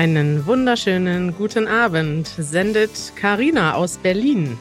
Einen 0.00 0.46
wunderschönen 0.46 1.36
guten 1.36 1.68
Abend 1.68 2.26
sendet 2.26 3.12
Karina 3.16 3.74
aus 3.74 3.98
Berlin. 3.98 4.56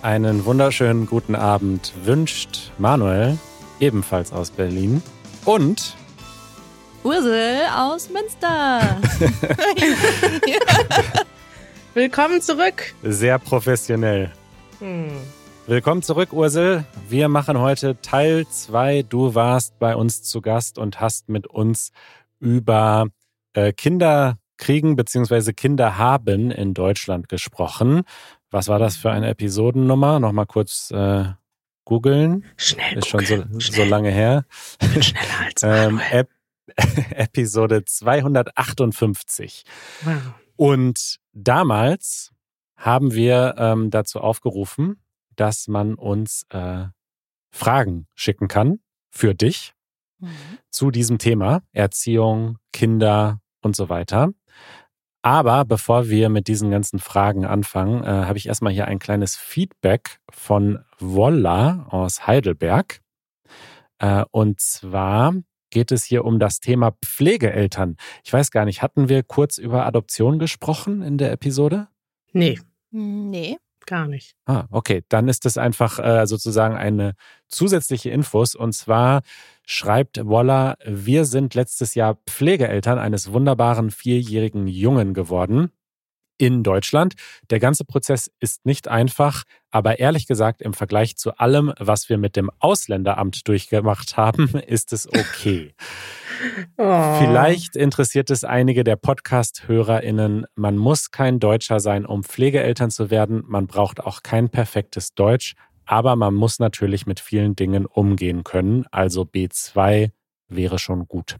Einen 0.00 0.44
wunderschönen 0.44 1.06
guten 1.06 1.34
Abend 1.34 1.92
wünscht 2.04 2.70
Manuel, 2.78 3.36
ebenfalls 3.80 4.32
aus 4.32 4.52
Berlin. 4.52 5.02
Und 5.44 5.96
Ursel 7.02 7.62
aus 7.76 8.10
Münster. 8.10 9.00
Willkommen 11.94 12.40
zurück. 12.40 12.94
Sehr 13.02 13.40
professionell. 13.40 14.30
Hm. 14.78 15.10
Willkommen 15.66 16.02
zurück, 16.04 16.32
Ursel. 16.32 16.84
Wir 17.08 17.28
machen 17.28 17.58
heute 17.58 18.00
Teil 18.02 18.46
2. 18.46 19.02
Du 19.02 19.34
warst 19.34 19.80
bei 19.80 19.96
uns 19.96 20.22
zu 20.22 20.40
Gast 20.40 20.78
und 20.78 21.00
hast 21.00 21.28
mit 21.28 21.48
uns 21.48 21.90
über 22.38 23.08
äh, 23.54 23.72
Kinder 23.72 24.38
kriegen 24.60 24.94
bzw. 24.94 25.52
Kinder 25.52 25.98
haben 25.98 26.50
in 26.52 26.74
Deutschland 26.74 27.28
gesprochen. 27.28 28.02
Was 28.50 28.68
war 28.68 28.78
das 28.78 28.96
für 28.96 29.10
eine 29.10 29.28
Episodennummer? 29.28 30.20
Nochmal 30.20 30.46
kurz 30.46 30.90
äh, 30.92 31.24
googeln. 31.84 32.44
Schnell. 32.56 32.98
Ist 32.98 33.08
schon 33.08 33.24
so, 33.24 33.44
so 33.58 33.84
lange 33.84 34.10
her. 34.10 34.44
Bin 34.78 35.02
schneller 35.02 35.40
als 35.44 35.62
Ähm. 35.64 36.00
Ep 36.10 36.30
Episode 37.10 37.84
258. 37.84 39.64
wow. 40.02 40.14
Und 40.54 41.16
damals 41.32 42.30
haben 42.76 43.12
wir 43.12 43.56
ähm, 43.58 43.90
dazu 43.90 44.20
aufgerufen, 44.20 45.02
dass 45.34 45.66
man 45.66 45.94
uns 45.94 46.46
äh, 46.50 46.84
Fragen 47.50 48.06
schicken 48.14 48.46
kann 48.46 48.78
für 49.10 49.34
dich 49.34 49.74
zu 50.70 50.90
diesem 50.90 51.18
Thema 51.18 51.62
Erziehung, 51.72 52.58
Kinder 52.72 53.40
und 53.62 53.74
so 53.76 53.88
weiter. 53.88 54.32
Aber 55.22 55.64
bevor 55.64 56.08
wir 56.08 56.28
mit 56.30 56.48
diesen 56.48 56.70
ganzen 56.70 56.98
Fragen 56.98 57.44
anfangen, 57.44 58.02
äh, 58.04 58.06
habe 58.06 58.38
ich 58.38 58.46
erstmal 58.48 58.72
hier 58.72 58.86
ein 58.86 58.98
kleines 58.98 59.36
Feedback 59.36 60.18
von 60.30 60.78
Wolla 60.98 61.86
aus 61.90 62.26
Heidelberg. 62.26 63.00
Äh, 63.98 64.24
und 64.30 64.60
zwar 64.60 65.34
geht 65.70 65.92
es 65.92 66.04
hier 66.04 66.24
um 66.24 66.38
das 66.38 66.60
Thema 66.60 66.92
Pflegeeltern. 67.04 67.96
Ich 68.24 68.32
weiß 68.32 68.50
gar 68.50 68.64
nicht, 68.64 68.82
hatten 68.82 69.08
wir 69.08 69.22
kurz 69.22 69.58
über 69.58 69.86
Adoption 69.86 70.38
gesprochen 70.38 71.02
in 71.02 71.18
der 71.18 71.32
Episode? 71.32 71.88
Nee, 72.32 72.58
Nee. 72.90 73.56
Gar 73.86 74.06
nicht. 74.06 74.34
Ah, 74.46 74.66
okay. 74.70 75.02
Dann 75.08 75.28
ist 75.28 75.44
das 75.44 75.58
einfach 75.58 75.98
äh, 75.98 76.26
sozusagen 76.26 76.76
eine 76.76 77.14
zusätzliche 77.48 78.10
Infos. 78.10 78.54
Und 78.54 78.72
zwar 78.72 79.22
schreibt 79.66 80.18
Waller, 80.24 80.76
wir 80.84 81.24
sind 81.24 81.54
letztes 81.54 81.94
Jahr 81.94 82.18
Pflegeeltern 82.26 82.98
eines 82.98 83.32
wunderbaren 83.32 83.90
vierjährigen 83.90 84.66
Jungen 84.66 85.14
geworden 85.14 85.70
in 86.40 86.62
Deutschland. 86.62 87.14
Der 87.50 87.60
ganze 87.60 87.84
Prozess 87.84 88.30
ist 88.40 88.64
nicht 88.64 88.88
einfach, 88.88 89.44
aber 89.70 89.98
ehrlich 89.98 90.26
gesagt, 90.26 90.62
im 90.62 90.72
Vergleich 90.72 91.16
zu 91.16 91.36
allem, 91.36 91.72
was 91.78 92.08
wir 92.08 92.16
mit 92.16 92.34
dem 92.34 92.50
Ausländeramt 92.58 93.46
durchgemacht 93.46 94.16
haben, 94.16 94.48
ist 94.66 94.92
es 94.92 95.06
okay. 95.06 95.74
Oh. 96.76 97.18
Vielleicht 97.18 97.76
interessiert 97.76 98.30
es 98.30 98.44
einige 98.44 98.84
der 98.84 98.96
Podcast-HörerInnen. 98.96 100.46
Man 100.54 100.76
muss 100.76 101.10
kein 101.10 101.40
Deutscher 101.40 101.80
sein, 101.80 102.06
um 102.06 102.24
Pflegeeltern 102.24 102.90
zu 102.90 103.10
werden. 103.10 103.42
Man 103.46 103.66
braucht 103.66 104.00
auch 104.00 104.22
kein 104.22 104.48
perfektes 104.48 105.14
Deutsch. 105.14 105.54
Aber 105.86 106.14
man 106.14 106.34
muss 106.34 106.60
natürlich 106.60 107.06
mit 107.06 107.18
vielen 107.18 107.56
Dingen 107.56 107.84
umgehen 107.84 108.44
können. 108.44 108.86
Also 108.90 109.22
B2 109.22 110.10
wäre 110.48 110.78
schon 110.78 111.08
gut. 111.08 111.36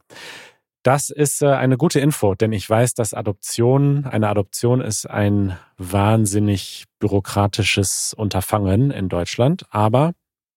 Das 0.83 1.10
ist 1.10 1.43
äh, 1.43 1.49
eine 1.49 1.77
gute 1.77 2.00
Info, 2.00 2.34
denn 2.34 2.53
ich 2.53 2.69
weiß, 2.69 2.94
dass 2.94 3.12
Adoption, 3.12 4.06
eine 4.06 4.28
Adoption 4.28 4.81
ist 4.81 5.09
ein 5.09 5.59
wahnsinnig 5.77 6.84
bürokratisches 6.99 8.15
Unterfangen 8.16 8.91
in 8.91 9.10
Deutschland. 9.10 9.66
Aber 9.71 10.15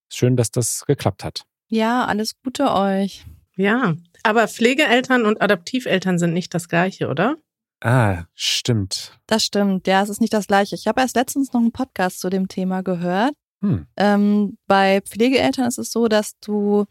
schön, 0.09 0.38
dass 0.38 0.50
das 0.50 0.86
geklappt 0.88 1.26
hat. 1.26 1.44
Ja, 1.68 2.06
alles 2.06 2.36
Gute 2.42 2.72
euch. 2.74 3.26
Ja, 3.56 3.96
aber 4.24 4.47
Pflegeeltern 4.47 5.25
und 5.25 5.41
Adoptiveltern 5.41 6.18
sind 6.18 6.34
nicht 6.34 6.53
das 6.53 6.69
gleiche, 6.69 7.08
oder? 7.08 7.38
Ah, 7.81 8.24
stimmt. 8.34 9.19
Das 9.28 9.44
stimmt. 9.44 9.88
Ja, 9.88 10.02
es 10.02 10.09
ist 10.09 10.22
nicht 10.22 10.34
das 10.34 10.47
Gleiche. 10.47 10.75
Ich 10.75 10.88
habe 10.88 11.02
erst 11.02 11.18
letztens 11.18 11.52
noch 11.52 11.59
einen 11.59 11.74
Podcast 11.74 12.22
zu 12.22 12.30
dem 12.30 12.47
Thema 12.47 12.81
gehört. 12.81 13.34
Hm. 13.62 13.88
Ähm, 13.97 14.58
bei 14.68 15.02
Pflegeeltern 15.02 15.68
ist 15.68 15.78
es 15.78 15.91
so, 15.91 16.08
dass 16.08 16.40
du 16.40 16.86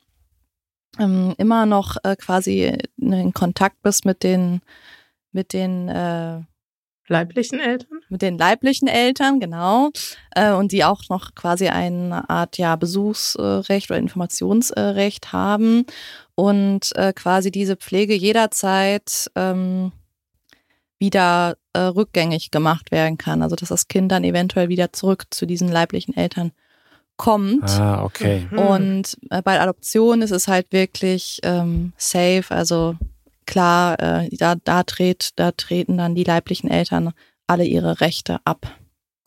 ähm, 0.99 1.35
immer 1.39 1.65
noch 1.65 1.97
äh, 2.03 2.15
quasi 2.17 2.77
in 2.99 3.33
Kontakt 3.33 3.81
bist 3.83 4.05
mit 4.05 4.23
den, 4.23 4.61
mit 5.33 5.55
den, 5.55 5.89
äh, 5.89 6.43
Leiblichen 7.09 7.59
Eltern? 7.59 7.99
mit 8.09 8.23
den 8.23 8.39
leiblichen 8.39 8.87
Eltern, 8.87 9.41
genau, 9.41 9.91
äh, 10.35 10.53
und 10.53 10.73
die 10.73 10.85
auch 10.85 11.03
noch 11.09 11.35
quasi 11.35 11.69
eine 11.69 12.29
Art 12.31 12.59
ja 12.59 12.77
Besuchsrecht 12.77 13.91
oder 13.91 13.99
Informationsrecht 13.99 15.33
haben 15.33 15.85
und 16.35 16.95
äh, 16.97 17.13
quasi 17.13 17.51
diese 17.51 17.77
Pflege 17.77 18.15
jederzeit 18.15 19.31
ähm, 19.35 19.93
wieder 20.99 21.57
äh, 21.73 21.81
rückgängig 21.81 22.51
gemacht 22.51 22.91
werden 22.93 23.19
kann. 23.19 23.43
Also 23.43 23.57
dass 23.57 23.71
das 23.71 23.89
Kind 23.89 24.13
dann 24.13 24.25
eventuell 24.25 24.69
wieder 24.69 24.93
zurück 24.93 25.25
zu 25.31 25.47
diesen 25.47 25.69
leiblichen 25.69 26.17
Eltern 26.17 26.53
kommt. 27.17 27.69
Ah, 27.69 28.05
okay. 28.05 28.47
Hm. 28.49 28.59
Und 28.59 29.19
äh, 29.31 29.43
bei 29.43 29.61
Adoption 29.61 30.23
ist 30.23 30.31
es 30.31 30.49
halt 30.49 30.73
wirklich 30.73 31.41
ähm, 31.43 31.93
safe, 31.97 32.45
also 32.49 32.97
klar, 33.47 34.01
äh, 34.01 34.29
da, 34.37 34.55
da, 34.55 34.83
dreht, 34.83 35.31
da 35.37 35.53
treten 35.53 35.99
dann 35.99 36.15
die 36.15 36.25
leiblichen 36.25 36.71
Eltern 36.71 37.13
alle 37.47 37.65
ihre 37.65 38.01
Rechte 38.01 38.39
ab. 38.45 38.67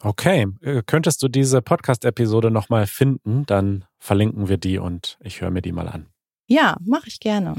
Okay, 0.02 0.48
Äh, 0.62 0.84
könntest 0.86 1.24
du 1.24 1.28
diese 1.28 1.62
Podcast-Episode 1.62 2.52
nochmal 2.52 2.86
finden? 2.86 3.46
Dann 3.46 3.86
verlinken 3.98 4.50
wir 4.50 4.58
die 4.58 4.78
und 4.78 5.18
ich 5.22 5.42
höre 5.42 5.52
mir 5.52 5.62
die 5.62 5.72
mal 5.72 5.88
an. 5.88 6.08
Ja, 6.48 6.78
mache 6.86 7.08
ich 7.08 7.20
gerne. 7.20 7.56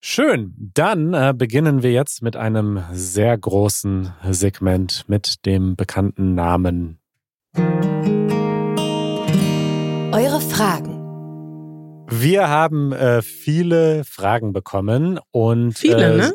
Schön, 0.00 0.54
dann 0.74 1.12
äh, 1.12 1.34
beginnen 1.36 1.82
wir 1.82 1.92
jetzt 1.92 2.22
mit 2.22 2.36
einem 2.36 2.82
sehr 2.90 3.36
großen 3.36 4.12
Segment 4.30 5.04
mit 5.08 5.44
dem 5.44 5.76
bekannten 5.76 6.34
Namen. 6.34 6.98
Eure 10.10 10.40
Fragen. 10.40 10.98
Wir 12.08 12.48
haben 12.48 12.92
äh, 12.92 13.20
viele 13.20 14.04
Fragen 14.04 14.52
bekommen 14.52 15.20
und 15.30 15.78
Viele, 15.78 16.14
äh, 16.14 16.16
ne? 16.16 16.32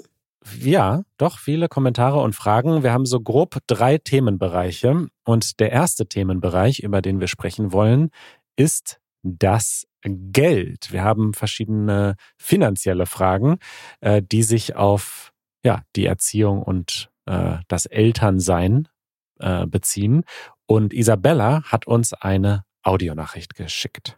Ja, 0.59 1.01
doch, 1.17 1.39
viele 1.39 1.67
Kommentare 1.67 2.19
und 2.21 2.35
Fragen. 2.35 2.83
Wir 2.83 2.93
haben 2.93 3.05
so 3.05 3.19
grob 3.19 3.57
drei 3.67 3.97
Themenbereiche. 3.97 5.07
Und 5.25 5.59
der 5.59 5.71
erste 5.71 6.05
Themenbereich, 6.05 6.79
über 6.79 7.01
den 7.01 7.19
wir 7.19 7.27
sprechen 7.27 7.73
wollen, 7.73 8.11
ist 8.55 8.99
das 9.37 9.85
Geld. 10.03 10.91
Wir 10.91 11.03
haben 11.03 11.33
verschiedene 11.33 12.15
finanzielle 12.37 13.05
Fragen, 13.05 13.57
äh, 13.99 14.21
die 14.23 14.43
sich 14.43 14.75
auf 14.75 15.33
ja, 15.63 15.81
die 15.95 16.05
Erziehung 16.05 16.63
und 16.63 17.09
äh, 17.25 17.57
das 17.67 17.85
Elternsein 17.85 18.87
äh, 19.39 19.65
beziehen. 19.65 20.23
Und 20.65 20.93
Isabella 20.93 21.63
hat 21.63 21.87
uns 21.87 22.13
eine 22.13 22.63
Audionachricht 22.83 23.55
geschickt. 23.55 24.17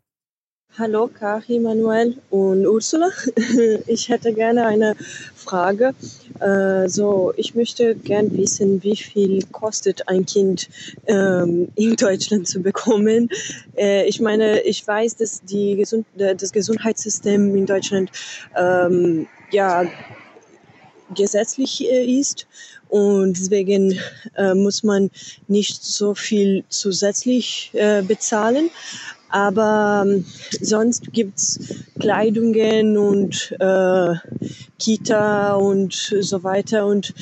Hallo 0.78 1.08
Kari, 1.08 1.60
Manuel 1.60 2.16
und 2.30 2.66
Ursula. 2.66 3.10
Ich 3.88 4.08
hätte 4.08 4.34
gerne 4.34 4.66
eine 4.68 4.96
Frage. 5.36 5.94
Äh, 6.40 6.88
So, 6.88 7.34
ich 7.36 7.56
möchte 7.56 7.96
gern 7.96 8.32
wissen, 8.38 8.82
wie 8.84 8.96
viel 8.96 9.44
kostet 9.52 10.08
ein 10.08 10.26
Kind 10.26 10.70
ähm, 11.08 11.70
in 11.76 11.96
Deutschland 11.96 12.48
zu 12.48 12.62
bekommen. 12.62 13.30
Äh, 13.76 14.08
Ich 14.08 14.22
meine, 14.22 14.62
ich 14.62 14.88
weiß, 14.88 15.18
dass 15.18 15.42
die 15.42 15.76
Gesund 15.76 16.06
das 16.16 16.52
Gesundheitssystem 16.52 17.56
in 17.56 17.66
Deutschland 17.66 18.12
ähm, 18.56 19.28
ja 19.52 19.86
gesetzlich 21.16 21.82
äh, 21.90 22.06
ist 22.20 22.48
und 22.90 23.34
deswegen 23.40 24.00
äh, 24.36 24.54
muss 24.54 24.84
man 24.84 25.12
nicht 25.48 25.84
so 25.84 26.16
viel 26.16 26.64
zusätzlich 26.70 27.70
äh, 27.74 28.02
bezahlen. 28.02 28.70
Aber 29.32 30.04
ähm, 30.08 30.26
sonst 30.60 31.14
gibt's 31.14 31.60
Kleidungen 32.00 32.98
und 32.98 33.56
äh, 33.60 34.14
Kita 34.80 35.54
und 35.54 35.94
so 35.94 36.44
weiter. 36.44 36.88
Und 36.88 37.14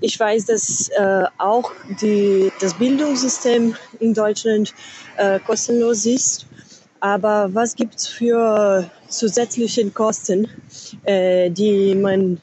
ich 0.00 0.18
weiß, 0.18 0.46
dass 0.46 0.88
äh, 0.90 1.24
auch 1.38 1.72
die, 2.00 2.52
das 2.60 2.74
Bildungssystem 2.74 3.74
in 3.98 4.14
Deutschland 4.14 4.74
äh, 5.16 5.40
kostenlos 5.40 6.06
ist. 6.06 6.46
Aber 7.00 7.52
was 7.52 7.74
gibt's 7.74 8.06
für 8.06 8.88
zusätzliche 9.08 9.90
Kosten, 9.90 10.48
äh, 11.04 11.50
die 11.50 11.96
man 11.96 12.40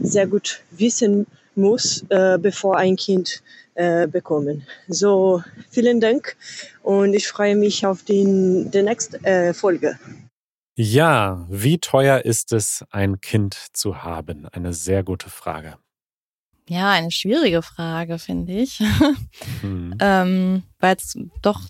sehr 0.00 0.26
gut 0.26 0.62
wissen 0.72 1.26
muss, 1.56 2.04
äh, 2.08 2.38
bevor 2.38 2.76
ein 2.76 2.96
Kind 2.96 3.42
äh, 3.74 4.06
bekommen. 4.06 4.66
So, 4.88 5.42
vielen 5.70 6.00
Dank 6.00 6.36
und 6.82 7.14
ich 7.14 7.28
freue 7.28 7.56
mich 7.56 7.84
auf 7.86 8.04
den, 8.04 8.70
die 8.70 8.82
nächste 8.82 9.22
äh, 9.24 9.52
Folge. 9.54 9.98
Ja, 10.76 11.46
wie 11.48 11.78
teuer 11.78 12.24
ist 12.24 12.52
es, 12.52 12.84
ein 12.90 13.20
Kind 13.20 13.54
zu 13.72 14.02
haben? 14.02 14.48
Eine 14.52 14.72
sehr 14.72 15.04
gute 15.04 15.30
Frage. 15.30 15.76
Ja, 16.68 16.90
eine 16.90 17.10
schwierige 17.10 17.62
Frage, 17.62 18.18
finde 18.18 18.54
ich. 18.54 18.80
Hm. 19.60 19.96
ähm, 20.00 20.62
Weil 20.80 20.96
es 20.96 21.16
doch 21.42 21.60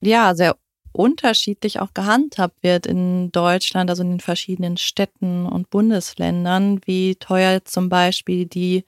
ja 0.00 0.34
sehr 0.34 0.56
unterschiedlich 0.92 1.80
auch 1.80 1.92
gehandhabt 1.92 2.62
wird 2.62 2.86
in 2.86 3.32
Deutschland, 3.32 3.90
also 3.90 4.02
in 4.02 4.10
den 4.10 4.20
verschiedenen 4.20 4.76
Städten 4.76 5.44
und 5.44 5.70
Bundesländern, 5.70 6.80
wie 6.86 7.16
teuer 7.16 7.64
zum 7.64 7.88
Beispiel 7.88 8.46
die 8.46 8.84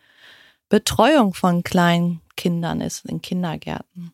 Betreuung 0.69 1.35
von 1.35 1.63
kleinen 1.63 2.21
Kindern 2.37 2.81
ist 2.81 3.05
in 3.07 3.23
Kindergärten. 3.23 4.13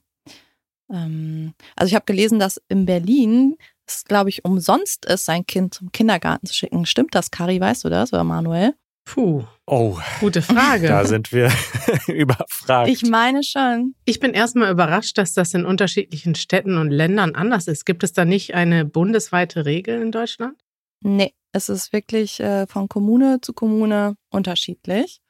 Ähm, 0.92 1.54
also 1.76 1.88
ich 1.88 1.94
habe 1.94 2.04
gelesen, 2.04 2.38
dass 2.38 2.60
in 2.68 2.86
Berlin 2.86 3.56
es, 3.86 4.04
glaube 4.04 4.30
ich, 4.30 4.44
umsonst 4.44 5.06
ist, 5.06 5.24
sein 5.24 5.46
Kind 5.46 5.74
zum 5.74 5.90
Kindergarten 5.92 6.46
zu 6.46 6.54
schicken. 6.54 6.86
Stimmt 6.86 7.14
das, 7.14 7.30
Kari? 7.30 7.60
Weißt 7.60 7.84
du 7.84 7.88
das 7.88 8.12
oder 8.12 8.24
Manuel? 8.24 8.74
Puh, 9.04 9.44
Oh, 9.66 9.98
gute 10.20 10.42
Frage. 10.42 10.86
da 10.88 11.04
sind 11.06 11.32
wir 11.32 11.50
überfragt. 12.06 12.88
Ich 12.88 13.02
meine 13.02 13.42
schon. 13.42 13.94
Ich 14.04 14.20
bin 14.20 14.32
erstmal 14.32 14.70
überrascht, 14.70 15.16
dass 15.18 15.32
das 15.34 15.54
in 15.54 15.64
unterschiedlichen 15.64 16.34
Städten 16.34 16.76
und 16.78 16.90
Ländern 16.90 17.34
anders 17.34 17.66
ist. 17.68 17.84
Gibt 17.86 18.04
es 18.04 18.12
da 18.12 18.24
nicht 18.24 18.54
eine 18.54 18.84
bundesweite 18.84 19.64
Regel 19.64 20.00
in 20.02 20.12
Deutschland? 20.12 20.60
Nee, 21.00 21.32
es 21.52 21.68
ist 21.68 21.92
wirklich 21.92 22.38
äh, 22.40 22.66
von 22.66 22.88
Kommune 22.88 23.40
zu 23.40 23.52
Kommune 23.54 24.14
unterschiedlich. 24.30 25.20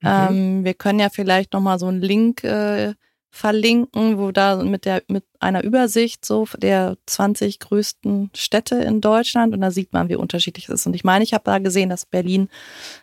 Mhm. 0.00 0.08
Ähm, 0.08 0.64
wir 0.64 0.74
können 0.74 0.98
ja 0.98 1.08
vielleicht 1.10 1.52
nochmal 1.52 1.78
so 1.78 1.86
einen 1.86 2.00
Link 2.00 2.44
äh, 2.44 2.94
verlinken, 3.30 4.18
wo 4.18 4.32
da 4.32 4.56
mit 4.56 4.84
der 4.84 5.02
mit 5.08 5.24
einer 5.38 5.62
Übersicht 5.62 6.24
so 6.24 6.48
der 6.56 6.96
20 7.06 7.60
größten 7.60 8.30
Städte 8.34 8.76
in 8.76 9.00
Deutschland 9.00 9.54
und 9.54 9.60
da 9.60 9.70
sieht 9.70 9.92
man, 9.92 10.08
wie 10.08 10.16
unterschiedlich 10.16 10.68
es 10.68 10.80
ist. 10.80 10.86
Und 10.86 10.94
ich 10.94 11.04
meine, 11.04 11.22
ich 11.22 11.32
habe 11.32 11.44
da 11.44 11.58
gesehen, 11.58 11.90
dass 11.90 12.06
Berlin, 12.06 12.48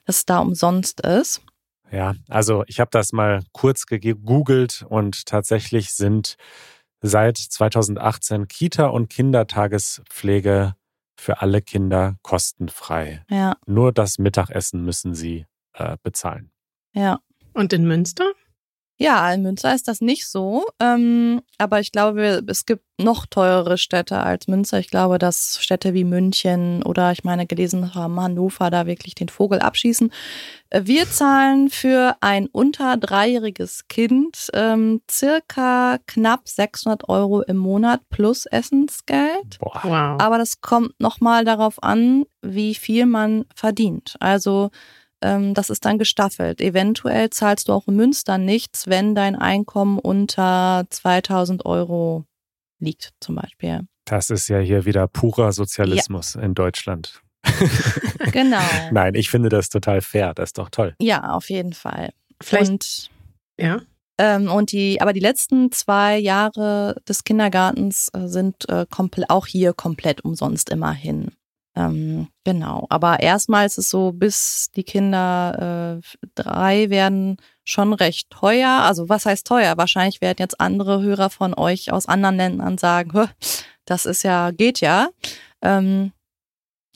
dass 0.06 0.18
es 0.18 0.26
da 0.26 0.40
umsonst 0.40 1.02
ist. 1.02 1.42
Ja, 1.92 2.16
also 2.28 2.66
ich 2.68 2.82
habe 2.82 2.90
das 2.92 3.14
mal 3.14 3.42
kurz 3.54 3.86
gegoogelt 3.86 4.86
und 4.90 5.26
tatsächlich 5.26 5.94
sind 5.94 6.36
seit 7.02 7.38
2018 7.38 8.48
Kita- 8.50 8.88
und 8.88 9.10
Kindertagespflege 9.10 10.76
für 11.16 11.42
alle 11.42 11.62
Kinder 11.62 12.18
kostenfrei. 12.22 13.24
Ja, 13.30 13.56
Nur 13.66 13.94
das 13.94 14.20
Mittagessen 14.20 14.84
müssen 14.84 15.16
sie 15.16 15.46
äh, 15.74 15.98
bezahlen. 16.04 16.52
Ja. 16.98 17.20
Und 17.54 17.74
in 17.74 17.88
Münster? 17.88 18.26
Ja, 19.00 19.32
in 19.32 19.44
Münster 19.44 19.76
ist 19.76 19.88
das 19.88 20.02
nicht 20.02 20.28
so. 20.28 20.66
Ähm, 20.80 21.42
aber 21.60 21.80
ich 21.80 21.92
glaube, 21.92 22.44
es 22.48 22.66
gibt 22.66 22.84
noch 23.00 23.28
teurere 23.28 23.78
Städte 23.78 24.18
als 24.18 24.48
Münster. 24.48 24.80
Ich 24.80 24.90
glaube, 24.90 25.20
dass 25.20 25.60
Städte 25.62 25.94
wie 25.94 26.04
München 26.04 26.82
oder 26.82 27.12
ich 27.12 27.24
meine 27.24 27.46
gelesen 27.46 27.94
haben, 27.94 28.20
Hannover 28.20 28.72
da 28.72 28.88
wirklich 28.88 29.14
den 29.14 29.30
Vogel 29.30 29.60
abschießen. 29.60 30.12
Äh, 30.72 30.82
Wir 30.86 31.08
zahlen 31.08 31.70
für 31.70 32.18
ein 32.22 32.48
unter 32.48 32.98
dreijähriges 32.98 33.88
Kind 33.88 34.50
ähm, 34.54 35.02
circa 35.10 36.00
knapp 36.08 36.48
600 36.48 37.08
Euro 37.08 37.44
im 37.44 37.58
Monat 37.58 38.02
plus 38.10 38.48
Essensgeld. 38.48 39.60
Boah. 39.60 39.82
Wow. 39.84 40.22
Aber 40.22 40.40
das 40.40 40.62
kommt 40.62 41.00
nochmal 41.00 41.46
darauf 41.46 41.84
an, 41.84 42.26
wie 42.42 42.74
viel 42.74 43.06
man 43.06 43.46
verdient. 43.56 44.16
Also 44.20 44.72
ähm, 45.22 45.54
das 45.54 45.70
ist 45.70 45.86
dann 45.86 45.98
gestaffelt. 45.98 46.62
Eventuell 46.62 47.30
zahlst 47.30 47.68
du 47.68 47.74
auch 47.74 47.88
in 47.88 47.96
Münster 47.96 48.38
nichts, 48.38 48.88
wenn 48.88 49.16
dein 49.16 49.36
Einkommen 49.36 50.00
unter 50.00 50.86
2000 50.90 51.66
Euro 51.66 52.26
liegt, 52.80 53.14
zum 53.20 53.36
Beispiel. 53.36 53.82
Das 54.06 54.30
ist 54.30 54.48
ja 54.48 54.60
hier 54.60 54.86
wieder 54.86 55.08
purer 55.08 55.52
Sozialismus 55.52 56.36
in 56.36 56.54
Deutschland. 56.54 57.22
Genau. 58.32 58.62
Nein, 58.92 59.16
ich 59.16 59.30
finde 59.30 59.50
das 59.50 59.70
total 59.70 60.02
fair. 60.02 60.34
Das 60.34 60.50
ist 60.50 60.58
doch 60.58 60.70
toll. 60.70 60.96
Ja, 61.02 61.32
auf 61.32 61.50
jeden 61.50 61.74
Fall. 61.74 62.12
Vielleicht, 62.42 62.70
Und 62.70 63.10
ja. 63.60 63.82
Ähm, 64.20 64.52
und 64.52 64.72
die, 64.72 65.00
aber 65.00 65.14
die 65.14 65.20
letzten 65.20 65.72
zwei 65.72 66.18
Jahre 66.18 67.02
des 67.08 67.24
Kindergartens 67.24 68.10
äh, 68.14 68.28
sind 68.28 68.68
äh, 68.70 68.86
auch 69.28 69.46
hier 69.46 69.74
komplett 69.74 70.24
umsonst 70.26 70.70
immerhin. 70.70 71.32
Ähm, 71.78 72.28
genau. 72.44 72.88
Aber 72.90 73.20
erstmal 73.20 73.68
ist 73.68 73.78
es 73.78 73.92
so, 73.92 74.12
bis 74.12 74.72
die 74.76 74.84
Kinder 74.84 76.00
äh, 76.02 76.28
drei 76.34 76.90
werden 76.90 77.38
schon 77.64 77.94
recht 77.94 78.32
teuer. 78.32 78.82
Also 78.82 79.10
was 79.10 79.28
heißt 79.28 79.46
teuer? 79.46 79.78
Wahrscheinlich 79.78 80.20
werden 80.20 80.38
jetzt 80.40 80.60
andere 80.60 81.04
Hörer 81.04 81.30
von 81.30 81.54
euch 81.54 81.92
aus 81.92 82.08
anderen 82.08 82.38
Ländern 82.38 82.80
sagen, 82.80 83.14
"Hö, 83.14 83.28
das 83.86 84.08
ist 84.08 84.24
ja, 84.24 84.50
geht 84.52 84.82
ja. 84.82 85.10
Ähm, 85.62 86.14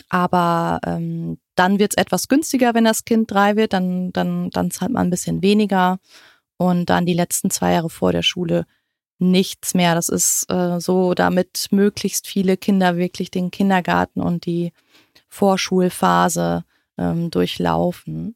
aber 0.09 0.79
ähm, 0.85 1.37
dann 1.55 1.77
wird 1.79 1.93
es 1.95 2.01
etwas 2.01 2.27
günstiger, 2.27 2.73
wenn 2.73 2.85
das 2.85 3.05
Kind 3.05 3.29
drei 3.31 3.55
wird, 3.55 3.73
dann, 3.73 4.11
dann, 4.13 4.49
dann 4.49 4.71
zahlt 4.71 4.91
man 4.91 5.07
ein 5.07 5.09
bisschen 5.11 5.43
weniger 5.43 5.99
und 6.57 6.89
dann 6.89 7.05
die 7.05 7.13
letzten 7.13 7.51
zwei 7.51 7.73
Jahre 7.73 7.89
vor 7.89 8.11
der 8.11 8.23
Schule 8.23 8.65
nichts 9.21 9.73
mehr. 9.73 9.95
Das 9.95 10.09
ist 10.09 10.45
äh, 10.49 10.79
so, 10.79 11.13
damit 11.13 11.67
möglichst 11.71 12.27
viele 12.27 12.57
Kinder 12.57 12.97
wirklich 12.97 13.31
den 13.31 13.51
Kindergarten 13.51 14.21
und 14.21 14.45
die 14.45 14.73
Vorschulphase 15.29 16.65
ähm, 16.97 17.31
durchlaufen. 17.31 18.35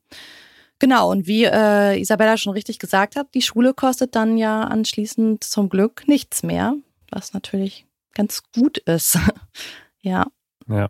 Genau, 0.79 1.09
und 1.09 1.27
wie 1.27 1.45
äh, 1.45 1.99
Isabella 1.99 2.37
schon 2.37 2.53
richtig 2.53 2.79
gesagt 2.79 3.15
hat, 3.15 3.33
die 3.33 3.41
Schule 3.41 3.73
kostet 3.73 4.15
dann 4.15 4.37
ja 4.37 4.63
anschließend 4.63 5.43
zum 5.43 5.69
Glück 5.69 6.03
nichts 6.07 6.43
mehr, 6.43 6.75
was 7.11 7.33
natürlich 7.33 7.85
ganz 8.13 8.43
gut 8.53 8.77
ist. 8.79 9.17
ja. 10.01 10.27
Ja. 10.67 10.89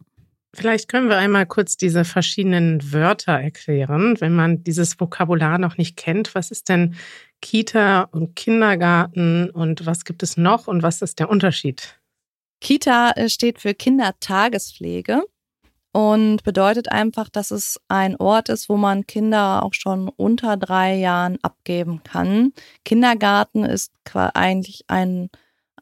Vielleicht 0.56 0.88
können 0.88 1.10
wir 1.10 1.18
einmal 1.18 1.46
kurz 1.46 1.76
diese 1.76 2.06
verschiedenen 2.06 2.94
Wörter 2.94 3.34
erklären, 3.34 4.20
wenn 4.22 4.34
man 4.34 4.64
dieses 4.64 5.00
Vokabular 5.00 5.58
noch 5.58 5.78
nicht 5.78 5.98
kennt. 5.98 6.34
Was 6.34 6.50
ist 6.50 6.70
denn 6.70 6.96
Kita 7.42 8.04
und 8.12 8.36
Kindergarten 8.36 9.50
und 9.50 9.86
was 9.86 10.06
gibt 10.06 10.24
es 10.24 10.38
noch 10.38 10.68
und 10.68 10.84
was 10.84 11.02
ist 11.02 11.20
der 11.20 11.30
Unterschied? 11.30 12.00
Kita 12.62 13.12
äh, 13.12 13.30
steht 13.30 13.60
für 13.60 13.74
Kindertagespflege 13.74 15.22
und 15.96 16.44
bedeutet 16.44 16.92
einfach, 16.92 17.30
dass 17.30 17.52
es 17.52 17.80
ein 17.88 18.18
Ort 18.18 18.50
ist, 18.50 18.68
wo 18.68 18.76
man 18.76 19.08
Kinder 19.08 19.64
auch 19.64 19.74
schon 19.74 20.10
unter 20.10 20.58
drei 20.58 20.96
Jahren 20.96 21.38
abgeben 21.42 22.02
kann. 22.04 22.52
Kindergarten 22.84 23.64
ist 23.64 23.94
eigentlich 24.14 24.84
ein, 24.88 25.30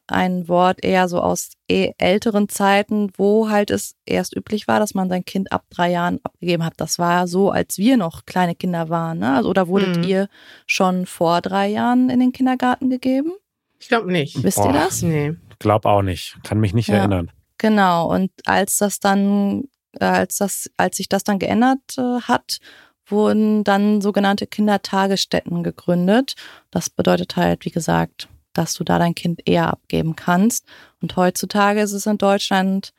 ein 0.07 0.47
Wort 0.47 0.83
eher 0.83 1.07
so 1.07 1.19
aus 1.21 1.51
eh 1.69 1.91
älteren 1.97 2.49
Zeiten, 2.49 3.09
wo 3.17 3.49
halt 3.49 3.71
es 3.71 3.95
erst 4.05 4.35
üblich 4.35 4.67
war, 4.67 4.79
dass 4.79 4.93
man 4.93 5.09
sein 5.09 5.23
Kind 5.23 5.51
ab 5.51 5.63
drei 5.69 5.91
Jahren 5.91 6.19
abgegeben 6.23 6.65
hat. 6.65 6.73
Das 6.77 6.99
war 6.99 7.27
so, 7.27 7.51
als 7.51 7.77
wir 7.77 7.95
noch 7.97 8.25
kleine 8.25 8.53
Kinder 8.55 8.89
waren. 8.89 9.19
Ne? 9.19 9.33
Also, 9.35 9.49
oder 9.49 9.67
wurdet 9.67 9.97
Mhm. 9.97 10.03
ihr 10.03 10.27
schon 10.67 11.05
vor 11.05 11.41
drei 11.41 11.67
Jahren 11.69 12.09
in 12.09 12.19
den 12.19 12.31
Kindergarten 12.33 12.89
gegeben? 12.89 13.31
Ich 13.79 13.87
glaube 13.87 14.11
nicht. 14.11 14.43
Wisst 14.43 14.57
ihr 14.59 14.63
Boah. 14.65 14.73
das? 14.73 15.01
Nee. 15.01 15.33
Glaub 15.59 15.85
auch 15.85 16.01
nicht. 16.01 16.37
Kann 16.43 16.59
mich 16.59 16.73
nicht 16.73 16.89
Ja. 16.89 16.95
erinnern. 16.97 17.31
Genau, 17.57 18.11
und 18.13 18.29
als 18.45 18.77
das 18.79 18.99
dann, 18.99 19.63
äh, 19.99 20.05
als 20.05 20.37
das, 20.37 20.69
als 20.75 20.97
sich 20.97 21.07
das 21.07 21.23
dann 21.23 21.39
geändert 21.39 21.79
äh, 21.97 22.19
hat, 22.21 22.59
wurden 23.07 23.63
dann 23.63 24.01
sogenannte 24.01 24.47
Kindertagesstätten 24.47 25.63
gegründet. 25.63 26.35
Das 26.71 26.89
bedeutet 26.89 27.35
halt, 27.35 27.63
wie 27.65 27.71
gesagt, 27.71 28.27
dass 28.53 28.73
du 28.73 28.83
da 28.83 28.99
dein 28.99 29.15
Kind 29.15 29.41
eher 29.45 29.67
abgeben 29.67 30.15
kannst. 30.15 30.65
Und 31.01 31.15
heutzutage 31.15 31.81
ist 31.81 31.93
es 31.93 32.05
in 32.05 32.17
Deutschland 32.17 32.93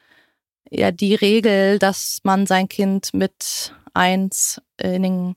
ja 0.70 0.90
die 0.90 1.14
Regel, 1.14 1.78
dass 1.78 2.20
man 2.22 2.46
sein 2.46 2.68
Kind 2.68 3.14
mit 3.14 3.74
eins 3.92 4.60
in, 4.80 5.02
den, 5.02 5.36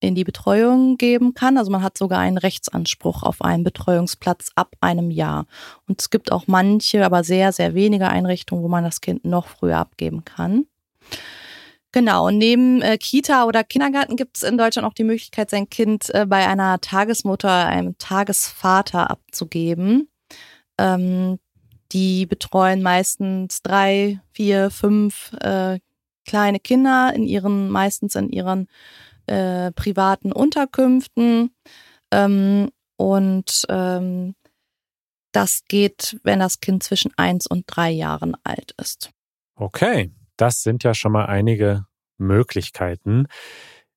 in 0.00 0.14
die 0.14 0.24
Betreuung 0.24 0.96
geben 0.96 1.34
kann. 1.34 1.58
Also 1.58 1.70
man 1.70 1.82
hat 1.82 1.98
sogar 1.98 2.20
einen 2.20 2.38
Rechtsanspruch 2.38 3.22
auf 3.22 3.42
einen 3.42 3.64
Betreuungsplatz 3.64 4.50
ab 4.54 4.74
einem 4.80 5.10
Jahr. 5.10 5.46
Und 5.86 6.00
es 6.00 6.10
gibt 6.10 6.32
auch 6.32 6.46
manche, 6.46 7.04
aber 7.04 7.24
sehr, 7.24 7.52
sehr 7.52 7.74
wenige 7.74 8.08
Einrichtungen, 8.08 8.62
wo 8.62 8.68
man 8.68 8.84
das 8.84 9.00
Kind 9.00 9.24
noch 9.24 9.46
früher 9.46 9.78
abgeben 9.78 10.24
kann. 10.24 10.66
Genau, 11.98 12.28
und 12.28 12.38
neben 12.38 12.80
äh, 12.80 12.96
Kita 12.96 13.44
oder 13.44 13.64
Kindergarten 13.64 14.14
gibt 14.14 14.36
es 14.36 14.44
in 14.44 14.56
Deutschland 14.56 14.86
auch 14.86 14.94
die 14.94 15.02
Möglichkeit, 15.02 15.50
sein 15.50 15.68
Kind 15.68 16.14
äh, 16.14 16.26
bei 16.26 16.46
einer 16.46 16.80
Tagesmutter, 16.80 17.66
einem 17.66 17.98
Tagesvater 17.98 19.10
abzugeben. 19.10 20.08
Ähm, 20.78 21.40
die 21.90 22.24
betreuen 22.26 22.82
meistens 22.82 23.62
drei, 23.62 24.20
vier, 24.30 24.70
fünf 24.70 25.32
äh, 25.40 25.80
kleine 26.24 26.60
Kinder 26.60 27.12
in 27.16 27.24
ihren, 27.24 27.68
meistens 27.68 28.14
in 28.14 28.30
ihren 28.30 28.68
äh, 29.26 29.72
privaten 29.72 30.30
Unterkünften. 30.30 31.50
Ähm, 32.12 32.70
und 32.96 33.64
ähm, 33.68 34.36
das 35.32 35.64
geht, 35.66 36.20
wenn 36.22 36.38
das 36.38 36.60
Kind 36.60 36.84
zwischen 36.84 37.10
eins 37.16 37.48
und 37.48 37.64
drei 37.66 37.90
Jahren 37.90 38.36
alt 38.44 38.72
ist. 38.80 39.10
Okay, 39.56 40.12
das 40.36 40.62
sind 40.62 40.84
ja 40.84 40.94
schon 40.94 41.10
mal 41.10 41.26
einige 41.26 41.87
Möglichkeiten. 42.18 43.26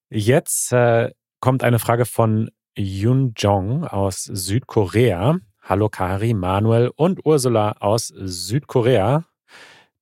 Jetzt 0.09 0.71
äh, 0.71 1.11
kommt 1.39 1.63
eine 1.63 1.79
Frage 1.79 2.05
von 2.05 2.49
Yun 2.77 3.33
Jong 3.37 3.83
aus 3.83 4.23
Südkorea. 4.23 5.39
Hallo 5.61 5.89
Kari, 5.89 6.33
Manuel 6.33 6.91
und 6.95 7.25
Ursula 7.25 7.73
aus 7.79 8.07
Südkorea. 8.07 9.25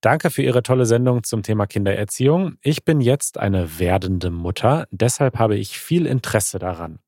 Danke 0.01 0.29
für 0.29 0.43
Ihre 0.43 0.63
tolle 0.63 0.85
Sendung 0.85 1.23
zum 1.23 1.43
Thema 1.43 1.67
Kindererziehung. 1.67 2.55
Ich 2.61 2.85
bin 2.85 3.01
jetzt 3.01 3.38
eine 3.38 3.79
werdende 3.79 4.31
Mutter, 4.31 4.88
deshalb 4.91 5.38
habe 5.38 5.57
ich 5.57 5.77
viel 5.77 6.05
Interesse 6.05 6.57
daran. 6.57 6.99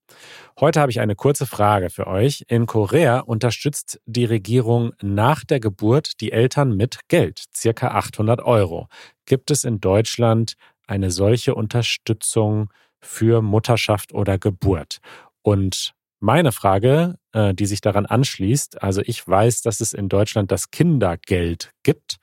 Heute 0.60 0.80
habe 0.82 0.92
ich 0.92 1.00
eine 1.00 1.14
kurze 1.14 1.46
Frage 1.46 1.88
für 1.88 2.06
euch. 2.06 2.44
In 2.48 2.66
Korea 2.66 3.20
unterstützt 3.20 3.98
die 4.04 4.26
Regierung 4.26 4.92
nach 5.00 5.42
der 5.42 5.58
Geburt 5.58 6.20
die 6.20 6.32
Eltern 6.32 6.76
mit 6.76 7.08
Geld, 7.08 7.44
circa 7.56 7.88
800 7.92 8.42
Euro. 8.42 8.88
Gibt 9.24 9.50
es 9.50 9.64
in 9.64 9.80
Deutschland 9.80 10.56
eine 10.92 11.10
solche 11.10 11.54
Unterstützung 11.54 12.70
für 13.00 13.42
Mutterschaft 13.42 14.12
oder 14.12 14.38
Geburt? 14.38 14.98
Und 15.42 15.94
meine 16.20 16.52
Frage, 16.52 17.16
äh, 17.32 17.54
die 17.54 17.66
sich 17.66 17.80
daran 17.80 18.06
anschließt, 18.06 18.82
also 18.82 19.00
ich 19.04 19.26
weiß, 19.26 19.62
dass 19.62 19.80
es 19.80 19.92
in 19.92 20.08
Deutschland 20.08 20.52
das 20.52 20.70
Kindergeld 20.70 21.72
gibt. 21.82 22.18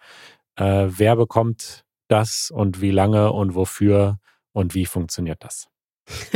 Äh, 0.56 0.88
wer 0.88 1.16
bekommt 1.16 1.84
das 2.08 2.52
und 2.52 2.80
wie 2.80 2.92
lange 2.92 3.34
und 3.34 3.56
wofür 3.56 4.20
und 4.54 4.76
wie 4.76 4.86
funktioniert 4.86 5.44
das? 5.44 5.68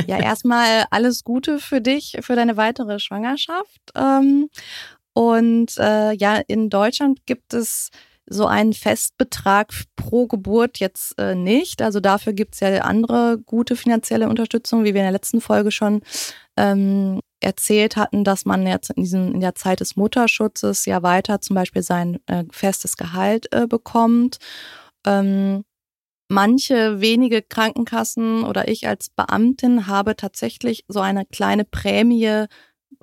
Ja, 0.08 0.20
erstmal 0.20 0.86
alles 0.92 1.24
Gute 1.24 1.60
für 1.60 1.82
dich, 1.82 2.18
für 2.22 2.36
deine 2.36 2.58
weitere 2.58 3.00
Schwangerschaft. 3.00 3.82
Ähm, 3.96 4.50
und 5.14 5.78
äh, 5.78 6.14
ja, 6.14 6.42
in 6.48 6.70
Deutschland 6.70 7.26
gibt 7.26 7.54
es 7.54 7.90
so 8.26 8.46
einen 8.46 8.74
Festbetrag 8.74 9.74
pro 9.96 10.28
Geburt 10.28 10.80
jetzt 10.80 11.18
äh, 11.20 11.36
nicht. 11.36 11.82
Also 11.82 12.00
dafür 12.00 12.34
gibt 12.34 12.56
es 12.56 12.62
ja 12.62 12.70
andere 12.82 13.38
gute 13.46 13.76
finanzielle 13.76 14.30
Unterstützung, 14.30 14.84
wie 14.84 14.94
wir 14.94 15.02
in 15.02 15.06
der 15.06 15.12
letzten 15.12 15.42
Folge 15.42 15.72
schon 15.72 16.02
ähm, 16.58 17.20
erzählt 17.42 17.98
hatten, 17.98 18.24
dass 18.24 18.46
man 18.46 18.66
jetzt 18.66 18.92
in, 18.92 19.04
diesem, 19.04 19.34
in 19.34 19.42
der 19.42 19.56
Zeit 19.56 19.82
des 19.82 19.96
Mutterschutzes 19.96 20.86
ja 20.86 21.04
weiter 21.04 21.42
zum 21.42 21.56
Beispiel 21.56 21.84
sein 21.84 22.20
äh, 22.28 22.46
festes 22.52 22.98
Gehalt 22.98 23.48
äh, 23.52 23.68
bekommt. 23.68 24.38
Ähm, 25.06 25.64
manche 26.30 27.02
wenige 27.02 27.42
Krankenkassen 27.42 28.44
oder 28.44 28.68
ich 28.70 28.88
als 28.88 29.10
Beamtin 29.10 29.88
habe 29.88 30.16
tatsächlich 30.16 30.86
so 30.88 31.02
eine 31.02 31.26
kleine 31.26 31.66
Prämie 31.66 32.46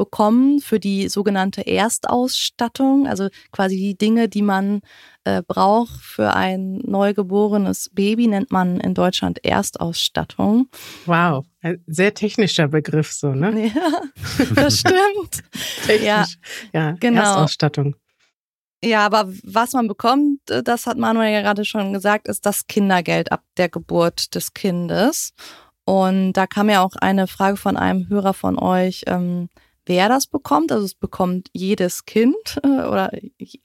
bekommen 0.01 0.61
für 0.61 0.81
die 0.81 1.11
sogenannte 1.11 1.67
Erstausstattung, 1.67 3.07
also 3.07 3.29
quasi 3.53 3.77
die 3.77 3.99
Dinge, 3.99 4.31
die 4.31 4.41
man 4.41 4.81
äh, 5.25 5.43
braucht 5.47 6.01
für 6.01 6.33
ein 6.33 6.79
neugeborenes 6.79 7.91
Baby, 7.93 8.27
nennt 8.27 8.51
man 8.51 8.81
in 8.81 8.95
Deutschland 8.95 9.45
Erstausstattung. 9.45 10.71
Wow, 11.05 11.45
ein 11.61 11.85
sehr 11.87 12.15
technischer 12.15 12.69
Begriff 12.69 13.13
so, 13.13 13.35
ne? 13.35 13.71
Ja, 13.75 14.45
das 14.55 14.79
stimmt. 14.79 15.43
Technisch. 15.85 16.07
Ja, 16.07 16.25
ja 16.73 16.93
genau. 16.99 17.21
Erstausstattung. 17.21 17.95
Ja, 18.83 19.05
aber 19.05 19.31
was 19.45 19.75
man 19.75 19.87
bekommt, 19.87 20.49
äh, 20.49 20.63
das 20.63 20.87
hat 20.87 20.97
Manuel 20.97 21.31
ja 21.31 21.43
gerade 21.43 21.67
schon 21.67 21.93
gesagt, 21.93 22.27
ist 22.27 22.47
das 22.47 22.67
Kindergeld 22.69 23.33
ab 23.33 23.43
der 23.59 23.69
Geburt 23.69 24.35
des 24.35 24.55
Kindes. 24.55 25.35
Und 25.85 26.33
da 26.33 26.47
kam 26.47 26.71
ja 26.71 26.81
auch 26.81 26.97
eine 26.97 27.27
Frage 27.27 27.59
von 27.59 27.77
einem 27.77 28.09
Hörer 28.09 28.33
von 28.33 28.59
euch, 28.59 29.03
ähm, 29.07 29.51
wer 29.91 30.09
das 30.09 30.29
bekommt. 30.29 30.71
Also 30.71 30.85
es 30.87 30.95
bekommt 30.95 31.49
jedes 31.53 32.07
Kind 32.07 32.61
äh, 32.63 32.69
oder 32.69 33.11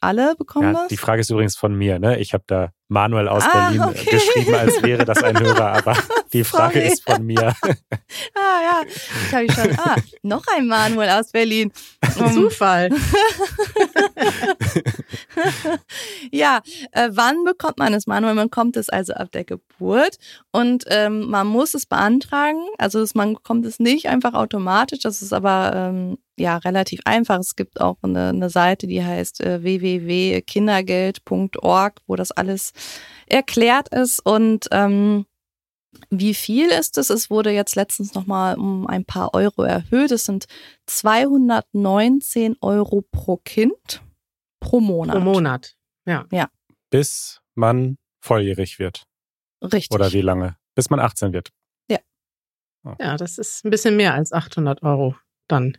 alle 0.01 0.35
bekommen 0.35 0.73
ja, 0.73 0.81
das. 0.81 0.87
Die 0.89 0.97
Frage 0.97 1.21
ist 1.21 1.29
übrigens 1.29 1.55
von 1.55 1.75
mir. 1.75 1.99
Ne? 1.99 2.19
Ich 2.19 2.33
habe 2.33 2.43
da 2.47 2.71
Manuel 2.87 3.27
aus 3.27 3.43
ah, 3.43 3.69
Berlin 3.69 3.81
okay. 3.81 4.09
geschrieben, 4.09 4.55
als 4.55 4.81
wäre 4.83 5.05
das 5.05 5.23
ein 5.23 5.39
Hörer, 5.39 5.73
aber 5.73 5.95
die 6.33 6.43
Frage 6.43 6.79
Sorry. 6.79 6.87
ist 6.87 7.03
von 7.03 7.25
mir. 7.25 7.55
ah 7.63 8.59
ja, 8.61 8.81
ich 8.87 9.33
habe 9.33 9.51
schon. 9.51 9.79
Ah, 9.79 9.95
noch 10.23 10.43
ein 10.55 10.67
Manuel 10.67 11.09
aus 11.09 11.31
Berlin. 11.31 11.71
Um, 12.19 12.33
Zufall. 12.33 12.89
ja, 16.31 16.61
äh, 16.91 17.09
wann 17.11 17.43
bekommt 17.43 17.77
man 17.77 17.93
es, 17.93 18.07
Manuel? 18.07 18.35
Man 18.35 18.49
kommt 18.49 18.77
es 18.77 18.89
also 18.89 19.13
ab 19.13 19.31
der 19.31 19.43
Geburt 19.43 20.17
und 20.51 20.85
ähm, 20.87 21.29
man 21.29 21.47
muss 21.47 21.73
es 21.73 21.85
beantragen. 21.85 22.61
Also 22.77 23.05
man 23.13 23.33
bekommt 23.35 23.65
es 23.65 23.79
nicht 23.79 24.07
einfach 24.07 24.33
automatisch. 24.33 24.99
Das 24.99 25.21
ist 25.21 25.33
aber 25.33 25.73
ähm, 25.75 26.17
ja 26.37 26.57
relativ 26.57 27.01
einfach. 27.05 27.39
Es 27.39 27.55
gibt 27.55 27.81
auch 27.81 27.97
eine, 28.01 28.29
eine 28.29 28.49
Seite, 28.49 28.87
die 28.87 29.03
heißt 29.03 29.41
äh, 29.41 29.61
www.kindergeld.org, 29.63 32.01
wo 32.07 32.15
das 32.15 32.31
alles 32.31 32.73
erklärt 33.27 33.89
ist 33.89 34.25
und 34.25 34.67
ähm, 34.71 35.25
wie 36.09 36.33
viel 36.33 36.67
ist 36.67 36.97
es? 36.97 37.09
Es 37.09 37.29
wurde 37.29 37.51
jetzt 37.51 37.75
letztens 37.75 38.13
nochmal 38.13 38.57
um 38.57 38.87
ein 38.87 39.05
paar 39.05 39.33
Euro 39.33 39.63
erhöht. 39.63 40.11
Es 40.11 40.25
sind 40.25 40.45
219 40.87 42.57
Euro 42.61 43.03
pro 43.11 43.37
Kind 43.37 44.01
pro 44.59 44.79
Monat. 44.79 45.15
Pro 45.15 45.23
Monat, 45.23 45.75
ja. 46.05 46.25
Ja. 46.31 46.49
Bis 46.89 47.41
man 47.55 47.97
volljährig 48.21 48.79
wird. 48.79 49.05
Richtig. 49.61 49.93
Oder 49.93 50.11
wie 50.13 50.21
lange? 50.21 50.57
Bis 50.75 50.89
man 50.89 50.99
18 50.99 51.33
wird. 51.33 51.49
Ja. 51.89 51.99
Ja, 52.99 53.17
das 53.17 53.37
ist 53.37 53.65
ein 53.65 53.69
bisschen 53.69 53.95
mehr 53.95 54.13
als 54.13 54.31
800 54.31 54.83
Euro 54.83 55.15
dann. 55.47 55.77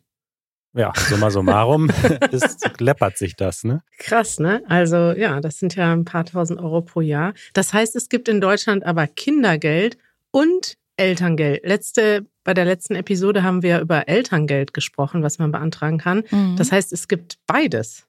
Ja, 0.76 0.92
summa 0.95 1.30
summarum 1.30 1.88
ist, 2.30 2.80
läppert 2.80 3.16
sich 3.16 3.35
das, 3.35 3.64
ne? 3.64 3.83
Krass, 3.99 4.38
ne? 4.38 4.62
Also 4.68 5.12
ja, 5.12 5.40
das 5.40 5.59
sind 5.59 5.75
ja 5.75 5.90
ein 5.90 6.04
paar 6.04 6.26
tausend 6.26 6.61
Euro 6.61 6.83
pro 6.83 7.00
Jahr. 7.00 7.33
Das 7.54 7.73
heißt, 7.73 7.97
es 7.97 8.11
gibt 8.11 8.28
in 8.28 8.42
Deutschland 8.42 8.85
aber 8.85 9.06
Kindergeld 9.06 9.97
und 10.33 10.76
Elterngeld. 10.99 11.64
Letzte, 11.64 12.26
bei 12.45 12.52
der 12.52 12.66
letzten 12.66 12.95
Episode 12.95 13.42
haben 13.42 13.62
wir 13.62 13.80
über 13.80 14.06
Elterngeld 14.06 14.75
gesprochen, 14.75 15.23
was 15.23 15.38
man 15.38 15.50
beantragen 15.50 15.97
kann. 15.97 16.25
Mhm. 16.30 16.56
Das 16.56 16.73
heißt, 16.73 16.92
es 16.92 17.09
gibt 17.09 17.38
beides. 17.47 18.06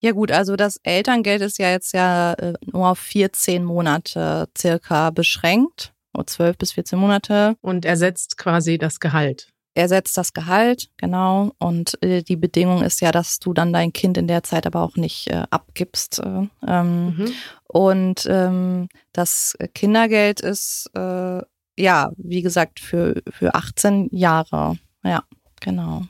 Ja 0.00 0.12
gut, 0.12 0.30
also 0.30 0.56
das 0.56 0.78
Elterngeld 0.82 1.42
ist 1.42 1.58
ja 1.58 1.70
jetzt 1.70 1.92
ja 1.92 2.34
äh, 2.34 2.54
nur 2.66 2.88
auf 2.88 2.98
14 2.98 3.64
Monate 3.64 4.48
circa 4.56 5.10
beschränkt. 5.10 5.92
12 6.24 6.58
bis 6.58 6.72
14 6.72 6.98
Monate. 6.98 7.56
Und 7.60 7.84
ersetzt 7.84 8.38
quasi 8.38 8.76
das 8.76 8.98
Gehalt 8.98 9.52
ersetzt 9.78 10.16
das 10.16 10.32
Gehalt, 10.32 10.90
genau. 10.96 11.52
Und 11.58 12.02
äh, 12.02 12.22
die 12.22 12.36
Bedingung 12.36 12.82
ist 12.82 13.00
ja, 13.00 13.12
dass 13.12 13.38
du 13.38 13.54
dann 13.54 13.72
dein 13.72 13.92
Kind 13.92 14.18
in 14.18 14.26
der 14.26 14.42
Zeit 14.42 14.66
aber 14.66 14.82
auch 14.82 14.96
nicht 14.96 15.28
äh, 15.28 15.44
abgibst. 15.50 16.18
Äh, 16.18 16.48
ähm, 16.66 17.16
mhm. 17.16 17.32
Und 17.68 18.26
ähm, 18.28 18.88
das 19.12 19.56
Kindergeld 19.74 20.40
ist, 20.40 20.90
äh, 20.94 21.42
ja, 21.78 22.10
wie 22.16 22.42
gesagt, 22.42 22.80
für, 22.80 23.22
für 23.30 23.54
18 23.54 24.08
Jahre. 24.10 24.76
Ja, 25.04 25.22
genau. 25.60 26.02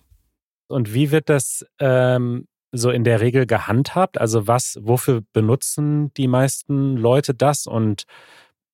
Und 0.68 0.94
wie 0.94 1.10
wird 1.10 1.28
das 1.28 1.64
ähm, 1.78 2.47
so 2.72 2.90
in 2.90 3.04
der 3.04 3.20
Regel 3.20 3.46
gehandhabt? 3.46 4.20
Also 4.20 4.46
was, 4.46 4.78
wofür 4.80 5.22
benutzen 5.32 6.12
die 6.14 6.28
meisten 6.28 6.96
Leute 6.96 7.34
das? 7.34 7.66
Und 7.66 8.04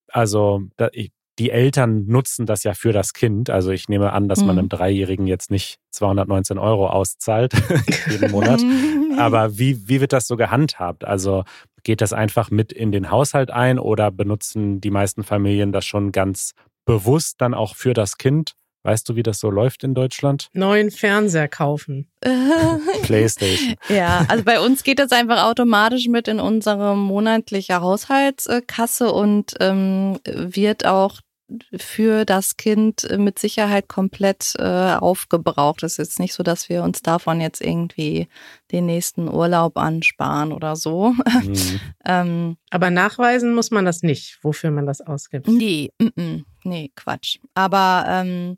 also 0.09 0.63
da, 0.77 0.89
ich, 0.93 1.13
die 1.39 1.51
Eltern 1.51 2.07
nutzen 2.07 2.47
das 2.47 2.63
ja 2.63 2.75
für 2.75 2.93
das 2.93 3.13
Kind. 3.13 3.51
Also 3.51 3.71
ich 3.71 3.89
nehme 3.89 4.13
an, 4.13 4.29
dass 4.29 4.41
man 4.41 4.55
mhm. 4.55 4.59
einem 4.61 4.69
Dreijährigen 4.69 5.27
jetzt 5.27 5.51
nicht 5.51 5.79
219 5.91 6.59
Euro 6.59 6.89
auszahlt 6.89 7.53
jeden 8.11 8.31
Monat. 8.31 8.61
Aber 9.19 9.59
wie, 9.59 9.89
wie 9.89 10.01
wird 10.01 10.13
das 10.13 10.27
so 10.27 10.37
gehandhabt? 10.37 11.05
Also 11.05 11.45
geht 11.83 12.01
das 12.01 12.13
einfach 12.13 12.51
mit 12.51 12.73
in 12.73 12.93
den 12.93 13.11
Haushalt 13.11 13.51
ein 13.51 13.79
oder 13.79 14.11
benutzen 14.11 14.81
die 14.81 14.91
meisten 14.91 15.23
Familien 15.23 15.73
das 15.73 15.85
schon 15.85 16.13
ganz 16.13 16.53
bewusst 16.85 17.41
dann 17.41 17.55
auch 17.55 17.75
für 17.75 17.95
das 17.95 18.17
Kind? 18.17 18.55
Weißt 18.85 19.09
du, 19.09 19.17
wie 19.17 19.23
das 19.23 19.41
so 19.41 19.51
läuft 19.51 19.83
in 19.83 19.95
Deutschland? 19.95 20.51
Neuen 20.53 20.91
Fernseher 20.91 21.49
kaufen. 21.49 22.11
Playstation. 23.03 23.77
Ja, 23.89 24.27
also 24.29 24.45
bei 24.45 24.61
uns 24.61 24.85
geht 24.85 24.99
das 24.99 25.11
einfach 25.11 25.45
automatisch 25.45 26.07
mit 26.09 26.29
in 26.29 26.39
unsere 26.39 26.95
monatliche 26.95 27.81
Haushaltskasse 27.81 29.11
und 29.11 29.55
ähm, 29.61 30.21
wird 30.27 30.85
auch 30.85 31.21
für 31.77 32.25
das 32.25 32.57
Kind 32.57 33.07
mit 33.19 33.39
Sicherheit 33.39 33.89
komplett 33.89 34.55
äh, 34.59 34.95
aufgebraucht. 34.95 35.83
Es 35.83 35.93
ist 35.93 35.99
jetzt 35.99 36.21
nicht 36.21 36.35
so, 36.35 36.43
dass 36.43 36.69
wir 36.69 36.83
uns 36.83 37.03
davon 37.03 37.41
jetzt 37.41 37.61
irgendwie 37.61 38.29
den 38.73 38.87
nächsten 38.87 39.29
Urlaub 39.29 39.77
ansparen 39.77 40.53
oder 40.53 40.77
so. 40.77 41.15
Mhm. 41.43 41.81
ähm, 42.05 42.57
Aber 42.71 42.91
nachweisen 42.91 43.55
muss 43.55 43.71
man 43.71 43.85
das 43.85 44.03
nicht, 44.03 44.39
wofür 44.43 44.71
man 44.71 44.87
das 44.87 45.01
ausgibt. 45.01 45.47
Nee, 45.49 45.91
m 45.99 46.13
-m, 46.17 46.45
nee, 46.65 46.91
Quatsch. 46.95 47.39
Aber 47.55 48.05
ähm, 48.09 48.57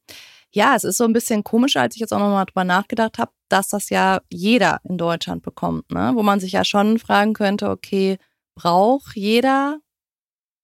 ja, 0.52 0.74
es 0.74 0.84
ist 0.84 0.96
so 0.96 1.04
ein 1.04 1.12
bisschen 1.12 1.44
komischer, 1.44 1.82
als 1.82 1.96
ich 1.96 2.00
jetzt 2.00 2.12
auch 2.12 2.18
nochmal 2.18 2.46
drüber 2.46 2.64
nachgedacht 2.64 3.18
habe, 3.18 3.32
dass 3.48 3.68
das 3.68 3.90
ja 3.90 4.20
jeder 4.30 4.80
in 4.84 4.96
Deutschland 4.96 5.42
bekommt, 5.42 5.90
ne? 5.90 6.12
Wo 6.14 6.22
man 6.22 6.40
sich 6.40 6.52
ja 6.52 6.64
schon 6.64 6.98
fragen 6.98 7.34
könnte, 7.34 7.68
okay, 7.68 8.16
braucht 8.54 9.16
jeder 9.16 9.78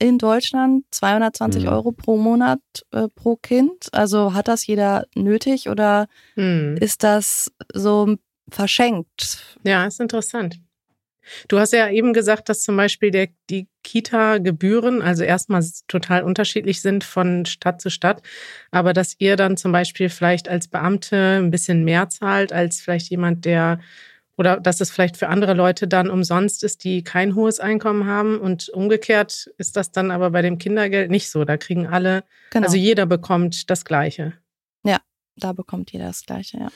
in 0.02 0.18
Deutschland 0.18 0.84
220 0.90 1.62
mhm. 1.62 1.68
Euro 1.68 1.92
pro 1.92 2.16
Monat 2.16 2.58
äh, 2.90 3.06
pro 3.14 3.36
Kind. 3.36 3.88
Also 3.92 4.34
hat 4.34 4.48
das 4.48 4.66
jeder 4.66 5.06
nötig 5.14 5.68
oder 5.68 6.08
mhm. 6.34 6.76
ist 6.80 7.04
das 7.04 7.52
so 7.72 8.16
verschenkt? 8.50 9.56
Ja, 9.62 9.86
ist 9.86 10.00
interessant. 10.00 10.58
Du 11.46 11.60
hast 11.60 11.72
ja 11.72 11.88
eben 11.88 12.12
gesagt, 12.12 12.48
dass 12.48 12.62
zum 12.62 12.76
Beispiel 12.76 13.12
der, 13.12 13.28
die 13.48 13.68
Kita-Gebühren, 13.84 15.02
also 15.02 15.22
erstmal 15.22 15.64
total 15.86 16.24
unterschiedlich 16.24 16.80
sind 16.80 17.04
von 17.04 17.46
Stadt 17.46 17.80
zu 17.80 17.90
Stadt, 17.90 18.22
aber 18.72 18.92
dass 18.92 19.14
ihr 19.18 19.36
dann 19.36 19.56
zum 19.56 19.70
Beispiel 19.70 20.08
vielleicht 20.08 20.48
als 20.48 20.66
Beamte 20.66 21.38
ein 21.40 21.52
bisschen 21.52 21.84
mehr 21.84 22.08
zahlt 22.08 22.52
als 22.52 22.80
vielleicht 22.80 23.08
jemand, 23.08 23.44
der 23.44 23.78
Oder 24.38 24.58
dass 24.60 24.80
es 24.80 24.90
vielleicht 24.90 25.16
für 25.16 25.28
andere 25.28 25.54
Leute 25.54 25.86
dann 25.86 26.08
umsonst 26.10 26.64
ist, 26.64 26.84
die 26.84 27.04
kein 27.04 27.34
hohes 27.34 27.60
Einkommen 27.60 28.06
haben. 28.06 28.38
Und 28.38 28.68
umgekehrt 28.70 29.50
ist 29.58 29.76
das 29.76 29.92
dann 29.92 30.10
aber 30.10 30.30
bei 30.30 30.42
dem 30.42 30.58
Kindergeld 30.58 31.10
nicht 31.10 31.28
so. 31.30 31.44
Da 31.44 31.56
kriegen 31.56 31.86
alle, 31.86 32.24
Genau. 32.50 32.66
also 32.66 32.76
jeder 32.76 33.06
bekommt 33.06 33.68
das 33.70 33.84
Gleiche. 33.84 34.34
da 35.36 35.54
bekommt 35.54 35.90
jeder 35.92 36.08
das 36.08 36.26
Gleiche, 36.26 36.58
ja. 36.58 36.68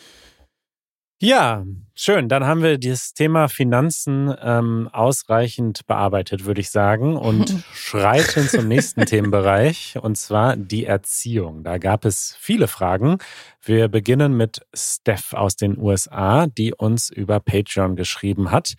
Ja, 1.20 1.66
schön. 1.96 2.28
Dann 2.28 2.44
haben 2.44 2.62
wir 2.62 2.78
das 2.78 3.14
Thema 3.14 3.48
Finanzen 3.48 4.32
ähm, 4.42 4.88
ausreichend 4.92 5.86
bearbeitet, 5.86 6.44
würde 6.44 6.60
ich 6.60 6.70
sagen, 6.70 7.16
und 7.16 7.64
schreiten 7.74 8.48
zum 8.48 8.68
nächsten 8.68 9.06
Themenbereich, 9.06 9.98
und 10.00 10.16
zwar 10.16 10.56
die 10.56 10.84
Erziehung. 10.84 11.64
Da 11.64 11.78
gab 11.78 12.04
es 12.04 12.36
viele 12.38 12.68
Fragen. 12.68 13.18
Wir 13.62 13.88
beginnen 13.88 14.36
mit 14.36 14.60
Steph 14.72 15.32
aus 15.32 15.56
den 15.56 15.76
USA, 15.76 16.46
die 16.46 16.72
uns 16.72 17.10
über 17.10 17.40
Patreon 17.40 17.96
geschrieben 17.96 18.52
hat. 18.52 18.74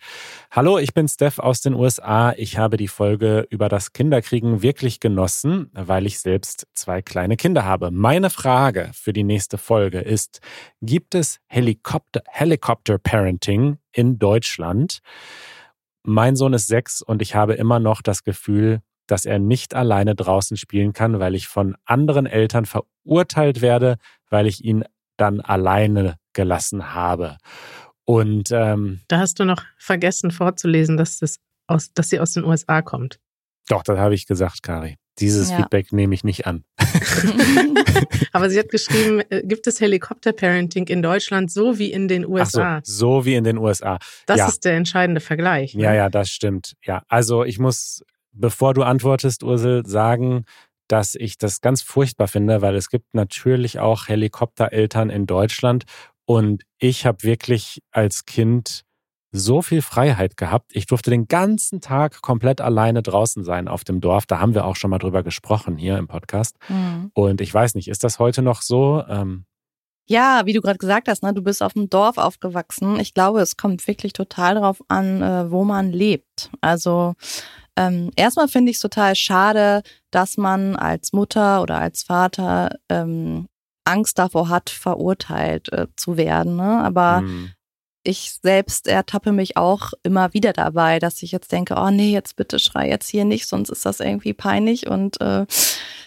Hallo, 0.50 0.78
ich 0.78 0.94
bin 0.94 1.08
Steph 1.08 1.38
aus 1.38 1.60
den 1.60 1.74
USA. 1.74 2.32
Ich 2.38 2.56
habe 2.56 2.78
die 2.78 2.88
Folge 2.88 3.46
über 3.50 3.68
das 3.68 3.92
Kinderkriegen 3.92 4.62
wirklich 4.62 4.98
genossen, 4.98 5.70
weil 5.74 6.06
ich 6.06 6.20
selbst 6.20 6.66
zwei 6.72 7.02
kleine 7.02 7.36
Kinder 7.36 7.66
habe. 7.66 7.90
Meine 7.90 8.30
Frage 8.30 8.90
für 8.94 9.12
die 9.12 9.24
nächste 9.24 9.58
Folge 9.58 10.00
ist, 10.00 10.40
gibt 10.80 11.14
es 11.14 11.38
Helikopter, 11.48 12.22
Helicopter 12.26 12.96
Parenting 13.08 13.78
in 13.92 14.18
Deutschland? 14.18 14.98
Mein 16.02 16.36
Sohn 16.36 16.52
ist 16.52 16.66
sechs 16.66 17.00
und 17.00 17.22
ich 17.22 17.34
habe 17.34 17.54
immer 17.54 17.80
noch 17.80 18.02
das 18.02 18.22
Gefühl, 18.22 18.82
dass 19.06 19.24
er 19.24 19.38
nicht 19.38 19.74
alleine 19.74 20.14
draußen 20.14 20.58
spielen 20.58 20.92
kann, 20.92 21.18
weil 21.18 21.34
ich 21.34 21.48
von 21.48 21.74
anderen 21.86 22.26
Eltern 22.26 22.66
verurteilt 22.66 23.62
werde, 23.62 23.96
weil 24.28 24.46
ich 24.46 24.62
ihn 24.62 24.84
dann 25.16 25.40
alleine 25.40 26.16
gelassen 26.34 26.92
habe. 26.92 27.38
Und 28.04 28.50
ähm, 28.52 29.00
Da 29.08 29.20
hast 29.20 29.40
du 29.40 29.46
noch 29.46 29.62
vergessen 29.78 30.30
vorzulesen, 30.30 30.98
dass, 30.98 31.18
das 31.18 31.36
aus, 31.66 31.92
dass 31.94 32.10
sie 32.10 32.20
aus 32.20 32.32
den 32.32 32.44
USA 32.44 32.82
kommt. 32.82 33.18
doch, 33.70 33.82
das 33.82 33.98
habe 33.98 34.14
ich 34.14 34.26
gesagt, 34.26 34.62
Kari. 34.62 34.96
Dieses 35.20 35.50
Ja. 35.50 35.58
Feedback 35.58 35.92
nehme 35.92 36.14
ich 36.14 36.24
nicht 36.24 36.46
an. 36.46 36.64
Aber 38.32 38.50
sie 38.50 38.58
hat 38.58 38.68
geschrieben, 38.68 39.20
äh, 39.30 39.42
gibt 39.44 39.66
es 39.66 39.80
Helikopter-Parenting 39.80 40.86
in 40.88 41.02
Deutschland 41.02 41.50
so 41.50 41.78
wie 41.78 41.90
in 41.92 42.08
den 42.08 42.24
Ach 42.24 42.28
so, 42.46 42.58
USA? 42.60 42.80
so 42.84 43.24
wie 43.24 43.34
in 43.34 43.44
den 43.44 43.58
USA. 43.58 43.98
Das 44.26 44.38
ja. 44.38 44.48
ist 44.48 44.64
der 44.64 44.76
entscheidende 44.76 45.20
Vergleich. 45.20 45.74
ne? 45.74 45.82
Ja, 45.84 45.94
ja, 45.94 46.08
das 46.08 46.30
stimmt. 46.30 46.74
Ja, 46.84 47.02
also 47.08 47.44
ich 47.44 47.58
muss, 47.58 48.04
bevor 48.32 48.74
du 48.74 48.82
antwortest, 48.82 49.42
Ursel, 49.42 49.84
sagen, 49.86 50.44
dass 50.88 51.14
ich 51.14 51.36
das 51.36 51.60
ganz 51.60 51.82
furchtbar 51.82 52.28
finde, 52.28 52.62
weil 52.62 52.74
es 52.76 52.88
gibt 52.88 53.14
natürlich 53.14 53.78
auch 53.78 54.08
Helikoptereltern 54.08 55.10
in 55.10 55.26
Deutschland 55.26 55.84
und 56.24 56.62
ich 56.78 57.04
habe 57.06 57.22
wirklich 57.24 57.80
als 57.90 58.24
Kind 58.24 58.84
so 59.30 59.62
viel 59.62 59.82
Freiheit 59.82 60.36
gehabt. 60.36 60.70
Ich 60.74 60.86
durfte 60.86 61.10
den 61.10 61.28
ganzen 61.28 61.80
Tag 61.80 62.22
komplett 62.22 62.60
alleine 62.60 63.02
draußen 63.02 63.44
sein 63.44 63.68
auf 63.68 63.84
dem 63.84 64.00
Dorf. 64.00 64.26
Da 64.26 64.40
haben 64.40 64.54
wir 64.54 64.64
auch 64.64 64.76
schon 64.76 64.90
mal 64.90 64.98
drüber 64.98 65.22
gesprochen 65.22 65.76
hier 65.76 65.98
im 65.98 66.08
Podcast. 66.08 66.56
Mhm. 66.68 67.10
Und 67.14 67.40
ich 67.40 67.52
weiß 67.52 67.74
nicht, 67.74 67.88
ist 67.88 68.04
das 68.04 68.18
heute 68.18 68.42
noch 68.42 68.62
so? 68.62 69.02
Ähm, 69.08 69.44
Ja, 70.06 70.42
wie 70.46 70.54
du 70.54 70.62
gerade 70.62 70.78
gesagt 70.78 71.08
hast, 71.08 71.22
ne, 71.22 71.34
du 71.34 71.42
bist 71.42 71.62
auf 71.62 71.74
dem 71.74 71.90
Dorf 71.90 72.16
aufgewachsen. 72.16 72.98
Ich 73.00 73.12
glaube, 73.12 73.40
es 73.40 73.58
kommt 73.58 73.86
wirklich 73.86 74.14
total 74.14 74.54
darauf 74.54 74.82
an, 74.88 75.20
äh, 75.20 75.50
wo 75.50 75.64
man 75.64 75.92
lebt. 75.92 76.50
Also 76.62 77.14
ähm, 77.76 78.10
erstmal 78.16 78.48
finde 78.48 78.70
ich 78.70 78.76
es 78.78 78.82
total 78.82 79.14
schade, 79.14 79.82
dass 80.10 80.36
man 80.38 80.74
als 80.74 81.12
Mutter 81.12 81.60
oder 81.62 81.78
als 81.78 82.02
Vater 82.02 82.76
ähm, 82.88 83.46
Angst 83.84 84.18
davor 84.18 84.48
hat, 84.48 84.68
verurteilt 84.70 85.72
äh, 85.72 85.86
zu 85.96 86.16
werden. 86.16 86.56
Ne? 86.56 86.82
Aber 86.82 87.18
hm, 87.18 87.52
ich 88.04 88.38
selbst 88.42 88.86
ertappe 88.86 89.32
mich 89.32 89.56
auch 89.56 89.92
immer 90.02 90.32
wieder 90.32 90.52
dabei, 90.52 90.98
dass 90.98 91.22
ich 91.22 91.32
jetzt 91.32 91.52
denke, 91.52 91.74
oh 91.76 91.90
nee, 91.90 92.12
jetzt 92.12 92.36
bitte 92.36 92.58
schrei 92.58 92.88
jetzt 92.88 93.08
hier 93.08 93.24
nicht, 93.24 93.46
sonst 93.46 93.70
ist 93.70 93.84
das 93.84 94.00
irgendwie 94.00 94.32
peinlich 94.32 94.86
und 94.86 95.20
äh, 95.20 95.46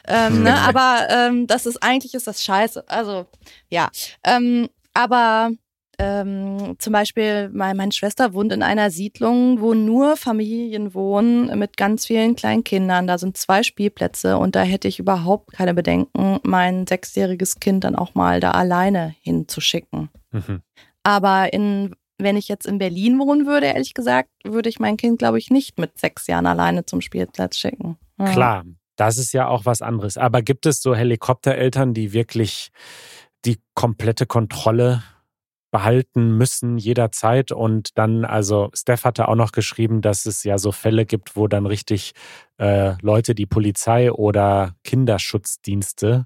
ähm, 0.08 0.44
ne, 0.44 0.56
aber 0.68 1.08
ähm, 1.10 1.48
das 1.48 1.66
ist 1.66 1.84
eigentlich 1.84 2.14
ist 2.14 2.28
das 2.28 2.44
scheiße. 2.44 2.88
Also 2.88 3.26
ja, 3.70 3.90
ähm, 4.24 4.70
aber 4.94 5.52
ähm, 6.00 6.76
zum 6.80 6.94
Beispiel 6.94 7.50
mein, 7.54 7.78
meine 7.78 7.92
Schwester 7.92 8.34
wohnt 8.34 8.52
in 8.52 8.64
einer 8.64 8.90
Siedlung, 8.90 9.62
wo 9.62 9.76
nur 9.76 10.18
Familien 10.18 10.96
wohnen 10.96 11.58
mit 11.60 11.78
ganz 11.78 12.08
vielen 12.08 12.36
kleinen 12.36 12.64
Kindern. 12.64 13.06
Da 13.06 13.20
sind 13.20 13.38
zwei 13.38 13.62
Spielplätze 13.62 14.38
und 14.38 14.56
da 14.56 14.64
hätte 14.64 14.88
ich 14.88 14.98
überhaupt 14.98 15.52
keine 15.52 15.76
Bedenken, 15.76 16.40
mein 16.44 16.88
sechsjähriges 16.88 17.60
Kind 17.60 17.84
dann 17.84 17.96
auch 17.96 18.16
mal 18.16 18.40
da 18.40 18.52
alleine 18.52 19.16
hinzuschicken. 19.22 20.10
mhm. 20.32 20.62
Aber 21.04 21.54
in, 21.54 21.96
wenn 22.18 22.38
ich 22.38 22.48
jetzt 22.48 22.66
in 22.66 22.78
Berlin 22.78 23.20
wohnen 23.20 23.46
würde, 23.46 23.68
ehrlich 23.68 23.94
gesagt, 23.94 24.30
würde 24.44 24.70
ich 24.70 24.80
mein 24.80 24.98
Kind, 24.98 25.20
glaube 25.20 25.38
ich, 25.38 25.50
nicht 25.50 25.80
mit 25.80 25.98
sechs 25.98 26.28
Jahren 26.28 26.46
alleine 26.46 26.86
zum 26.86 27.02
Spielplatz 27.02 27.58
schicken. 27.58 27.98
Ja. 28.20 28.26
Klar, 28.32 28.64
das 28.96 29.18
ist 29.18 29.34
ja 29.34 29.48
auch 29.48 29.66
was 29.66 29.82
anderes. 29.82 30.18
Aber 30.18 30.42
gibt 30.42 30.66
es 30.66 30.82
so 30.82 30.96
Helikoptereltern, 30.96 31.94
die 31.94 32.14
wirklich 32.14 32.72
die 33.46 33.60
komplette 33.74 34.26
Kontrolle 34.26 35.04
behalten 35.72 36.38
müssen 36.38 36.78
jederzeit 36.78 37.54
und 37.54 37.98
dann, 37.98 38.26
also 38.26 38.70
Steph 38.74 39.06
hatte 39.06 39.30
auch 39.30 39.36
noch 39.36 39.54
geschrieben, 39.54 40.02
dass 40.02 40.26
es 40.26 40.44
ja 40.44 40.58
so 40.58 40.74
Fälle 40.74 41.06
gibt, 41.06 41.38
wo 41.38 41.48
dann 41.48 41.66
richtig 41.66 42.12
äh, 42.58 42.96
Leute 43.02 43.34
die 43.34 43.46
Polizei 43.46 44.12
oder 44.12 44.76
Kinderschutzdienste 44.84 46.26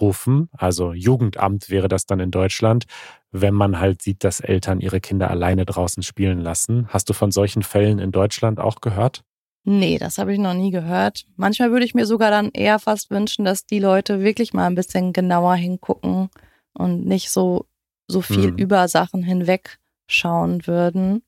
rufen, 0.00 0.48
also 0.56 0.92
Jugendamt 0.92 1.70
wäre 1.70 1.88
das 1.88 2.06
dann 2.06 2.20
in 2.20 2.30
Deutschland, 2.30 2.84
wenn 3.30 3.54
man 3.54 3.78
halt 3.80 4.02
sieht, 4.02 4.24
dass 4.24 4.40
Eltern 4.40 4.80
ihre 4.80 5.00
Kinder 5.00 5.30
alleine 5.30 5.64
draußen 5.66 6.02
spielen 6.02 6.40
lassen. 6.40 6.86
Hast 6.88 7.08
du 7.08 7.12
von 7.12 7.30
solchen 7.30 7.62
Fällen 7.62 7.98
in 7.98 8.12
Deutschland 8.12 8.60
auch 8.60 8.80
gehört? 8.80 9.22
Nee, 9.64 9.98
das 9.98 10.18
habe 10.18 10.32
ich 10.32 10.40
noch 10.40 10.54
nie 10.54 10.70
gehört. 10.72 11.24
Manchmal 11.36 11.70
würde 11.70 11.84
ich 11.84 11.94
mir 11.94 12.04
sogar 12.06 12.30
dann 12.30 12.50
eher 12.52 12.78
fast 12.80 13.10
wünschen, 13.10 13.44
dass 13.44 13.64
die 13.64 13.78
Leute 13.78 14.20
wirklich 14.20 14.52
mal 14.52 14.66
ein 14.66 14.74
bisschen 14.74 15.12
genauer 15.12 15.54
hingucken 15.54 16.30
und 16.74 17.06
nicht 17.06 17.30
so, 17.30 17.66
so 18.08 18.22
viel 18.22 18.48
Hm. 18.48 18.56
über 18.56 18.88
Sachen 18.88 19.22
hinweg 19.22 19.78
schauen 20.08 20.66
würden. 20.66 21.22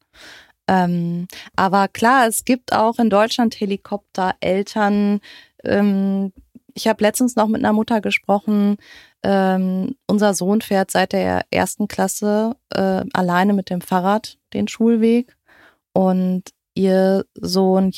Ähm, 0.67 1.29
aber 1.57 1.89
klar, 1.89 2.27
es 2.27 2.45
gibt 2.45 2.73
auch 2.73 2.99
in 2.99 3.11
Deutschland 3.11 3.55
Helikoptereltern. 3.61 5.21
Ähm, 5.63 6.33
ich 6.75 6.89
habe 6.89 7.03
letztens 7.03 7.37
noch 7.37 7.49
mit 7.49 7.65
einer 7.65 7.73
Mutter 7.73 8.01
gesprochen. 8.01 8.77
Ähm, 9.23 9.95
unser 10.07 10.35
Sohn 10.35 10.61
fährt 10.61 10.91
seit 10.91 11.13
der 11.13 11.47
ersten 11.51 11.89
Klasse 11.89 12.57
äh, 12.71 13.05
alleine 13.13 13.55
mit 13.55 13.71
dem 13.71 13.81
Fahrrad 13.81 14.39
den 14.53 14.69
Schulweg 14.69 15.37
und 15.93 16.51
ihr 16.75 17.25
Sohn 17.35 17.93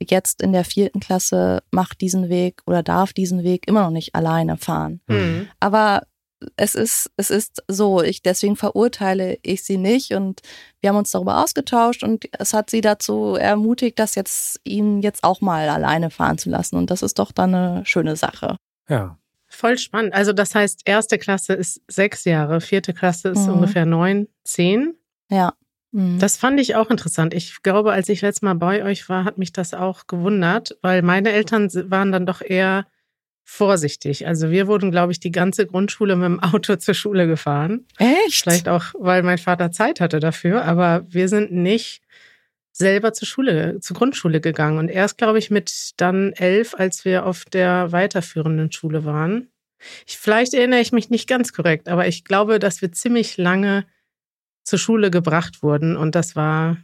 jetzt 0.00 0.42
in 0.42 0.52
der 0.52 0.64
vierten 0.64 1.00
Klasse 1.00 1.62
macht 1.70 2.00
diesen 2.00 2.28
Weg 2.28 2.62
oder 2.66 2.82
darf 2.82 3.12
diesen 3.12 3.44
Weg 3.44 3.66
immer 3.66 3.82
noch 3.82 3.90
nicht 3.90 4.14
alleine 4.14 4.56
fahren. 4.56 5.00
Mhm. 5.06 5.48
Aber 5.60 6.02
es 6.56 6.74
ist, 6.74 7.10
es 7.16 7.30
ist 7.30 7.62
so, 7.68 8.02
ich, 8.02 8.22
deswegen 8.22 8.56
verurteile 8.56 9.38
ich 9.42 9.64
sie 9.64 9.78
nicht 9.78 10.12
und 10.12 10.42
wir 10.80 10.90
haben 10.90 10.96
uns 10.96 11.10
darüber 11.10 11.42
ausgetauscht 11.42 12.02
und 12.02 12.26
es 12.38 12.52
hat 12.52 12.70
sie 12.70 12.80
dazu 12.80 13.34
ermutigt, 13.34 13.98
das 13.98 14.14
jetzt 14.14 14.60
ihn 14.64 15.00
jetzt 15.02 15.24
auch 15.24 15.40
mal 15.40 15.68
alleine 15.68 16.10
fahren 16.10 16.38
zu 16.38 16.50
lassen 16.50 16.76
und 16.76 16.90
das 16.90 17.02
ist 17.02 17.18
doch 17.18 17.32
dann 17.32 17.54
eine 17.54 17.86
schöne 17.86 18.16
Sache. 18.16 18.56
Ja. 18.88 19.18
Voll 19.48 19.78
spannend. 19.78 20.12
Also 20.12 20.32
das 20.32 20.54
heißt, 20.54 20.82
erste 20.84 21.18
Klasse 21.18 21.54
ist 21.54 21.80
sechs 21.88 22.24
Jahre, 22.24 22.60
vierte 22.60 22.92
Klasse 22.92 23.28
ist 23.30 23.46
Mhm. 23.46 23.54
ungefähr 23.54 23.86
neun, 23.86 24.28
zehn. 24.44 24.94
Ja. 25.30 25.54
Mhm. 25.92 26.18
Das 26.18 26.36
fand 26.36 26.60
ich 26.60 26.74
auch 26.74 26.90
interessant. 26.90 27.32
Ich 27.32 27.62
glaube, 27.62 27.92
als 27.92 28.08
ich 28.08 28.20
letztes 28.20 28.42
Mal 28.42 28.56
bei 28.56 28.84
euch 28.84 29.08
war, 29.08 29.24
hat 29.24 29.38
mich 29.38 29.52
das 29.52 29.72
auch 29.72 30.06
gewundert, 30.08 30.76
weil 30.82 31.00
meine 31.02 31.30
Eltern 31.30 31.70
waren 31.90 32.12
dann 32.12 32.26
doch 32.26 32.42
eher 32.42 32.86
vorsichtig. 33.46 34.26
Also 34.26 34.50
wir 34.50 34.66
wurden, 34.66 34.90
glaube 34.90 35.12
ich, 35.12 35.20
die 35.20 35.30
ganze 35.30 35.66
Grundschule 35.66 36.16
mit 36.16 36.26
dem 36.26 36.40
Auto 36.40 36.76
zur 36.76 36.94
Schule 36.94 37.26
gefahren. 37.26 37.86
Echt? 37.96 38.42
Vielleicht 38.42 38.68
auch, 38.68 38.86
weil 38.98 39.22
mein 39.22 39.38
Vater 39.38 39.70
Zeit 39.70 40.00
hatte 40.00 40.20
dafür, 40.20 40.64
aber 40.64 41.06
wir 41.08 41.28
sind 41.28 41.52
nicht 41.52 42.02
selber 42.72 43.14
zur 43.14 43.26
Schule, 43.26 43.78
zur 43.80 43.96
Grundschule 43.96 44.40
gegangen. 44.40 44.78
Und 44.78 44.88
erst, 44.88 45.16
glaube 45.16 45.38
ich, 45.38 45.50
mit 45.50 45.92
dann 45.96 46.32
elf, 46.32 46.74
als 46.74 47.04
wir 47.04 47.24
auf 47.24 47.44
der 47.44 47.92
weiterführenden 47.92 48.70
Schule 48.72 49.04
waren. 49.04 49.48
Ich, 50.06 50.18
vielleicht 50.18 50.52
erinnere 50.52 50.80
ich 50.80 50.92
mich 50.92 51.08
nicht 51.08 51.28
ganz 51.28 51.52
korrekt, 51.52 51.88
aber 51.88 52.08
ich 52.08 52.24
glaube, 52.24 52.58
dass 52.58 52.82
wir 52.82 52.92
ziemlich 52.92 53.36
lange 53.36 53.86
zur 54.64 54.78
Schule 54.78 55.10
gebracht 55.10 55.62
wurden. 55.62 55.96
Und 55.96 56.16
das 56.16 56.34
war, 56.34 56.78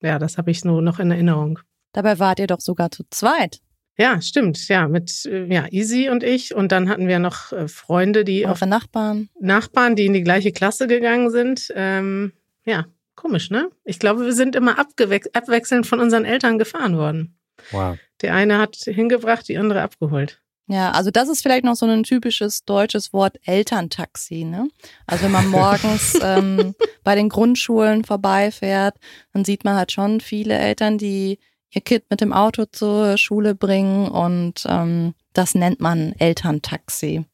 ja, 0.00 0.18
das 0.18 0.38
habe 0.38 0.50
ich 0.50 0.64
nur 0.64 0.80
noch 0.80 0.98
in 0.98 1.10
Erinnerung. 1.10 1.60
Dabei 1.92 2.18
wart 2.18 2.40
ihr 2.40 2.46
doch 2.46 2.60
sogar 2.60 2.90
zu 2.90 3.04
zweit. 3.10 3.60
Ja, 3.98 4.20
stimmt. 4.20 4.68
Ja, 4.68 4.88
mit 4.88 5.24
äh, 5.24 5.46
ja, 5.46 5.66
Easy 5.70 6.08
und 6.08 6.22
ich. 6.22 6.54
Und 6.54 6.72
dann 6.72 6.88
hatten 6.88 7.08
wir 7.08 7.18
noch 7.18 7.52
äh, 7.52 7.68
Freunde, 7.68 8.24
die 8.24 8.46
auf 8.46 8.60
Eure 8.62 8.68
Nachbarn. 8.68 9.28
Nachbarn, 9.40 9.96
die 9.96 10.06
in 10.06 10.12
die 10.12 10.22
gleiche 10.22 10.52
Klasse 10.52 10.86
gegangen 10.86 11.30
sind. 11.30 11.72
Ähm, 11.74 12.32
ja, 12.64 12.86
komisch, 13.14 13.50
ne? 13.50 13.70
Ich 13.84 13.98
glaube, 13.98 14.24
wir 14.24 14.32
sind 14.32 14.54
immer 14.54 14.78
abwechselnd 14.78 15.86
von 15.86 16.00
unseren 16.00 16.24
Eltern 16.24 16.58
gefahren 16.58 16.96
worden. 16.98 17.38
Wow. 17.70 17.96
Der 18.20 18.34
eine 18.34 18.58
hat 18.58 18.76
hingebracht, 18.76 19.48
die 19.48 19.56
andere 19.56 19.82
abgeholt. 19.82 20.40
Ja, 20.68 20.90
also 20.90 21.10
das 21.12 21.28
ist 21.28 21.42
vielleicht 21.42 21.64
noch 21.64 21.76
so 21.76 21.86
ein 21.86 22.02
typisches 22.02 22.64
deutsches 22.64 23.12
Wort 23.12 23.38
Elterntaxi. 23.44 24.44
Ne? 24.44 24.68
Also 25.06 25.24
wenn 25.24 25.30
man 25.30 25.46
morgens 25.50 26.18
ähm, 26.20 26.74
bei 27.04 27.14
den 27.14 27.28
Grundschulen 27.28 28.04
vorbeifährt, 28.04 28.96
dann 29.32 29.44
sieht 29.44 29.64
man 29.64 29.76
halt 29.76 29.92
schon 29.92 30.20
viele 30.20 30.58
Eltern, 30.58 30.98
die 30.98 31.38
ihr 31.70 31.80
Kind 31.80 32.04
mit 32.10 32.20
dem 32.20 32.32
Auto 32.32 32.64
zur 32.66 33.18
Schule 33.18 33.54
bringen 33.54 34.08
und 34.08 34.64
ähm, 34.68 35.14
das 35.32 35.54
nennt 35.54 35.80
man 35.80 36.12
Elterntaxi. 36.18 37.24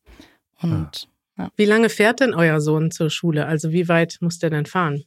Und 0.61 1.09
ja. 1.38 1.51
Wie 1.57 1.64
lange 1.64 1.88
fährt 1.88 2.21
denn 2.21 2.35
euer 2.35 2.61
Sohn 2.61 2.90
zur 2.90 3.11
Schule? 3.11 3.47
Also 3.47 3.73
wie 3.73 3.88
weit 3.88 4.18
muss 4.21 4.38
der 4.38 4.51
denn 4.51 4.66
fahren? 4.66 5.05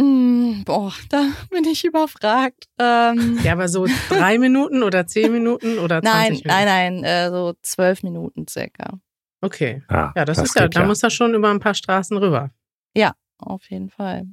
Mm, 0.00 0.62
boah, 0.64 0.92
da 1.10 1.28
bin 1.50 1.64
ich 1.64 1.84
überfragt. 1.84 2.64
Ähm, 2.78 3.38
ja, 3.42 3.52
aber 3.52 3.68
so 3.68 3.86
drei 4.08 4.38
Minuten 4.38 4.82
oder 4.82 5.06
zehn 5.06 5.32
Minuten 5.32 5.78
oder 5.78 6.02
20 6.02 6.02
nein, 6.02 6.30
Minuten? 6.30 6.48
Nein, 6.48 6.66
nein, 6.66 7.04
äh, 7.04 7.30
so 7.30 7.54
zwölf 7.62 8.02
Minuten 8.02 8.46
circa. 8.48 8.98
Okay. 9.40 9.82
Ah, 9.88 10.12
ja, 10.16 10.24
das, 10.24 10.38
das 10.38 10.48
ist 10.48 10.54
ja, 10.58 10.68
da 10.68 10.80
ja. 10.80 10.86
muss 10.86 11.02
er 11.02 11.10
schon 11.10 11.34
über 11.34 11.50
ein 11.50 11.60
paar 11.60 11.74
Straßen 11.74 12.16
rüber. 12.16 12.50
Ja, 12.96 13.14
auf 13.38 13.70
jeden 13.70 13.90
Fall. 13.90 14.26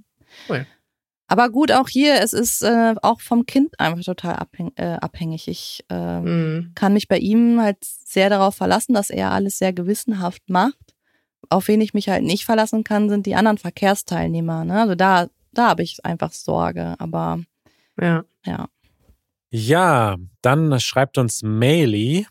Cool. 0.48 0.66
Aber 1.32 1.50
gut, 1.50 1.72
auch 1.72 1.88
hier, 1.88 2.20
es 2.20 2.34
ist 2.34 2.62
äh, 2.62 2.94
auch 3.02 3.22
vom 3.22 3.46
Kind 3.46 3.80
einfach 3.80 4.04
total 4.04 4.36
abhäng 4.36 4.74
äh, 4.76 4.98
abhängig. 5.00 5.48
Ich 5.48 5.86
äh, 5.90 6.20
mhm. 6.20 6.74
kann 6.76 6.92
mich 6.92 7.08
bei 7.08 7.20
ihm 7.20 7.62
halt 7.62 7.78
sehr 7.82 8.30
darauf 8.30 8.56
verlassen, 8.56 8.94
dass 8.94 9.10
er 9.10 9.32
alles 9.32 9.58
sehr 9.58 9.72
gewissenhaft 9.72 10.50
macht. 10.50 10.94
Auf 11.50 11.70
wen 11.70 11.80
ich 11.80 11.94
mich 11.94 12.10
halt 12.10 12.24
nicht 12.24 12.44
verlassen 12.44 12.84
kann, 12.84 13.08
sind 13.08 13.26
die 13.26 13.36
anderen 13.36 13.58
Verkehrsteilnehmer. 13.58 14.66
Ne? 14.66 14.82
Also 14.82 14.96
da 14.96 15.28
da 15.54 15.70
habe 15.70 15.84
ich 15.84 16.04
einfach 16.04 16.34
Sorge, 16.34 16.96
aber 17.00 17.40
ja. 17.98 18.26
ja. 18.46 18.68
Ja, 19.52 20.18
dann 20.42 20.82
schreibt 20.82 21.18
uns 21.18 21.44
Maili. 21.44 22.28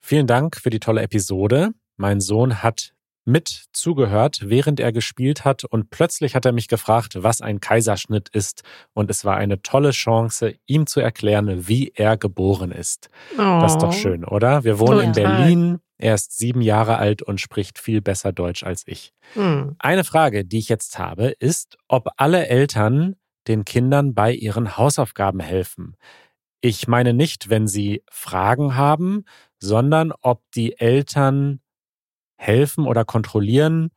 Vielen 0.00 0.26
Dank 0.26 0.56
für 0.56 0.70
die 0.70 0.80
tolle 0.80 1.02
Episode. 1.02 1.74
Mein 1.96 2.20
Sohn 2.20 2.60
hat 2.60 2.91
mit 3.24 3.66
zugehört, 3.72 4.40
während 4.44 4.80
er 4.80 4.92
gespielt 4.92 5.44
hat 5.44 5.64
und 5.64 5.90
plötzlich 5.90 6.34
hat 6.34 6.44
er 6.44 6.52
mich 6.52 6.68
gefragt, 6.68 7.22
was 7.22 7.40
ein 7.40 7.60
Kaiserschnitt 7.60 8.28
ist 8.30 8.62
und 8.94 9.10
es 9.10 9.24
war 9.24 9.36
eine 9.36 9.62
tolle 9.62 9.90
Chance, 9.90 10.54
ihm 10.66 10.86
zu 10.86 11.00
erklären, 11.00 11.68
wie 11.68 11.92
er 11.94 12.16
geboren 12.16 12.72
ist. 12.72 13.10
Oh, 13.34 13.58
das 13.60 13.72
ist 13.72 13.82
doch 13.82 13.92
schön, 13.92 14.24
oder? 14.24 14.64
Wir 14.64 14.78
wohnen 14.78 15.12
total. 15.12 15.24
in 15.24 15.36
Berlin, 15.36 15.78
er 15.98 16.14
ist 16.14 16.36
sieben 16.36 16.62
Jahre 16.62 16.98
alt 16.98 17.22
und 17.22 17.40
spricht 17.40 17.78
viel 17.78 18.00
besser 18.00 18.32
Deutsch 18.32 18.64
als 18.64 18.82
ich. 18.86 19.12
Hm. 19.34 19.76
Eine 19.78 20.04
Frage, 20.04 20.44
die 20.44 20.58
ich 20.58 20.68
jetzt 20.68 20.98
habe, 20.98 21.28
ist, 21.38 21.78
ob 21.86 22.08
alle 22.16 22.48
Eltern 22.48 23.14
den 23.46 23.64
Kindern 23.64 24.14
bei 24.14 24.32
ihren 24.32 24.76
Hausaufgaben 24.76 25.40
helfen. 25.40 25.96
Ich 26.60 26.86
meine 26.86 27.12
nicht, 27.12 27.50
wenn 27.50 27.66
sie 27.66 28.02
Fragen 28.10 28.76
haben, 28.76 29.24
sondern 29.58 30.12
ob 30.22 30.42
die 30.54 30.78
Eltern 30.78 31.60
helfen 32.42 32.86
oder 32.86 33.04
kontrollieren, 33.04 33.90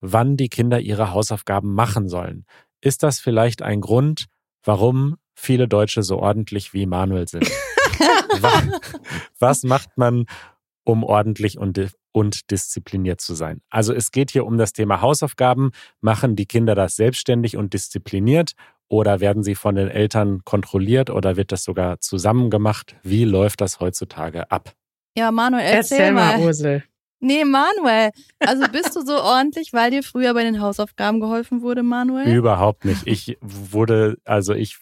wann 0.00 0.36
die 0.36 0.48
Kinder 0.48 0.80
ihre 0.80 1.12
Hausaufgaben 1.12 1.74
machen 1.74 2.08
sollen. 2.08 2.46
Ist 2.80 3.02
das 3.02 3.20
vielleicht 3.20 3.62
ein 3.62 3.80
Grund, 3.80 4.26
warum 4.64 5.16
viele 5.34 5.68
Deutsche 5.68 6.02
so 6.02 6.18
ordentlich 6.18 6.72
wie 6.72 6.86
Manuel 6.86 7.28
sind? 7.28 7.50
was 9.38 9.62
macht 9.64 9.96
man, 9.96 10.24
um 10.84 11.04
ordentlich 11.04 11.58
und, 11.58 11.78
und 12.12 12.50
diszipliniert 12.50 13.20
zu 13.20 13.34
sein. 13.34 13.60
Also 13.68 13.92
es 13.92 14.10
geht 14.10 14.30
hier 14.30 14.46
um 14.46 14.56
das 14.56 14.72
Thema 14.72 15.02
Hausaufgaben. 15.02 15.70
Machen 16.00 16.36
die 16.36 16.46
Kinder 16.46 16.74
das 16.74 16.96
selbstständig 16.96 17.56
und 17.58 17.74
diszipliniert 17.74 18.52
oder 18.88 19.20
werden 19.20 19.42
sie 19.42 19.54
von 19.54 19.74
den 19.74 19.88
Eltern 19.88 20.40
kontrolliert 20.44 21.10
oder 21.10 21.36
wird 21.36 21.52
das 21.52 21.64
sogar 21.64 22.00
zusammen 22.00 22.50
gemacht? 22.50 22.96
Wie 23.02 23.24
läuft 23.24 23.60
das 23.60 23.78
heutzutage 23.78 24.50
ab? 24.50 24.72
Ja, 25.16 25.30
Manuel, 25.30 25.64
erzähl, 25.64 25.98
erzähl 25.98 26.12
mal. 26.12 26.38
mal 26.38 26.46
Ursel. 26.46 26.84
Nee, 27.20 27.44
Manuel. 27.44 28.10
Also 28.38 28.64
bist 28.72 28.96
du 28.96 29.02
so 29.02 29.14
ordentlich, 29.22 29.72
weil 29.72 29.90
dir 29.90 30.02
früher 30.02 30.34
bei 30.34 30.42
den 30.42 30.60
Hausaufgaben 30.60 31.20
geholfen 31.20 31.62
wurde, 31.62 31.82
Manuel? 31.82 32.34
Überhaupt 32.34 32.84
nicht. 32.84 33.06
Ich 33.06 33.38
wurde, 33.40 34.16
also 34.24 34.54
ich 34.54 34.78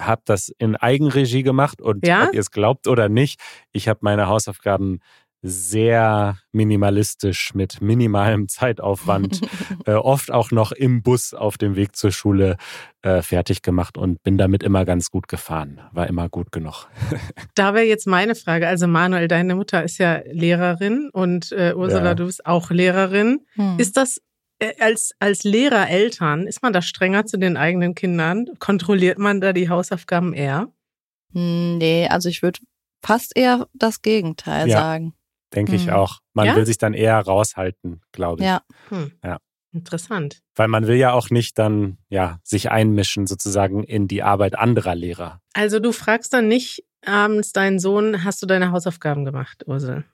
habe 0.00 0.22
das 0.24 0.50
in 0.58 0.76
Eigenregie 0.76 1.42
gemacht 1.42 1.80
und 1.80 2.06
ja? 2.06 2.24
ob 2.24 2.34
ihr 2.34 2.40
es 2.40 2.50
glaubt 2.50 2.86
oder 2.86 3.08
nicht, 3.08 3.40
ich 3.72 3.88
habe 3.88 4.00
meine 4.02 4.26
Hausaufgaben 4.26 5.00
sehr 5.42 6.38
minimalistisch 6.52 7.54
mit 7.54 7.80
minimalem 7.80 8.48
Zeitaufwand, 8.48 9.40
äh, 9.86 9.92
oft 9.92 10.30
auch 10.30 10.50
noch 10.50 10.72
im 10.72 11.02
Bus 11.02 11.34
auf 11.34 11.58
dem 11.58 11.76
Weg 11.76 11.96
zur 11.96 12.12
Schule 12.12 12.56
äh, 13.02 13.22
fertig 13.22 13.62
gemacht 13.62 13.96
und 13.98 14.22
bin 14.22 14.38
damit 14.38 14.62
immer 14.62 14.84
ganz 14.84 15.10
gut 15.10 15.28
gefahren. 15.28 15.80
War 15.92 16.06
immer 16.06 16.28
gut 16.28 16.52
genug. 16.52 16.88
da 17.54 17.74
wäre 17.74 17.84
jetzt 17.84 18.06
meine 18.06 18.34
Frage. 18.34 18.66
Also 18.68 18.86
Manuel, 18.86 19.28
deine 19.28 19.54
Mutter 19.54 19.82
ist 19.84 19.98
ja 19.98 20.20
Lehrerin 20.30 21.10
und 21.12 21.52
äh, 21.52 21.74
Ursula, 21.74 22.04
ja. 22.04 22.14
du 22.14 22.26
bist 22.26 22.46
auch 22.46 22.70
Lehrerin. 22.70 23.40
Hm. 23.54 23.78
Ist 23.78 23.96
das 23.96 24.20
äh, 24.58 24.72
als, 24.80 25.12
als 25.18 25.44
Lehrer, 25.44 25.88
Eltern, 25.88 26.46
ist 26.46 26.62
man 26.62 26.72
da 26.72 26.82
strenger 26.82 27.26
zu 27.26 27.38
den 27.38 27.56
eigenen 27.56 27.94
Kindern? 27.94 28.46
Kontrolliert 28.58 29.18
man 29.18 29.40
da 29.40 29.52
die 29.52 29.68
Hausaufgaben 29.68 30.32
eher? 30.32 30.68
Hm, 31.32 31.78
nee, 31.78 32.08
also 32.08 32.28
ich 32.28 32.42
würde 32.42 32.60
fast 33.04 33.36
eher 33.36 33.68
das 33.74 34.02
Gegenteil 34.02 34.68
ja. 34.68 34.78
sagen. 34.78 35.14
Denke 35.56 35.72
hm. 35.72 35.78
ich 35.78 35.90
auch. 35.90 36.20
Man 36.34 36.46
ja? 36.46 36.56
will 36.56 36.66
sich 36.66 36.78
dann 36.78 36.94
eher 36.94 37.18
raushalten, 37.18 38.02
glaube 38.12 38.42
ich. 38.42 38.46
Ja. 38.46 38.62
Hm. 38.90 39.12
ja. 39.24 39.38
Interessant. 39.72 40.42
Weil 40.54 40.68
man 40.68 40.86
will 40.86 40.96
ja 40.96 41.12
auch 41.12 41.28
nicht 41.28 41.58
dann 41.58 41.98
ja 42.08 42.38
sich 42.42 42.70
einmischen 42.70 43.26
sozusagen 43.26 43.84
in 43.84 44.08
die 44.08 44.22
Arbeit 44.22 44.56
anderer 44.56 44.94
Lehrer. 44.94 45.40
Also 45.52 45.80
du 45.80 45.92
fragst 45.92 46.32
dann 46.32 46.48
nicht 46.48 46.84
abends 47.04 47.52
deinen 47.52 47.78
Sohn, 47.78 48.24
hast 48.24 48.42
du 48.42 48.46
deine 48.46 48.72
Hausaufgaben 48.72 49.24
gemacht, 49.24 49.64
Ursel? 49.66 50.04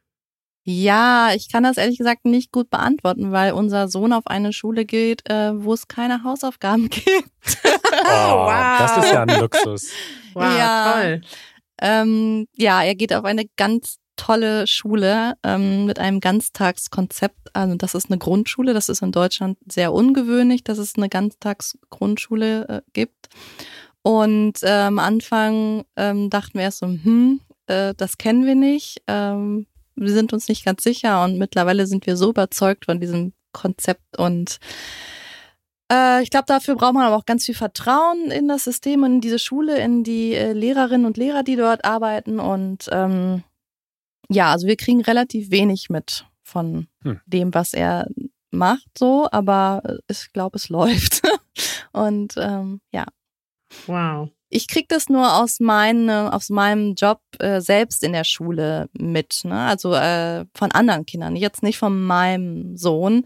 Ja, 0.65 1.31
ich 1.35 1.51
kann 1.51 1.65
das 1.65 1.77
ehrlich 1.77 1.99
gesagt 1.99 2.25
nicht 2.25 2.53
gut 2.53 2.71
beantworten, 2.71 3.33
weil 3.33 3.53
unser 3.53 3.89
Sohn 3.89 4.13
auf 4.13 4.27
eine 4.29 4.53
Schule 4.53 4.85
geht, 4.85 5.29
äh, 5.29 5.53
wo 5.55 5.75
es 5.75 5.89
keine 5.89 6.23
Hausaufgaben 6.23 6.89
gibt. 6.91 7.07
oh, 7.65 8.07
wow. 8.07 8.79
Das 8.79 9.05
ist 9.05 9.13
ja 9.13 9.23
ein 9.23 9.41
Luxus. 9.41 9.91
Wow, 10.35 10.43
ja. 10.43 10.93
toll. 10.93 11.21
Ähm, 11.81 12.47
ja, 12.55 12.83
er 12.83 12.95
geht 12.95 13.13
auf 13.13 13.25
eine 13.25 13.45
ganz 13.57 13.99
tolle 14.23 14.69
Schule 14.69 15.35
ähm, 15.43 15.87
mit 15.87 15.99
einem 15.99 16.21
Ganztagskonzept. 16.21 17.57
Also 17.57 17.75
das 17.75 17.97
ist 17.97 18.09
eine 18.09 18.19
Grundschule. 18.19 18.73
Das 18.73 18.89
ist 18.89 19.03
in 19.03 19.11
Deutschland 19.11 19.59
sehr 19.67 19.93
ungewöhnlich, 19.93 20.63
dass 20.63 20.79
es 20.79 20.95
eine 20.97 21.09
Ganztagsgrundschule 21.09 22.69
äh, 22.69 22.83
gibt. 22.93 23.29
Und 24.03 24.63
äh, 24.63 24.71
am 24.71 25.01
Anfang 25.01 25.85
ähm, 25.97 26.31
dachten 26.31 26.55
wir 26.55 26.63
erst 26.63 26.79
so, 26.79 26.87
hm, 26.87 27.41
äh, 27.67 27.95
das 27.97 28.17
kennen 28.17 28.47
wir 28.47 28.55
nicht. 28.55 29.03
Ähm, 29.09 29.67
wir 29.97 30.13
sind 30.13 30.33
uns 30.33 30.49
nicht 30.49 30.65
ganz 30.65 30.85
sicher 30.85 31.25
und 31.25 31.39
mittlerweile 31.39 31.89
sind 31.89 32.07
wir 32.07 32.17
so 32.17 32.31
überzeugt 32.31 32.85
von 32.85 33.01
diesem 33.01 33.33
Konzept 33.53 34.19
und 34.19 34.59
äh, 35.93 36.23
ich 36.23 36.31
glaube, 36.31 36.47
dafür 36.47 36.77
braucht 36.77 36.95
man 36.95 37.05
aber 37.05 37.17
auch 37.17 37.27
ganz 37.27 37.45
viel 37.45 37.55
Vertrauen 37.55 38.31
in 38.31 38.49
das 38.49 38.65
System 38.65 39.03
und 39.03 39.15
in 39.17 39.21
diese 39.21 39.39
Schule, 39.39 39.79
in 39.79 40.05
die 40.05 40.33
äh, 40.33 40.53
Lehrerinnen 40.53 41.07
und 41.07 41.19
Lehrer, 41.19 41.43
die 41.43 41.57
dort 41.57 41.85
arbeiten 41.85 42.41
und 42.41 42.89
ähm, 42.91 43.43
ja, 44.35 44.53
also 44.53 44.67
wir 44.67 44.77
kriegen 44.77 45.01
relativ 45.03 45.51
wenig 45.51 45.91
mit 45.91 46.27
von 46.43 46.89
hm. 47.03 47.21
dem, 47.27 47.55
was 47.55 47.73
er 47.73 48.09
macht, 48.51 48.99
so, 48.99 49.29
aber 49.31 49.83
ich 50.09 50.33
glaube, 50.33 50.57
es 50.57 50.69
läuft. 50.69 51.23
Und 51.93 52.35
ähm, 52.37 52.81
ja. 52.93 53.07
Wow. 53.87 54.31
Ich 54.55 54.69
krieg 54.69 54.87
das 54.91 55.09
nur 55.09 55.41
aus, 55.41 55.61
meine, 55.61 56.33
aus 56.35 56.51
meinem 56.51 56.95
Job 56.95 57.21
äh, 57.39 57.63
selbst 57.63 58.03
in 58.03 58.13
der 58.13 58.25
Schule 58.25 58.91
mit, 58.93 59.41
ne? 59.45 59.59
Also 59.59 59.95
äh, 59.95 60.45
von 60.55 60.71
anderen 60.73 61.07
Kindern, 61.07 61.37
jetzt 61.37 61.63
nicht 61.63 61.79
von 61.79 62.03
meinem 62.03 62.77
Sohn. 62.77 63.25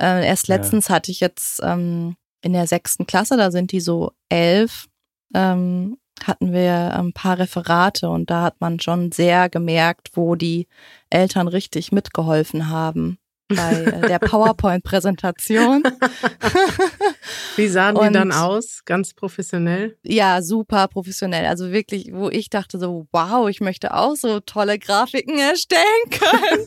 Äh, 0.00 0.24
erst 0.24 0.46
letztens 0.46 0.86
ja. 0.86 0.94
hatte 0.94 1.10
ich 1.10 1.18
jetzt 1.18 1.60
ähm, 1.64 2.14
in 2.42 2.52
der 2.52 2.68
sechsten 2.68 3.06
Klasse, 3.06 3.36
da 3.36 3.50
sind 3.50 3.72
die 3.72 3.80
so 3.80 4.12
elf, 4.28 4.86
ähm, 5.34 5.98
hatten 6.26 6.52
wir 6.52 6.98
ein 6.98 7.12
paar 7.12 7.38
Referate 7.38 8.08
und 8.08 8.30
da 8.30 8.42
hat 8.42 8.60
man 8.60 8.80
schon 8.80 9.12
sehr 9.12 9.48
gemerkt, 9.48 10.10
wo 10.14 10.34
die 10.34 10.66
Eltern 11.10 11.48
richtig 11.48 11.92
mitgeholfen 11.92 12.68
haben 12.68 13.18
bei 13.48 13.84
äh, 13.84 14.08
der 14.08 14.18
PowerPoint-Präsentation. 14.20 15.82
Wie 17.56 17.68
sahen 17.68 17.94
die 17.96 18.00
und, 18.02 18.12
dann 18.12 18.32
aus? 18.32 18.82
Ganz 18.84 19.14
professionell? 19.14 19.96
Ja, 20.02 20.42
super 20.42 20.88
professionell. 20.88 21.46
Also 21.46 21.72
wirklich, 21.72 22.10
wo 22.12 22.28
ich 22.28 22.50
dachte 22.50 22.78
so, 22.78 23.06
wow, 23.12 23.48
ich 23.48 23.60
möchte 23.60 23.94
auch 23.94 24.14
so 24.16 24.40
tolle 24.40 24.78
Grafiken 24.78 25.38
erstellen 25.38 25.82
können. 26.10 26.66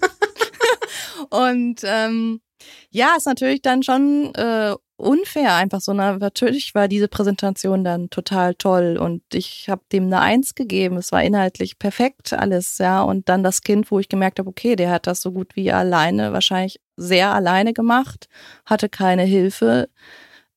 und 1.29 1.81
ähm, 1.83 2.41
ja, 2.89 3.15
ist 3.17 3.25
natürlich 3.25 3.61
dann 3.61 3.83
schon 3.83 4.33
äh, 4.35 4.75
unfair 5.01 5.55
einfach 5.55 5.81
so. 5.81 5.93
Na, 5.93 6.17
natürlich 6.17 6.73
war 6.75 6.87
diese 6.87 7.07
Präsentation 7.07 7.83
dann 7.83 8.09
total 8.09 8.55
toll 8.55 8.97
und 8.97 9.23
ich 9.33 9.67
habe 9.69 9.81
dem 9.91 10.05
eine 10.05 10.19
Eins 10.21 10.55
gegeben. 10.55 10.97
Es 10.97 11.11
war 11.11 11.23
inhaltlich 11.23 11.79
perfekt 11.79 12.33
alles, 12.33 12.77
ja. 12.77 13.01
Und 13.01 13.29
dann 13.29 13.43
das 13.43 13.61
Kind, 13.61 13.91
wo 13.91 13.99
ich 13.99 14.09
gemerkt 14.09 14.39
habe, 14.39 14.49
okay, 14.49 14.75
der 14.75 14.91
hat 14.91 15.07
das 15.07 15.21
so 15.21 15.31
gut 15.31 15.55
wie 15.55 15.71
alleine, 15.71 16.33
wahrscheinlich 16.33 16.79
sehr 16.97 17.33
alleine 17.33 17.73
gemacht, 17.73 18.27
hatte 18.65 18.89
keine 18.89 19.23
Hilfe, 19.23 19.89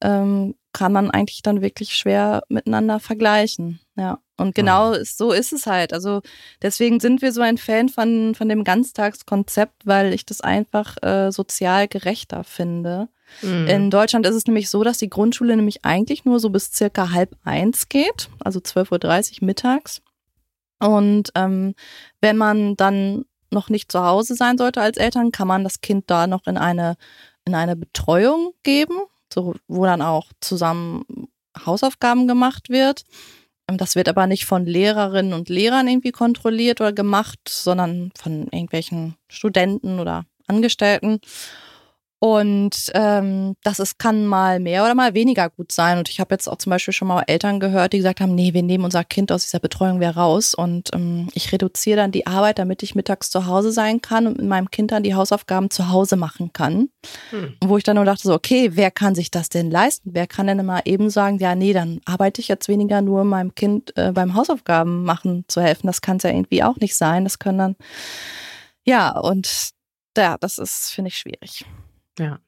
ähm, 0.03 0.55
kann 0.73 0.93
man 0.93 1.11
eigentlich 1.11 1.43
dann 1.43 1.63
wirklich 1.63 1.95
schwer 1.97 2.43
miteinander 2.49 3.01
vergleichen, 3.01 3.81
ja. 3.97 4.19
Und 4.37 4.55
genau 4.55 4.91
mhm. 4.91 5.05
so 5.05 5.33
ist 5.33 5.53
es 5.53 5.67
halt. 5.67 5.93
Also 5.93 6.23
deswegen 6.61 7.01
sind 7.01 7.23
wir 7.23 7.33
so 7.33 7.41
ein 7.41 7.59
Fan 7.59 7.89
von, 7.89 8.35
von 8.35 8.49
dem 8.49 8.65
Ganztagskonzept, 8.65 9.87
weil 9.87 10.13
ich 10.13 10.27
das 10.27 10.41
einfach 10.41 11.01
äh, 11.03 11.31
sozial 11.31 11.87
gerechter 11.87 12.43
finde. 12.43 13.09
Mhm. 13.43 13.67
In 13.67 13.91
Deutschland 13.91 14.27
ist 14.27 14.35
es 14.35 14.47
nämlich 14.47 14.71
so, 14.71 14.83
dass 14.83 14.99
die 14.99 15.11
Grundschule 15.11 15.57
nämlich 15.57 15.85
eigentlich 15.85 16.25
nur 16.25 16.41
so 16.41 16.51
bis 16.51 16.73
circa 16.73 17.13
halb 17.13 17.37
eins 17.45 17.89
geht, 17.89 18.29
also 18.45 18.59
12.30 18.59 19.41
Uhr 19.41 19.47
mittags. 19.47 20.03
Und 20.81 21.31
ähm, 21.35 21.75
wenn 22.21 22.37
man 22.37 22.77
dann 22.77 23.25
noch 23.51 23.71
nicht 23.71 23.91
zu 23.91 24.05
Hause 24.05 24.35
sein 24.35 24.59
sollte 24.59 24.81
als 24.81 24.99
Eltern, 24.99 25.33
kann 25.33 25.49
man 25.49 25.65
das 25.65 25.81
Kind 25.81 26.11
da 26.11 26.27
noch 26.27 26.47
in 26.47 26.59
eine, 26.59 26.97
in 27.45 27.55
eine 27.55 27.77
Betreuung 27.77 28.53
geben, 28.65 28.97
so, 29.33 29.55
wo 29.69 29.85
dann 29.85 30.03
auch 30.03 30.33
zusammen 30.41 31.29
Hausaufgaben 31.65 32.27
gemacht 32.27 32.69
wird. 32.69 33.05
Ähm, 33.69 33.79
das 33.79 33.97
wird 33.97 34.09
aber 34.09 34.27
nicht 34.27 34.45
von 34.45 34.67
Lehrerinnen 34.67 35.33
und 35.33 35.49
Lehrern 35.49 35.89
irgendwie 35.89 36.13
kontrolliert 36.13 36.81
oder 36.81 36.93
gemacht, 36.93 37.41
sondern 37.49 38.11
von 38.17 38.45
irgendwelchen 38.45 39.17
Studenten 39.29 40.01
oder 40.01 40.25
Angestellten. 40.47 41.21
Und 42.25 42.91
ähm, 42.95 43.55
das 43.65 43.81
ist, 43.81 43.99
kann 43.99 44.27
mal 44.27 44.59
mehr 44.59 44.83
oder 44.83 44.95
mal 44.95 45.13
weniger 45.13 45.51
gut 45.51 45.73
sein. 45.73 45.99
Und 45.99 46.09
ich 46.09 46.21
habe 46.21 46.35
jetzt 46.35 46.49
auch 46.49 46.57
zum 46.57 46.71
Beispiel 46.71 46.95
schon 46.95 47.07
mal 47.07 47.23
Eltern 47.27 47.61
gehört, 47.61 47.93
die 47.93 47.99
gesagt 47.99 48.23
haben, 48.23 48.35
nee, 48.35 48.55
wir 48.55 48.63
nehmen 48.63 48.87
unser 48.87 49.05
Kind 49.05 49.31
aus 49.31 49.43
dieser 49.43 49.59
Betreuung 49.59 50.01
wieder 50.01 50.17
raus. 50.17 50.55
Und 50.55 50.89
ähm, 50.95 51.29
ich 51.35 51.53
reduziere 51.53 51.99
dann 51.99 52.13
die 52.13 52.27
Arbeit, 52.27 52.59
damit 52.59 52.83
ich 52.83 52.95
mittags 52.95 53.29
zu 53.29 53.45
Hause 53.45 53.73
sein 53.73 54.01
kann 54.01 54.27
und 54.27 54.39
mit 54.39 54.47
meinem 54.47 54.71
Kind 54.71 54.91
dann 54.91 55.03
die 55.03 55.15
Hausaufgaben 55.15 55.69
zu 55.69 55.91
Hause 55.91 56.17
machen 56.17 56.55
kann. 56.55 56.89
Hm. 57.29 57.59
Wo 57.63 57.77
ich 57.77 57.85
dann 57.85 57.97
nur 57.97 58.07
dachte, 58.07 58.23
so, 58.23 58.33
okay, 58.33 58.71
wer 58.73 58.91
kann 58.91 59.15
sich 59.15 59.31
das 59.31 59.51
denn 59.51 59.71
leisten? 59.71 60.13
Wer 60.15 60.27
kann 60.27 60.47
denn 60.47 60.61
immer 60.61 60.87
eben 60.87 61.11
sagen, 61.11 61.39
ja, 61.41 61.55
nee, 61.55 61.75
dann 61.75 62.01
arbeite 62.07 62.41
ich 62.41 62.49
jetzt 62.49 62.69
weniger 62.69 63.03
nur 63.03 63.25
meinem 63.25 63.55
Kind 63.55 63.95
äh, 63.99 64.13
beim 64.13 64.33
Hausaufgaben 64.33 65.05
machen 65.05 65.45
zu 65.49 65.61
helfen. 65.61 65.89
Das 65.89 66.01
kann 66.01 66.17
es 66.17 66.23
ja 66.23 66.31
irgendwie 66.31 66.63
auch 66.63 66.77
nicht 66.77 66.97
sein. 66.97 67.25
Das 67.25 67.39
können 67.39 67.59
dann, 67.59 67.77
ja, 68.83 69.11
und 69.11 69.73
ja, 70.17 70.39
das 70.39 70.57
ist, 70.57 70.91
finde 70.91 71.09
ich, 71.09 71.19
schwierig. 71.19 71.67
Ja. 72.19 72.39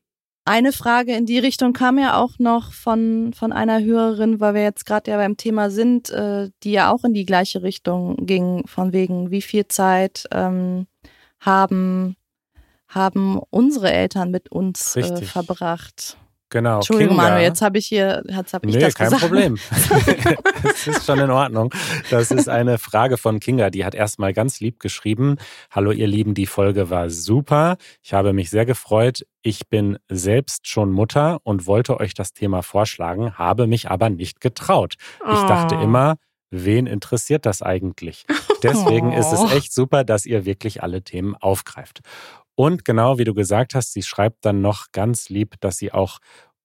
Eine 0.49 0.71
Frage 0.73 1.13
in 1.17 1.27
die 1.27 1.41
Richtung 1.41 1.73
kam 1.73 1.99
ja 1.99 2.21
auch 2.21 2.39
noch 2.39 2.73
von, 2.73 3.33
von 3.35 3.53
einer 3.53 3.83
Hörerin, 3.83 4.39
weil 4.39 4.55
wir 4.55 4.63
jetzt 4.63 4.87
gerade 4.87 5.11
ja 5.11 5.17
beim 5.17 5.37
Thema 5.37 5.71
sind, 5.71 6.09
äh, 6.11 6.51
die 6.63 6.71
ja 6.71 6.93
auch 6.93 7.03
in 7.03 7.15
die 7.15 7.27
gleiche 7.27 7.65
Richtung 7.65 8.15
ging, 8.27 8.65
von 8.69 8.93
wegen, 8.93 9.33
wie 9.33 9.43
viel 9.43 9.67
Zeit 9.67 10.29
ähm, 10.31 10.87
haben, 11.41 12.15
haben 12.87 13.41
unsre 13.51 13.91
Eltern 13.91 14.31
mit 14.31 14.53
uns 14.53 14.95
äh, 14.95 15.23
verbracht. 15.23 16.17
Genau. 16.51 16.77
Entschuldigung, 16.77 17.17
Kinga. 17.17 17.31
Manu, 17.31 17.43
jetzt 17.43 17.61
habe 17.61 17.79
ich 17.79 17.87
hier, 17.87 18.23
jetzt 18.29 18.55
habe 18.55 18.69
ich 18.69 18.75
nee, 18.75 18.81
das 18.81 18.95
kein 18.95 19.11
gesagt. 19.11 19.23
Problem. 19.23 19.57
das 20.63 20.87
ist 20.87 21.05
schon 21.05 21.19
in 21.19 21.31
Ordnung. 21.31 21.75
Das 22.11 22.31
ist 22.31 22.49
eine 22.49 22.79
Frage 22.79 23.17
von 23.17 23.41
Kinga, 23.41 23.71
die 23.71 23.85
hat 23.85 23.95
erstmal 23.95 24.33
ganz 24.33 24.61
lieb 24.61 24.79
geschrieben. 24.79 25.37
Hallo 25.71 25.91
ihr 25.91 26.07
Lieben, 26.07 26.35
die 26.35 26.47
Folge 26.47 26.89
war 26.89 27.11
super. 27.11 27.77
Ich 28.03 28.13
habe 28.13 28.33
mich 28.33 28.51
sehr 28.51 28.65
gefreut. 28.65 29.27
Ich 29.43 29.69
bin 29.69 29.99
selbst 30.09 30.69
schon 30.69 30.93
Mutter 30.93 31.39
und 31.43 31.67
wollte 31.67 31.99
euch 31.99 32.15
das 32.15 32.33
Thema 32.33 32.63
vorschlagen, 32.63 33.35
habe 33.35 33.67
mich 33.67 33.91
aber 33.91 34.09
nicht 34.09 34.41
getraut. 34.41 34.95
Ich 35.21 35.43
dachte 35.43 35.77
oh. 35.77 35.83
immer, 35.83 36.17
wen 36.51 36.87
interessiert 36.87 37.45
das 37.45 37.63
eigentlich? 37.63 38.25
Deswegen 38.63 39.13
ist 39.13 39.33
es 39.33 39.41
oh. 39.41 39.49
echt 39.49 39.73
super, 39.73 40.05
dass 40.05 40.27
ihr 40.27 40.45
wirklich 40.45 40.83
alle 40.83 41.03
Themen 41.03 41.35
aufgreift. 41.35 42.01
Und 42.57 42.85
genau 42.85 43.19
wie 43.19 43.25
du 43.25 43.35
gesagt 43.35 43.75
hast, 43.75 43.93
sie 43.93 44.03
schreibt 44.03 44.45
dann 44.45 44.63
noch 44.63 44.87
ganz 44.91 45.29
lieb, 45.29 45.55
dass 45.61 45.77
sie 45.77 45.93
auch 45.93 46.19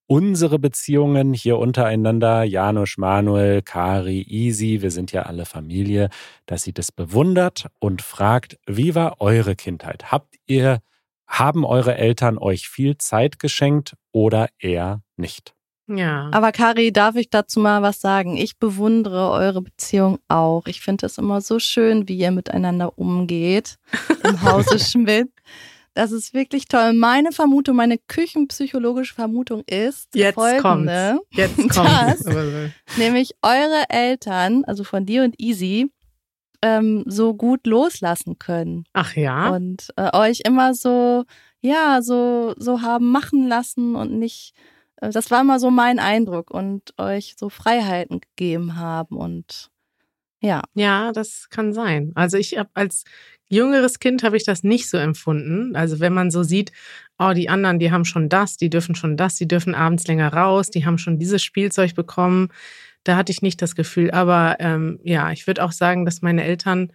unsere 0.08 0.60
Beziehungen 0.60 1.34
hier 1.34 1.58
untereinander, 1.58 2.44
Janusz, 2.44 2.98
Manuel, 2.98 3.62
Kari, 3.62 4.24
Easy, 4.24 4.82
wir 4.82 4.92
sind 4.92 5.12
ja 5.12 5.24
alle 5.24 5.46
Familie, 5.46 6.10
dass 6.46 6.64
sie 6.64 6.74
das 6.74 6.92
bewundert 6.92 7.68
und 7.80 8.02
fragt, 8.02 8.58
wie 8.66 8.96
war 8.96 9.22
eure 9.22 9.56
Kindheit? 9.56 10.12
Habt 10.12 10.36
ihr, 10.48 10.80
haben 11.28 11.64
eure 11.64 11.96
Eltern 11.96 12.38
euch 12.38 12.68
viel 12.68 12.98
Zeit 12.98 13.40
geschenkt 13.40 13.96
oder 14.12 14.50
eher 14.60 15.02
nicht? 15.16 15.54
Ja. 15.88 16.30
Aber 16.32 16.52
Kari, 16.52 16.92
darf 16.92 17.16
ich 17.16 17.30
dazu 17.30 17.60
mal 17.60 17.82
was 17.82 18.00
sagen? 18.00 18.38
Ich 18.38 18.58
bewundere 18.58 19.32
eure 19.32 19.62
Beziehung 19.62 20.20
auch. 20.28 20.66
Ich 20.68 20.82
finde 20.82 21.06
es 21.06 21.18
immer 21.18 21.42
so 21.42 21.60
schön, 21.60 22.08
wie 22.08 22.18
ihr 22.18 22.32
miteinander 22.32 22.98
umgeht 22.98 23.78
im 24.24 24.42
Hause 24.42 24.80
Schmidt. 24.80 25.30
Das 25.94 26.12
ist 26.12 26.34
wirklich 26.34 26.66
toll. 26.66 26.94
Meine 26.94 27.32
Vermutung, 27.32 27.76
meine 27.76 27.98
küchenpsychologische 27.98 29.14
Vermutung 29.14 29.64
ist 29.68 30.16
Jetzt 30.16 30.36
folgende. 30.36 31.20
Kommt's. 31.36 31.38
Jetzt 31.38 31.74
kommt 31.74 32.74
nämlich 32.98 33.32
eure 33.42 33.84
Eltern, 33.90 34.64
also 34.66 34.84
von 34.84 35.06
dir 35.06 35.24
und 35.24 35.40
Easy, 35.40 35.92
ähm, 36.62 37.04
so 37.08 37.34
gut 37.34 37.68
loslassen 37.68 38.40
können. 38.40 38.86
Ach 38.94 39.16
ja. 39.16 39.50
Und 39.50 39.90
äh, 39.98 40.16
euch 40.16 40.42
immer 40.46 40.74
so, 40.74 41.26
ja, 41.60 42.02
so, 42.02 42.54
so 42.58 42.82
haben 42.82 43.12
machen 43.12 43.48
lassen 43.48 43.96
und 43.96 44.18
nicht, 44.18 44.54
äh, 44.98 45.10
das 45.10 45.30
war 45.30 45.42
immer 45.42 45.60
so 45.60 45.72
mein 45.72 46.00
Eindruck 46.00 46.52
und 46.52 46.94
euch 46.98 47.36
so 47.38 47.50
Freiheiten 47.50 48.22
gegeben 48.22 48.78
haben 48.78 49.18
und 49.18 49.71
ja. 50.42 50.62
Ja, 50.74 51.12
das 51.12 51.48
kann 51.50 51.74
sein. 51.74 52.12
Also 52.16 52.38
ich 52.38 52.58
habe 52.58 52.70
als 52.74 53.04
jüngeres 53.48 54.00
Kind 54.00 54.24
habe 54.24 54.38
ich 54.38 54.44
das 54.44 54.64
nicht 54.64 54.90
so 54.90 54.98
empfunden. 54.98 55.76
Also 55.76 56.00
wenn 56.00 56.14
man 56.14 56.32
so 56.32 56.44
sieht, 56.44 56.72
oh, 57.20 57.34
die 57.34 57.50
anderen, 57.50 57.80
die 57.80 57.92
haben 57.92 58.06
schon 58.06 58.30
das, 58.30 58.58
die 58.58 58.70
dürfen 58.70 58.96
schon 58.96 59.18
das, 59.18 59.36
die 59.36 59.48
dürfen 59.48 59.76
abends 59.76 60.08
länger 60.08 60.34
raus, 60.34 60.70
die 60.70 60.86
haben 60.86 60.98
schon 60.98 61.20
dieses 61.20 61.44
Spielzeug 61.44 61.96
bekommen. 61.96 62.50
Da 63.04 63.18
hatte 63.18 63.32
ich 63.32 63.42
nicht 63.42 63.62
das 63.62 63.76
Gefühl. 63.76 64.12
Aber 64.12 64.58
ähm, 64.60 65.00
ja, 65.04 65.32
ich 65.32 65.48
würde 65.48 65.64
auch 65.64 65.72
sagen, 65.72 66.06
dass 66.06 66.22
meine 66.22 66.44
Eltern 66.44 66.94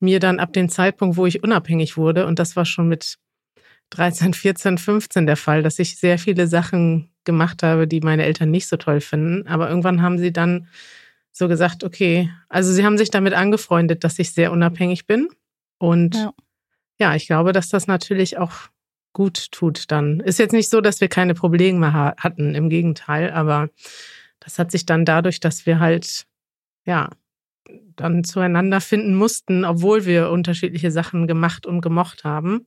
mir 0.00 0.20
dann 0.20 0.38
ab 0.40 0.52
dem 0.52 0.68
Zeitpunkt, 0.68 1.16
wo 1.16 1.26
ich 1.26 1.42
unabhängig 1.42 1.96
wurde, 1.96 2.26
und 2.26 2.38
das 2.38 2.56
war 2.56 2.64
schon 2.64 2.88
mit 2.88 3.18
13, 3.90 4.34
14, 4.34 4.78
15 4.78 5.26
der 5.26 5.36
Fall, 5.36 5.62
dass 5.62 5.78
ich 5.78 5.96
sehr 5.96 6.18
viele 6.18 6.46
Sachen 6.46 7.10
gemacht 7.24 7.62
habe, 7.62 7.86
die 7.86 8.00
meine 8.00 8.24
Eltern 8.24 8.50
nicht 8.50 8.68
so 8.68 8.76
toll 8.76 9.00
finden. 9.00 9.46
Aber 9.46 9.68
irgendwann 9.68 10.02
haben 10.02 10.18
sie 10.18 10.32
dann 10.32 10.68
so 11.36 11.48
gesagt, 11.48 11.84
okay, 11.84 12.30
also 12.48 12.72
sie 12.72 12.84
haben 12.84 12.96
sich 12.96 13.10
damit 13.10 13.34
angefreundet, 13.34 14.04
dass 14.04 14.18
ich 14.18 14.32
sehr 14.32 14.52
unabhängig 14.52 15.06
bin 15.06 15.28
und 15.78 16.14
ja. 16.14 16.32
ja, 16.98 17.14
ich 17.14 17.26
glaube, 17.26 17.52
dass 17.52 17.68
das 17.68 17.86
natürlich 17.86 18.38
auch 18.38 18.52
gut 19.12 19.52
tut 19.52 19.90
dann. 19.90 20.20
Ist 20.20 20.38
jetzt 20.38 20.52
nicht 20.52 20.70
so, 20.70 20.80
dass 20.80 21.02
wir 21.02 21.08
keine 21.08 21.34
Probleme 21.34 21.78
mehr 21.78 22.14
hatten, 22.18 22.54
im 22.54 22.70
Gegenteil, 22.70 23.30
aber 23.32 23.68
das 24.40 24.58
hat 24.58 24.70
sich 24.70 24.86
dann 24.86 25.04
dadurch, 25.04 25.38
dass 25.38 25.66
wir 25.66 25.78
halt, 25.78 26.26
ja, 26.86 27.10
dann 27.96 28.24
zueinander 28.24 28.80
finden 28.80 29.14
mussten, 29.14 29.64
obwohl 29.66 30.06
wir 30.06 30.30
unterschiedliche 30.30 30.90
Sachen 30.90 31.26
gemacht 31.26 31.66
und 31.66 31.82
gemocht 31.82 32.24
haben. 32.24 32.66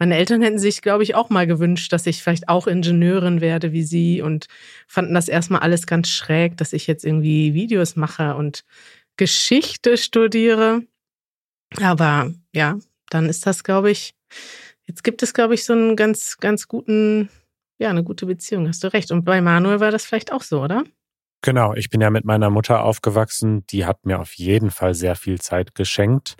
Meine 0.00 0.16
Eltern 0.16 0.40
hätten 0.40 0.58
sich, 0.58 0.80
glaube 0.80 1.02
ich, 1.02 1.14
auch 1.14 1.28
mal 1.28 1.46
gewünscht, 1.46 1.92
dass 1.92 2.06
ich 2.06 2.22
vielleicht 2.22 2.48
auch 2.48 2.66
Ingenieurin 2.66 3.42
werde 3.42 3.72
wie 3.72 3.82
sie 3.82 4.22
und 4.22 4.46
fanden 4.88 5.12
das 5.12 5.28
erstmal 5.28 5.60
alles 5.60 5.86
ganz 5.86 6.08
schräg, 6.08 6.56
dass 6.56 6.72
ich 6.72 6.86
jetzt 6.86 7.04
irgendwie 7.04 7.52
Videos 7.52 7.96
mache 7.96 8.34
und 8.34 8.64
Geschichte 9.18 9.98
studiere. 9.98 10.82
Aber 11.82 12.32
ja, 12.54 12.78
dann 13.10 13.28
ist 13.28 13.46
das, 13.46 13.62
glaube 13.62 13.90
ich, 13.90 14.14
jetzt 14.84 15.04
gibt 15.04 15.22
es, 15.22 15.34
glaube 15.34 15.52
ich, 15.52 15.66
so 15.66 15.74
einen 15.74 15.96
ganz, 15.96 16.38
ganz 16.38 16.66
guten, 16.66 17.28
ja, 17.78 17.90
eine 17.90 18.02
gute 18.02 18.24
Beziehung, 18.24 18.68
hast 18.68 18.82
du 18.82 18.88
recht. 18.88 19.10
Und 19.12 19.26
bei 19.26 19.42
Manuel 19.42 19.80
war 19.80 19.90
das 19.90 20.06
vielleicht 20.06 20.32
auch 20.32 20.42
so, 20.42 20.62
oder? 20.62 20.84
Genau, 21.42 21.74
ich 21.74 21.90
bin 21.90 22.00
ja 22.00 22.08
mit 22.08 22.24
meiner 22.24 22.48
Mutter 22.48 22.84
aufgewachsen, 22.84 23.66
die 23.66 23.84
hat 23.84 24.06
mir 24.06 24.18
auf 24.18 24.32
jeden 24.32 24.70
Fall 24.70 24.94
sehr 24.94 25.14
viel 25.14 25.38
Zeit 25.42 25.74
geschenkt. 25.74 26.36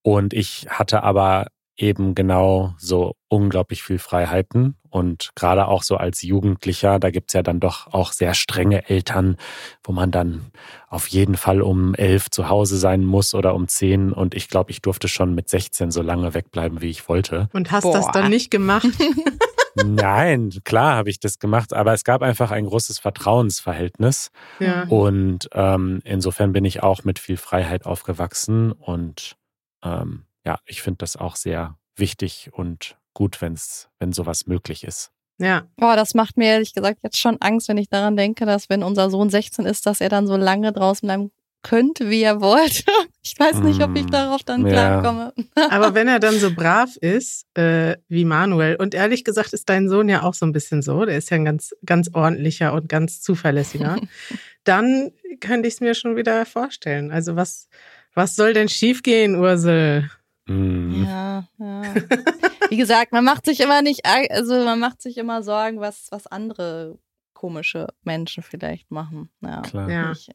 Und 0.00 0.32
ich 0.32 0.66
hatte 0.70 1.02
aber 1.02 1.48
eben 1.82 2.14
genau 2.14 2.74
so 2.78 3.16
unglaublich 3.28 3.82
viel 3.82 3.98
Freiheiten. 3.98 4.76
Und 4.88 5.30
gerade 5.34 5.68
auch 5.68 5.82
so 5.82 5.96
als 5.96 6.22
Jugendlicher, 6.22 6.98
da 6.98 7.10
gibt's 7.10 7.32
ja 7.32 7.42
dann 7.42 7.60
doch 7.60 7.92
auch 7.92 8.12
sehr 8.12 8.34
strenge 8.34 8.88
Eltern, 8.88 9.36
wo 9.82 9.92
man 9.92 10.10
dann 10.10 10.52
auf 10.88 11.08
jeden 11.08 11.36
Fall 11.36 11.62
um 11.62 11.94
elf 11.94 12.30
zu 12.30 12.48
Hause 12.48 12.76
sein 12.76 13.04
muss 13.04 13.34
oder 13.34 13.54
um 13.54 13.68
zehn. 13.68 14.12
Und 14.12 14.34
ich 14.34 14.48
glaube, 14.48 14.70
ich 14.70 14.82
durfte 14.82 15.08
schon 15.08 15.34
mit 15.34 15.48
16 15.48 15.90
so 15.90 16.02
lange 16.02 16.34
wegbleiben, 16.34 16.80
wie 16.80 16.90
ich 16.90 17.08
wollte. 17.08 17.48
Und 17.52 17.72
hast 17.72 17.84
Boah. 17.84 17.94
das 17.94 18.06
dann 18.12 18.30
nicht 18.30 18.50
gemacht? 18.50 18.88
Nein, 19.74 20.50
klar 20.64 20.96
habe 20.96 21.08
ich 21.08 21.18
das 21.18 21.38
gemacht, 21.38 21.72
aber 21.72 21.94
es 21.94 22.04
gab 22.04 22.20
einfach 22.20 22.50
ein 22.50 22.66
großes 22.66 22.98
Vertrauensverhältnis. 22.98 24.30
Ja. 24.60 24.84
Und 24.84 25.48
ähm, 25.54 26.00
insofern 26.04 26.52
bin 26.52 26.66
ich 26.66 26.82
auch 26.82 27.04
mit 27.04 27.18
viel 27.18 27.38
Freiheit 27.38 27.86
aufgewachsen 27.86 28.72
und 28.72 29.36
ähm, 29.82 30.24
ja, 30.44 30.58
ich 30.66 30.82
finde 30.82 30.98
das 30.98 31.16
auch 31.16 31.36
sehr 31.36 31.78
wichtig 31.96 32.50
und 32.52 32.96
gut, 33.14 33.40
wenn's, 33.40 33.88
wenn 33.98 34.12
sowas 34.12 34.46
möglich 34.46 34.84
ist. 34.84 35.12
Ja. 35.38 35.64
Boah, 35.76 35.96
das 35.96 36.14
macht 36.14 36.36
mir 36.36 36.48
ehrlich 36.48 36.72
gesagt 36.72 37.00
jetzt 37.02 37.18
schon 37.18 37.40
Angst, 37.40 37.68
wenn 37.68 37.78
ich 37.78 37.88
daran 37.88 38.16
denke, 38.16 38.46
dass 38.46 38.68
wenn 38.68 38.82
unser 38.82 39.10
Sohn 39.10 39.30
16 39.30 39.66
ist, 39.66 39.86
dass 39.86 40.00
er 40.00 40.08
dann 40.08 40.26
so 40.26 40.36
lange 40.36 40.72
draußen 40.72 41.06
bleiben 41.06 41.32
könnte, 41.62 42.10
wie 42.10 42.22
er 42.22 42.40
wollte. 42.40 42.84
Ich 43.24 43.38
weiß 43.38 43.60
nicht, 43.60 43.80
ob 43.80 43.94
ich 43.94 44.06
mm, 44.06 44.10
darauf 44.10 44.42
dann 44.42 44.66
ja. 44.66 44.72
klarkomme. 44.72 45.32
Aber 45.70 45.94
wenn 45.94 46.08
er 46.08 46.18
dann 46.18 46.40
so 46.40 46.52
brav 46.52 46.96
ist, 46.96 47.46
äh, 47.56 47.96
wie 48.08 48.24
Manuel, 48.24 48.74
und 48.74 48.94
ehrlich 48.94 49.22
gesagt 49.22 49.52
ist 49.52 49.68
dein 49.68 49.88
Sohn 49.88 50.08
ja 50.08 50.24
auch 50.24 50.34
so 50.34 50.44
ein 50.44 50.50
bisschen 50.50 50.82
so, 50.82 51.04
der 51.04 51.18
ist 51.18 51.30
ja 51.30 51.36
ein 51.36 51.44
ganz, 51.44 51.72
ganz 51.86 52.10
ordentlicher 52.14 52.72
und 52.72 52.88
ganz 52.88 53.22
zuverlässiger, 53.22 54.00
dann 54.64 55.12
könnte 55.38 55.68
ich 55.68 55.74
es 55.74 55.80
mir 55.80 55.94
schon 55.94 56.16
wieder 56.16 56.44
vorstellen. 56.46 57.12
Also 57.12 57.36
was, 57.36 57.68
was 58.12 58.34
soll 58.34 58.54
denn 58.54 58.68
schiefgehen, 58.68 59.36
Ursel? 59.36 60.10
Hm. 60.52 61.04
Ja, 61.04 61.44
ja. 61.58 61.82
Wie 62.68 62.76
gesagt, 62.76 63.12
man 63.12 63.24
macht 63.24 63.44
sich 63.44 63.60
immer 63.60 63.82
nicht, 63.82 64.02
also 64.04 64.64
man 64.64 64.78
macht 64.78 65.02
sich 65.02 65.16
immer 65.18 65.42
Sorgen, 65.42 65.80
was, 65.80 66.08
was 66.10 66.26
andere 66.26 66.98
komische 67.34 67.88
Menschen 68.04 68.42
vielleicht 68.42 68.90
machen. 68.90 69.30
Ja. 69.40 69.62
Klar. 69.62 69.90
Ja. 69.90 70.12
Ich, 70.12 70.28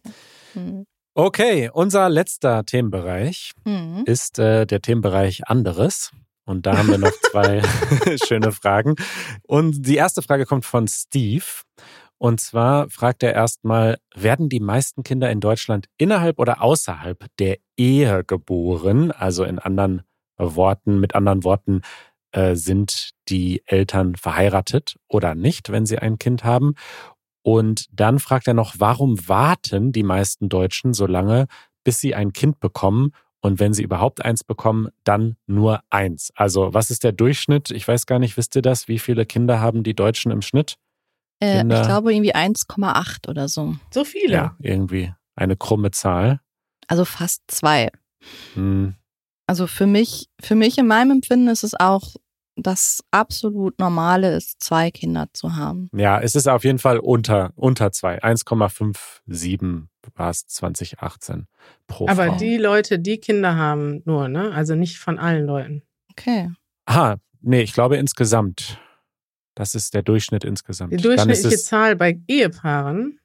hm. 0.53 0.85
Okay, 1.13 1.69
unser 1.73 2.09
letzter 2.09 2.63
Themenbereich 2.65 3.51
Hm. 3.65 4.03
ist 4.05 4.37
äh, 4.39 4.65
der 4.65 4.81
Themenbereich 4.81 5.47
anderes. 5.47 6.11
Und 6.45 6.65
da 6.65 6.77
haben 6.77 6.89
wir 6.89 6.97
noch 6.97 7.11
zwei 7.31 7.61
schöne 8.27 8.51
Fragen. 8.51 8.95
Und 9.47 9.85
die 9.87 9.95
erste 9.95 10.21
Frage 10.21 10.45
kommt 10.45 10.65
von 10.65 10.87
Steve. 10.87 11.43
Und 12.19 12.41
zwar 12.41 12.89
fragt 12.89 13.21
er 13.23 13.33
erstmal, 13.33 13.97
werden 14.15 14.49
die 14.49 14.59
meisten 14.59 15.03
Kinder 15.03 15.29
in 15.29 15.39
Deutschland 15.39 15.87
innerhalb 15.97 16.39
oder 16.39 16.61
außerhalb 16.61 17.25
der 17.39 17.57
Ehe 17.77 18.23
geboren? 18.23 19.11
Also 19.11 19.43
in 19.43 19.59
anderen 19.59 20.01
Worten, 20.37 20.99
mit 20.99 21.15
anderen 21.15 21.43
Worten, 21.43 21.81
äh, 22.31 22.55
sind 22.55 23.11
die 23.29 23.61
Eltern 23.65 24.15
verheiratet 24.15 24.95
oder 25.07 25.35
nicht, 25.35 25.71
wenn 25.71 25.85
sie 25.85 25.99
ein 25.99 26.17
Kind 26.17 26.43
haben? 26.43 26.73
Und 27.43 27.85
dann 27.91 28.19
fragt 28.19 28.47
er 28.47 28.53
noch, 28.53 28.75
warum 28.77 29.27
warten 29.27 29.91
die 29.91 30.03
meisten 30.03 30.49
Deutschen 30.49 30.93
so 30.93 31.05
lange, 31.05 31.47
bis 31.83 31.99
sie 31.99 32.15
ein 32.15 32.33
Kind 32.33 32.59
bekommen? 32.59 33.11
Und 33.39 33.59
wenn 33.59 33.73
sie 33.73 33.83
überhaupt 33.83 34.25
eins 34.25 34.43
bekommen, 34.43 34.89
dann 35.03 35.37
nur 35.45 35.81
eins. 35.89 36.31
Also 36.35 36.73
was 36.73 36.89
ist 36.89 37.03
der 37.03 37.11
Durchschnitt? 37.11 37.71
Ich 37.71 37.87
weiß 37.87 38.07
gar 38.07 38.19
nicht, 38.19 38.35
wisst 38.35 38.55
ihr 38.55 38.63
das? 38.63 38.87
Wie 38.87 38.99
viele 38.99 39.25
Kinder 39.25 39.61
haben 39.61 39.83
die 39.83 39.93
Deutschen 39.93 40.31
im 40.31 40.41
Schnitt? 40.41 40.77
Äh, 41.39 41.59
Kinder- 41.59 41.81
ich 41.81 41.87
glaube 41.87 42.13
irgendwie 42.13 42.33
1,8 42.35 43.27
oder 43.29 43.47
so. 43.47 43.75
So 43.91 44.03
viele. 44.03 44.33
Ja, 44.33 44.55
irgendwie 44.59 45.13
eine 45.35 45.55
krumme 45.55 45.91
Zahl. 45.91 46.39
Also 46.87 47.05
fast 47.05 47.43
zwei. 47.47 47.89
Hm, 48.55 48.95
Also 49.45 49.67
für 49.67 49.87
mich, 49.87 50.27
für 50.41 50.55
mich 50.55 50.77
in 50.77 50.87
meinem 50.87 51.11
Empfinden 51.11 51.47
ist 51.47 51.63
es 51.63 51.73
auch 51.79 52.15
das 52.59 53.03
absolut 53.11 53.77
Normale 53.77 54.35
ist, 54.35 54.63
zwei 54.63 54.89
Kinder 54.89 55.27
zu 55.31 55.55
haben. 55.55 55.89
Ja, 55.93 56.19
es 56.19 56.33
ist 56.33 56.47
auf 56.47 56.63
jeden 56.63 56.79
Fall 56.79 56.97
unter, 56.97 57.51
unter 57.55 57.91
zwei. 57.91 58.19
1,57 58.23 59.83
war 60.15 60.29
es 60.31 60.47
2018 60.47 61.47
pro 61.87 62.07
Aber 62.07 62.27
Frau. 62.27 62.37
die 62.37 62.57
Leute, 62.57 62.99
die 62.99 63.19
Kinder 63.19 63.55
haben, 63.55 64.01
nur, 64.05 64.27
ne? 64.27 64.51
Also 64.53 64.75
nicht 64.75 64.97
von 64.97 65.19
allen 65.19 65.45
Leuten. 65.45 65.83
Okay. 66.11 66.49
Aha, 66.85 67.17
nee, 67.41 67.61
ich 67.61 67.73
glaube 67.73 67.97
insgesamt. 67.97 68.79
Das 69.57 69.73
ist 69.73 69.95
der 69.95 70.03
Durchschnitt 70.03 70.43
insgesamt. 70.43 70.93
Die 70.93 70.97
Dann 70.97 71.11
ist 71.11 71.25
durchschnittliche 71.25 71.57
Zahl 71.57 71.95
bei 71.95 72.19
Ehepaaren 72.27 73.19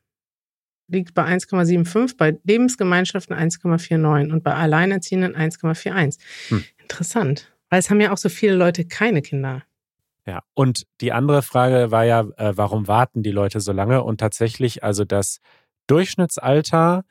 liegt 0.88 1.12
bei 1.12 1.24
1,75, 1.26 2.16
bei 2.16 2.38
Lebensgemeinschaften 2.44 3.36
1,49 3.36 4.32
und 4.32 4.42
bei 4.42 4.54
Alleinerziehenden 4.54 5.36
1,41. 5.36 6.18
Hm. 6.48 6.64
Interessant. 6.78 7.52
Weil 7.68 7.80
es 7.80 7.90
haben 7.90 8.00
ja 8.00 8.12
auch 8.12 8.18
so 8.18 8.30
viele 8.30 8.54
Leute 8.54 8.86
keine 8.86 9.20
Kinder. 9.20 9.62
Ja, 10.26 10.42
und 10.54 10.86
die 11.02 11.12
andere 11.12 11.42
Frage 11.42 11.90
war 11.90 12.04
ja, 12.04 12.20
äh, 12.38 12.56
warum 12.56 12.88
warten 12.88 13.22
die 13.22 13.30
Leute 13.30 13.60
so 13.60 13.72
lange? 13.72 14.02
Und 14.02 14.18
tatsächlich, 14.18 14.82
also 14.82 15.04
das 15.04 15.40
Durchschnittsalter 15.86 17.04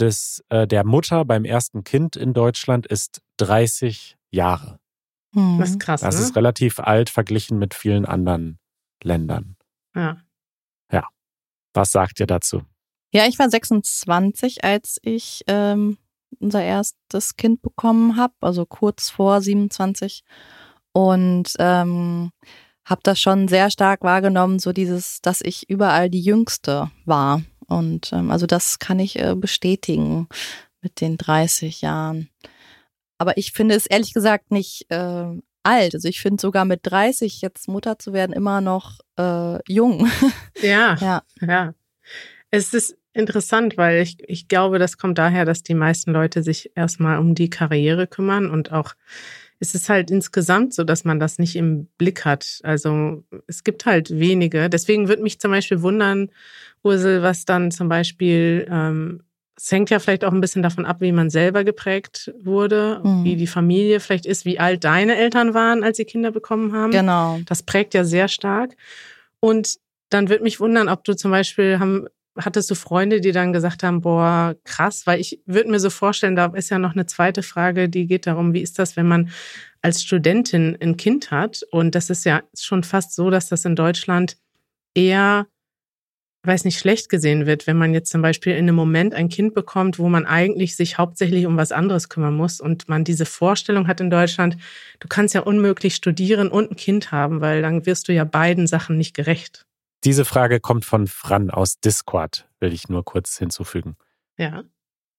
des, 0.00 0.42
äh, 0.48 0.66
der 0.66 0.84
Mutter 0.84 1.24
beim 1.24 1.44
ersten 1.44 1.84
Kind 1.84 2.16
in 2.16 2.32
Deutschland 2.32 2.86
ist 2.88 3.20
30 3.36 4.16
Jahre. 4.30 4.80
Hm. 5.32 5.58
Das 5.60 5.70
ist 5.70 5.80
krass, 5.80 6.00
Das 6.00 6.16
ne? 6.16 6.22
ist 6.22 6.34
relativ 6.34 6.80
alt 6.80 7.08
verglichen 7.08 7.58
mit 7.58 7.74
vielen 7.74 8.04
anderen 8.04 8.58
Ländern. 9.02 9.56
ja. 10.92 11.08
Was 11.72 11.92
sagt 11.92 12.20
ihr 12.20 12.26
dazu? 12.26 12.62
Ja, 13.12 13.26
ich 13.26 13.38
war 13.38 13.48
26, 13.48 14.64
als 14.64 14.98
ich 15.02 15.42
ähm, 15.46 15.98
unser 16.40 16.62
erstes 16.62 17.36
Kind 17.36 17.62
bekommen 17.62 18.16
habe, 18.16 18.34
also 18.40 18.66
kurz 18.66 19.10
vor 19.10 19.40
27. 19.40 20.24
Und 20.92 21.52
ähm, 21.58 22.30
habe 22.84 23.00
das 23.02 23.20
schon 23.20 23.48
sehr 23.48 23.70
stark 23.70 24.02
wahrgenommen, 24.02 24.58
so 24.58 24.72
dieses, 24.72 25.20
dass 25.22 25.40
ich 25.40 25.68
überall 25.68 26.10
die 26.10 26.20
Jüngste 26.20 26.90
war. 27.04 27.42
Und 27.66 28.12
ähm, 28.12 28.30
also 28.30 28.46
das 28.46 28.78
kann 28.78 28.98
ich 28.98 29.18
äh, 29.18 29.34
bestätigen 29.34 30.28
mit 30.82 31.00
den 31.00 31.16
30 31.16 31.80
Jahren. 31.80 32.28
Aber 33.18 33.38
ich 33.38 33.52
finde 33.52 33.74
es 33.74 33.86
ehrlich 33.86 34.12
gesagt 34.12 34.50
nicht 34.50 34.90
äh, 34.90 35.26
alt. 35.64 35.94
Also 35.94 36.08
ich 36.08 36.20
finde 36.20 36.40
sogar 36.40 36.64
mit 36.64 36.80
30 36.84 37.40
jetzt 37.40 37.68
Mutter 37.68 37.98
zu 37.98 38.12
werden 38.12 38.32
immer 38.32 38.60
noch 38.60 39.00
äh, 39.16 39.58
jung. 39.70 40.08
Ja, 40.62 40.96
ja. 41.00 41.22
ja. 41.40 41.74
Es 42.50 42.72
ist 42.72 42.96
interessant, 43.12 43.76
weil 43.76 44.02
ich, 44.02 44.16
ich 44.28 44.48
glaube, 44.48 44.78
das 44.78 44.96
kommt 44.98 45.18
daher, 45.18 45.44
dass 45.44 45.62
die 45.62 45.74
meisten 45.74 46.12
Leute 46.12 46.42
sich 46.42 46.70
erstmal 46.74 47.18
um 47.18 47.34
die 47.34 47.50
Karriere 47.50 48.06
kümmern 48.06 48.50
und 48.50 48.72
auch 48.72 48.94
es 49.60 49.74
ist 49.74 49.88
halt 49.88 50.10
insgesamt 50.10 50.74
so, 50.74 50.84
dass 50.84 51.04
man 51.04 51.18
das 51.18 51.38
nicht 51.38 51.56
im 51.56 51.86
Blick 51.96 52.24
hat. 52.24 52.60
Also 52.64 53.24
es 53.46 53.64
gibt 53.64 53.86
halt 53.86 54.10
wenige. 54.10 54.68
Deswegen 54.68 55.08
würde 55.08 55.22
mich 55.22 55.40
zum 55.40 55.50
Beispiel 55.52 55.80
wundern, 55.80 56.30
Ursel, 56.82 57.22
was 57.22 57.44
dann 57.44 57.70
zum 57.70 57.88
Beispiel, 57.88 58.66
ähm, 58.70 59.22
es 59.56 59.70
hängt 59.70 59.90
ja 59.90 59.98
vielleicht 60.00 60.24
auch 60.24 60.32
ein 60.32 60.40
bisschen 60.40 60.62
davon 60.62 60.84
ab, 60.84 60.96
wie 61.00 61.12
man 61.12 61.30
selber 61.30 61.62
geprägt 61.64 62.32
wurde, 62.42 63.00
Mhm. 63.04 63.24
wie 63.24 63.36
die 63.36 63.46
Familie 63.46 64.00
vielleicht 64.00 64.26
ist, 64.26 64.44
wie 64.44 64.58
alt 64.58 64.84
deine 64.84 65.16
Eltern 65.16 65.54
waren, 65.54 65.84
als 65.84 65.96
sie 65.96 66.04
Kinder 66.04 66.32
bekommen 66.32 66.72
haben. 66.72 66.90
Genau. 66.90 67.38
Das 67.46 67.62
prägt 67.62 67.94
ja 67.94 68.04
sehr 68.04 68.28
stark. 68.28 68.74
Und 69.40 69.76
dann 70.10 70.28
würde 70.28 70.42
mich 70.42 70.60
wundern, 70.60 70.88
ob 70.88 71.04
du 71.04 71.14
zum 71.14 71.30
Beispiel 71.30 71.78
haben, 71.78 72.06
hattest 72.36 72.68
du 72.70 72.74
Freunde, 72.74 73.20
die 73.20 73.30
dann 73.32 73.52
gesagt 73.52 73.82
haben, 73.84 74.00
boah, 74.00 74.56
krass, 74.64 75.06
weil 75.06 75.20
ich 75.20 75.40
würde 75.46 75.70
mir 75.70 75.78
so 75.78 75.90
vorstellen, 75.90 76.34
da 76.34 76.46
ist 76.46 76.70
ja 76.70 76.78
noch 76.80 76.92
eine 76.94 77.06
zweite 77.06 77.42
Frage, 77.44 77.88
die 77.88 78.06
geht 78.06 78.26
darum, 78.26 78.54
wie 78.54 78.60
ist 78.62 78.78
das, 78.80 78.96
wenn 78.96 79.06
man 79.06 79.30
als 79.82 80.02
Studentin 80.02 80.76
ein 80.80 80.96
Kind 80.96 81.30
hat? 81.30 81.62
Und 81.70 81.94
das 81.94 82.10
ist 82.10 82.24
ja 82.24 82.42
schon 82.58 82.82
fast 82.82 83.14
so, 83.14 83.30
dass 83.30 83.48
das 83.50 83.64
in 83.64 83.76
Deutschland 83.76 84.36
eher, 84.94 85.46
weiß 86.46 86.64
nicht, 86.64 86.78
schlecht 86.78 87.08
gesehen 87.08 87.46
wird, 87.46 87.66
wenn 87.66 87.76
man 87.76 87.94
jetzt 87.94 88.10
zum 88.10 88.22
Beispiel 88.22 88.52
in 88.52 88.64
einem 88.64 88.74
Moment 88.74 89.14
ein 89.14 89.28
Kind 89.28 89.54
bekommt, 89.54 89.98
wo 89.98 90.08
man 90.08 90.26
eigentlich 90.26 90.76
sich 90.76 90.98
hauptsächlich 90.98 91.46
um 91.46 91.56
was 91.56 91.72
anderes 91.72 92.08
kümmern 92.08 92.34
muss 92.34 92.60
und 92.60 92.88
man 92.88 93.04
diese 93.04 93.26
Vorstellung 93.26 93.86
hat 93.86 94.00
in 94.00 94.10
Deutschland, 94.10 94.56
du 95.00 95.08
kannst 95.08 95.34
ja 95.34 95.40
unmöglich 95.40 95.94
studieren 95.94 96.48
und 96.48 96.70
ein 96.72 96.76
Kind 96.76 97.12
haben, 97.12 97.40
weil 97.40 97.62
dann 97.62 97.86
wirst 97.86 98.08
du 98.08 98.12
ja 98.12 98.24
beiden 98.24 98.66
Sachen 98.66 98.96
nicht 98.96 99.14
gerecht. 99.14 99.66
Diese 100.04 100.24
Frage 100.24 100.60
kommt 100.60 100.84
von 100.84 101.06
Fran 101.06 101.50
aus 101.50 101.80
Discord, 101.80 102.46
will 102.60 102.72
ich 102.72 102.88
nur 102.88 103.04
kurz 103.04 103.38
hinzufügen. 103.38 103.96
Ja. 104.36 104.64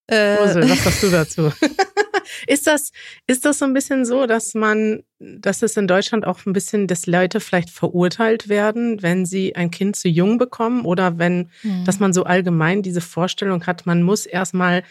Äh, 0.07 0.37
Ursel, 0.41 0.69
was 0.69 0.83
sagst 0.83 1.03
du 1.03 1.09
dazu? 1.09 1.51
ist 2.47 2.67
das, 2.67 2.91
ist 3.27 3.45
das 3.45 3.59
so 3.59 3.65
ein 3.65 3.73
bisschen 3.73 4.05
so, 4.05 4.25
dass 4.25 4.53
man, 4.53 5.03
dass 5.19 5.61
es 5.61 5.77
in 5.77 5.87
Deutschland 5.87 6.25
auch 6.25 6.45
ein 6.45 6.53
bisschen, 6.53 6.87
dass 6.87 7.05
Leute 7.05 7.39
vielleicht 7.39 7.69
verurteilt 7.69 8.49
werden, 8.49 9.01
wenn 9.01 9.25
sie 9.25 9.55
ein 9.55 9.71
Kind 9.71 9.95
zu 9.95 10.07
jung 10.07 10.37
bekommen 10.37 10.85
oder 10.85 11.17
wenn, 11.17 11.49
hm. 11.61 11.85
dass 11.85 11.99
man 11.99 12.13
so 12.13 12.23
allgemein 12.23 12.81
diese 12.81 13.01
Vorstellung 13.01 13.65
hat, 13.65 13.85
man 13.85 14.03
muss 14.03 14.25
erstmal 14.25 14.83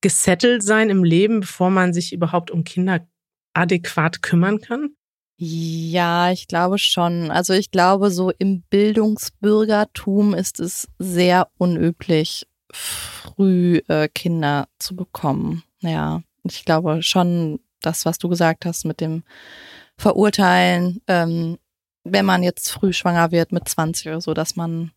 gesettelt 0.00 0.62
sein 0.62 0.90
im 0.90 1.04
Leben, 1.04 1.40
bevor 1.40 1.70
man 1.70 1.92
sich 1.92 2.12
überhaupt 2.12 2.50
um 2.50 2.64
Kinder 2.64 3.06
adäquat 3.54 4.22
kümmern 4.22 4.60
kann? 4.60 4.90
Ja, 5.38 6.30
ich 6.30 6.48
glaube 6.48 6.78
schon. 6.78 7.30
Also 7.30 7.52
ich 7.52 7.70
glaube, 7.70 8.10
so 8.10 8.30
im 8.38 8.62
Bildungsbürgertum 8.70 10.34
ist 10.34 10.60
es 10.60 10.88
sehr 10.98 11.48
unüblich, 11.58 12.46
früh 12.72 13.80
äh, 13.88 14.08
Kinder 14.08 14.68
zu 14.78 14.96
bekommen. 14.96 15.62
Ja, 15.80 16.22
ich 16.52 16.64
glaube 16.64 17.02
schon, 17.02 17.60
das, 17.80 18.04
was 18.04 18.18
du 18.18 18.28
gesagt 18.28 18.64
hast 18.64 18.84
mit 18.84 19.00
dem 19.00 19.22
Verurteilen, 19.98 21.00
ähm, 21.06 21.58
wenn 22.04 22.24
man 22.24 22.42
jetzt 22.42 22.70
früh 22.70 22.92
schwanger 22.92 23.30
wird 23.32 23.52
mit 23.52 23.68
20 23.68 24.08
oder 24.08 24.20
so, 24.20 24.34
dass 24.34 24.56
man 24.56 24.92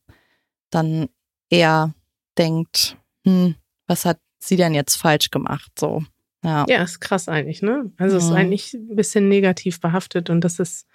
dann 0.70 1.10
eher 1.50 1.94
denkt, 2.38 2.98
hm, 3.26 3.56
was 3.88 4.06
hat 4.06 4.20
sie 4.40 4.56
denn 4.56 4.74
jetzt 4.74 4.96
falsch 4.96 5.32
gemacht? 5.32 5.72
So, 5.78 6.04
ja. 6.44 6.66
Ja, 6.70 6.84
ist 6.84 7.00
krass 7.00 7.28
eigentlich, 7.28 7.62
ne? 7.62 7.92
Also 7.98 8.18
es 8.18 8.26
ist 8.26 8.30
Mhm. 8.32 8.36
eigentlich 8.38 8.74
ein 8.74 8.96
bisschen 8.96 9.28
negativ 9.28 9.80
behaftet 9.80 10.30
und 10.30 10.42
das 10.42 10.60
ist 10.60 10.86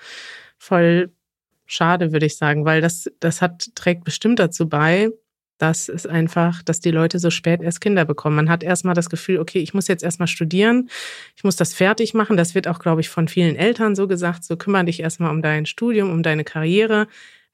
voll 0.59 1.13
schade, 1.67 2.13
würde 2.13 2.27
ich 2.27 2.37
sagen, 2.37 2.65
weil 2.65 2.81
das, 2.81 3.11
das 3.21 3.41
hat, 3.43 3.71
trägt 3.75 4.05
bestimmt 4.05 4.39
dazu 4.39 4.69
bei, 4.69 5.11
dass 5.59 5.89
es 5.89 6.07
einfach, 6.07 6.63
dass 6.63 6.81
die 6.81 6.91
Leute 6.91 7.19
so 7.19 7.31
spät 7.31 7.63
erst 7.63 7.81
Kinder 7.81 8.05
bekommen. 8.05 8.37
Man 8.37 8.51
hat 8.51 8.63
erstmal 8.63 8.95
das 8.95 9.09
Gefühl, 9.09 9.39
okay, 9.39 9.61
ich 9.61 9.73
muss 9.75 9.89
jetzt 9.89 10.03
erstmal 10.03 10.27
studieren, 10.29 10.89
ich 11.37 11.45
muss 11.45 11.57
das 11.57 11.75
fertig 11.75 12.13
machen. 12.15 12.37
Das 12.37 12.55
wird 12.55 12.67
auch, 12.69 12.81
glaube 12.81 13.01
ich, 13.01 13.09
von 13.09 13.29
vielen 13.29 13.57
Eltern 13.57 13.95
so 13.95 14.09
gesagt, 14.09 14.45
so 14.45 14.57
kümmere 14.57 14.85
dich 14.87 15.01
erstmal 15.01 15.31
um 15.31 15.43
dein 15.43 15.67
Studium, 15.67 16.11
um 16.11 16.23
deine 16.23 16.45
Karriere. 16.45 17.07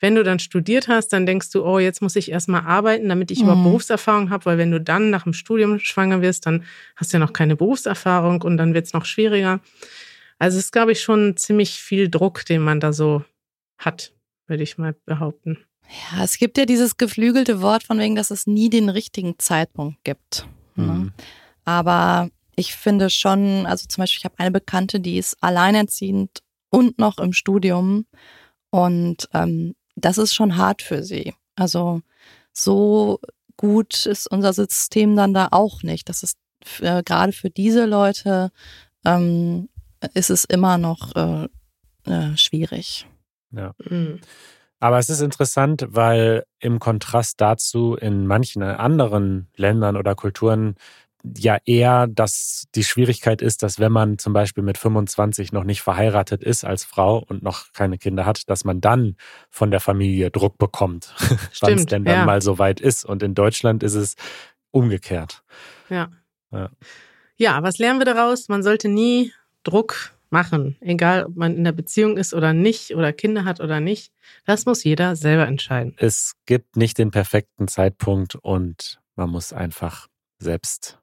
Wenn 0.03 0.14
du 0.14 0.24
dann 0.24 0.38
studiert 0.38 0.88
hast, 0.88 1.09
dann 1.12 1.26
denkst 1.26 1.51
du, 1.51 1.62
oh, 1.62 1.78
jetzt 1.78 2.01
muss 2.01 2.16
ich 2.16 2.30
erstmal 2.30 2.62
arbeiten, 2.62 3.09
damit 3.11 3.30
ich 3.30 3.40
Mhm. 3.40 3.44
überhaupt 3.44 3.64
Berufserfahrung 3.64 4.30
habe, 4.30 4.46
weil 4.46 4.57
wenn 4.57 4.70
du 4.70 4.80
dann 4.80 5.11
nach 5.11 5.24
dem 5.24 5.34
Studium 5.34 5.78
schwanger 5.78 6.22
wirst, 6.22 6.46
dann 6.46 6.64
hast 6.96 7.12
du 7.12 7.18
ja 7.18 7.24
noch 7.24 7.34
keine 7.34 7.55
Berufserfahrung 7.55 8.40
und 8.40 8.57
dann 8.57 8.72
wird 8.72 8.86
es 8.86 8.94
noch 8.94 9.05
schwieriger. 9.05 9.61
Also 10.38 10.57
es 10.57 10.64
ist, 10.64 10.72
glaube 10.72 10.92
ich, 10.92 11.03
schon 11.03 11.36
ziemlich 11.36 11.72
viel 11.82 12.09
Druck, 12.09 12.46
den 12.46 12.62
man 12.62 12.80
da 12.80 12.94
so 12.94 13.24
hat, 13.76 14.12
würde 14.51 14.62
ich 14.62 14.76
mal 14.76 14.94
behaupten. 15.07 15.59
Ja, 16.12 16.22
es 16.22 16.38
gibt 16.38 16.59
ja 16.59 16.66
dieses 16.66 16.96
geflügelte 16.96 17.62
Wort 17.62 17.82
von 17.82 17.98
wegen, 17.98 18.14
dass 18.14 18.30
es 18.30 18.46
nie 18.46 18.68
den 18.70 18.88
richtigen 18.88 19.38
Zeitpunkt 19.38 20.05
gibt. 20.05 20.46
Ne? 20.76 20.84
Mhm. 20.84 21.12
Aber 21.64 22.30
ich 22.55 22.74
finde 22.74 23.11
schon, 23.11 23.66
also 23.66 23.86
zum 23.88 24.03
Beispiel, 24.03 24.18
ich 24.18 24.24
habe 24.24 24.38
eine 24.38 24.51
Bekannte, 24.51 25.01
die 25.01 25.18
ist 25.18 25.36
alleinerziehend 25.40 26.42
und 26.70 26.98
noch 26.98 27.18
im 27.18 27.32
Studium. 27.32 28.07
Und 28.70 29.28
ähm, 29.32 29.74
das 29.96 30.18
ist 30.18 30.34
schon 30.34 30.57
hart 30.57 30.82
für 30.82 31.03
sie. 31.03 31.34
Also 31.57 32.03
so 32.53 33.20
gut 33.57 34.07
ist 34.07 34.30
unser 34.30 34.53
System 34.53 35.16
dann 35.16 35.34
da 35.34 35.48
auch 35.51 35.82
nicht. 35.82 36.09
Das 36.09 36.22
ist 36.22 36.38
äh, 36.80 37.03
gerade 37.03 37.32
für 37.32 37.51
diese 37.51 37.86
Leute 37.86 38.51
ähm, 39.05 39.68
ist 40.14 40.30
es 40.30 40.44
immer 40.44 40.78
noch 40.78 41.14
äh, 41.16 41.48
äh, 42.07 42.36
schwierig. 42.36 43.07
Ja. 43.53 43.72
Mhm. 43.78 44.20
Aber 44.78 44.98
es 44.98 45.11
ist 45.11 45.20
interessant, 45.20 45.86
weil 45.90 46.44
im 46.59 46.78
Kontrast 46.78 47.40
dazu 47.40 47.96
in 47.96 48.26
manchen 48.26 48.62
anderen 48.62 49.48
Ländern 49.57 49.96
oder 49.96 50.14
Kulturen 50.14 50.76
ja 51.22 51.59
eher 51.64 52.07
dass 52.07 52.66
die 52.74 52.84
Schwierigkeit 52.84 53.42
ist, 53.42 53.62
dass 53.62 53.78
wenn 53.78 53.92
man 53.92 54.18
zum 54.18 54.32
Beispiel 54.32 54.64
mit 54.64 54.78
25 54.78 55.53
noch 55.53 55.64
nicht 55.64 55.82
verheiratet 55.82 56.42
ist 56.42 56.64
als 56.64 56.84
Frau 56.84 57.18
und 57.18 57.42
noch 57.42 57.72
keine 57.72 57.98
Kinder 57.98 58.24
hat, 58.24 58.48
dass 58.48 58.64
man 58.64 58.80
dann 58.80 59.16
von 59.51 59.70
der 59.70 59.80
Familie 59.80 60.30
Druck 60.30 60.59
bekommt, 60.59 61.14
wann 61.61 61.74
es 61.74 61.86
denn 61.86 62.05
dann 62.05 62.20
ja. 62.20 62.24
mal 62.24 62.40
so 62.40 62.59
weit 62.59 62.80
ist. 62.80 63.05
Und 63.05 63.22
in 63.22 63.34
Deutschland 63.34 63.82
ist 63.82 63.94
es 63.94 64.16
umgekehrt. 64.70 65.42
Ja. 65.88 66.11
Ja. 66.53 66.70
Ja, 67.36 67.62
was 67.62 67.78
lernen 67.78 68.01
wir 68.01 68.07
daraus? 68.07 68.48
Man 68.48 68.62
sollte 68.62 68.88
nie 68.88 69.32
Druck 69.62 70.12
machen, 70.31 70.76
egal 70.81 71.24
ob 71.24 71.37
man 71.37 71.57
in 71.57 71.64
der 71.64 71.72
Beziehung 71.72 72.16
ist 72.16 72.35
oder 72.35 72.53
nicht 72.53 72.95
oder 72.95 73.12
Kinder 73.12 73.45
hat 73.45 73.61
oder 73.61 73.81
nicht. 73.81 74.12
Das 74.47 74.66
muss 74.66 74.85
jeder 74.85 75.16
selber 75.16 75.47
entscheiden. 75.47 75.95
Es 75.99 76.35
gibt 76.47 76.76
nicht 76.76 76.99
den 76.99 77.11
perfekten 77.11 77.68
Zeitpunkt 77.68 78.37
und 78.37 79.01
man 79.16 79.31
muss 79.31 79.53
einfach 79.53 80.07
selbst 80.39 80.99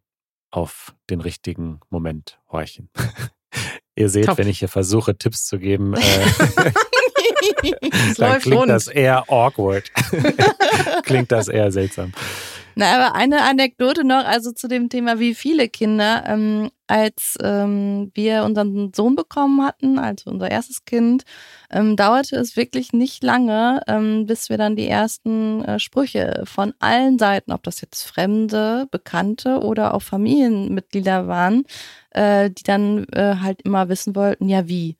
auf 0.49 0.95
den 1.09 1.21
richtigen 1.21 1.81
Moment 1.89 2.39
horchen. 2.51 2.89
Ihr 3.95 4.09
seht, 4.09 4.25
Top. 4.25 4.37
wenn 4.37 4.47
ich 4.47 4.59
hier 4.59 4.69
versuche, 4.69 5.17
Tipps 5.17 5.45
zu 5.45 5.57
geben, 5.59 5.95
äh, 5.95 5.99
dann 8.17 8.39
klingt 8.39 8.59
rund. 8.61 8.69
das 8.69 8.87
eher 8.87 9.23
awkward. 9.29 9.91
klingt 11.03 11.31
das 11.31 11.47
eher 11.47 11.71
seltsam. 11.71 12.13
Na, 12.79 12.93
aber 12.93 13.15
eine 13.15 13.41
Anekdote 13.41 14.05
noch, 14.05 14.23
also 14.23 14.51
zu 14.51 14.67
dem 14.67 14.87
Thema, 14.89 15.17
wie 15.17 15.33
viele 15.33 15.67
Kinder, 15.67 16.23
ähm, 16.27 16.69
als 16.85 17.35
ähm, 17.41 18.11
wir 18.13 18.43
unseren 18.43 18.93
Sohn 18.93 19.15
bekommen 19.15 19.65
hatten, 19.65 19.97
also 19.97 20.29
unser 20.29 20.51
erstes 20.51 20.85
Kind, 20.85 21.23
ähm, 21.71 21.95
dauerte 21.95 22.35
es 22.35 22.55
wirklich 22.55 22.93
nicht 22.93 23.23
lange, 23.23 23.81
ähm, 23.87 24.27
bis 24.27 24.49
wir 24.51 24.59
dann 24.59 24.75
die 24.75 24.87
ersten 24.87 25.65
äh, 25.65 25.79
Sprüche 25.79 26.43
von 26.45 26.75
allen 26.77 27.17
Seiten, 27.17 27.51
ob 27.51 27.63
das 27.63 27.81
jetzt 27.81 28.03
Fremde, 28.03 28.85
Bekannte 28.91 29.61
oder 29.61 29.95
auch 29.95 30.03
Familienmitglieder 30.03 31.27
waren, 31.27 31.63
äh, 32.11 32.51
die 32.51 32.63
dann 32.63 33.05
äh, 33.05 33.37
halt 33.41 33.63
immer 33.63 33.89
wissen 33.89 34.15
wollten, 34.15 34.49
ja 34.49 34.67
wie. 34.67 34.97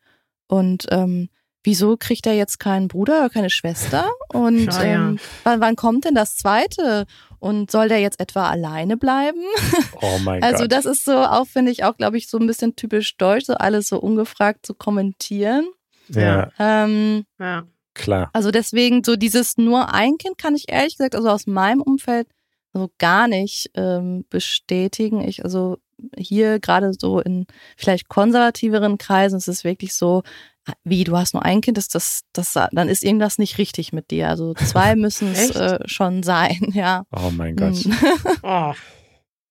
Und 0.48 0.88
ähm, 0.90 1.30
wieso 1.64 1.98
kriegt 1.98 2.26
er 2.26 2.34
jetzt 2.34 2.60
keinen 2.60 2.88
Bruder 2.88 3.20
oder 3.20 3.30
keine 3.30 3.50
Schwester? 3.50 4.10
Und 4.34 4.66
Ja, 4.66 4.84
ja. 4.84 4.94
ähm, 5.10 5.20
wann, 5.44 5.60
wann 5.60 5.76
kommt 5.76 6.06
denn 6.06 6.16
das 6.16 6.38
zweite? 6.38 7.06
Und 7.40 7.70
soll 7.72 7.88
der 7.90 8.00
jetzt 8.00 8.20
etwa 8.20 8.50
alleine 8.50 8.98
bleiben? 8.98 9.42
Oh 10.00 10.20
mein 10.20 10.44
Also 10.44 10.64
Gott. 10.64 10.72
das 10.72 10.86
ist 10.86 11.06
so 11.06 11.14
auch, 11.18 11.48
finde 11.48 11.72
ich, 11.72 11.84
auch, 11.84 11.98
glaube 11.98 12.18
ich, 12.18 12.30
so 12.30 12.38
ein 12.38 12.46
bisschen 12.46 12.76
typisch 12.76 13.18
deutsch, 13.18 13.46
so 13.46 13.54
alles 13.56 13.88
so 13.88 14.00
ungefragt 14.00 14.64
zu 14.66 14.76
kommentieren. 14.76 15.68
ja, 16.10 16.52
Ähm, 16.60 17.26
Ja. 17.40 17.66
klar. 17.96 18.30
also 18.34 18.52
deswegen 18.52 19.04
so 19.04 19.16
dieses 19.16 19.58
nur 19.58 19.92
ein 19.94 20.18
Kind 20.20 20.38
kann 20.38 20.56
ich 20.56 20.66
ehrlich 20.72 20.98
gesagt, 20.98 21.16
also 21.16 21.30
aus 21.30 21.48
meinem 21.48 21.82
Umfeld 21.82 22.28
so 22.74 22.90
gar 23.00 23.28
nicht 23.28 23.72
ähm, 23.74 24.26
bestätigen. 24.30 25.28
Ich, 25.28 25.44
also 25.44 25.78
hier 26.18 26.60
gerade 26.60 26.92
so 26.98 27.20
in 27.20 27.46
vielleicht 27.76 28.10
konservativeren 28.10 28.98
Kreisen 28.98 29.38
ist 29.38 29.48
es 29.48 29.64
wirklich 29.64 29.94
so, 29.96 30.24
wie 30.84 31.04
du 31.04 31.18
hast 31.18 31.34
nur 31.34 31.44
ein 31.44 31.62
Kind, 31.62 31.78
ist 31.78 31.96
das, 31.96 32.22
das, 32.34 32.54
dann 32.54 32.90
ist 32.90 33.04
irgendwas 33.04 33.38
nicht 33.38 33.58
richtig 33.58 33.94
mit 33.94 34.12
dir. 34.12 34.30
Also 34.30 34.54
zwei 34.56 34.96
müssen 34.96 35.32
es 35.32 35.56
äh, 35.56 35.80
schon 35.86 36.24
sein, 36.24 36.58
ja. 36.74 37.04
Oh 37.12 37.32
mein 37.32 37.56
Gott. 37.56 37.76
Mm. 37.88 38.38
Oh. 38.44 38.74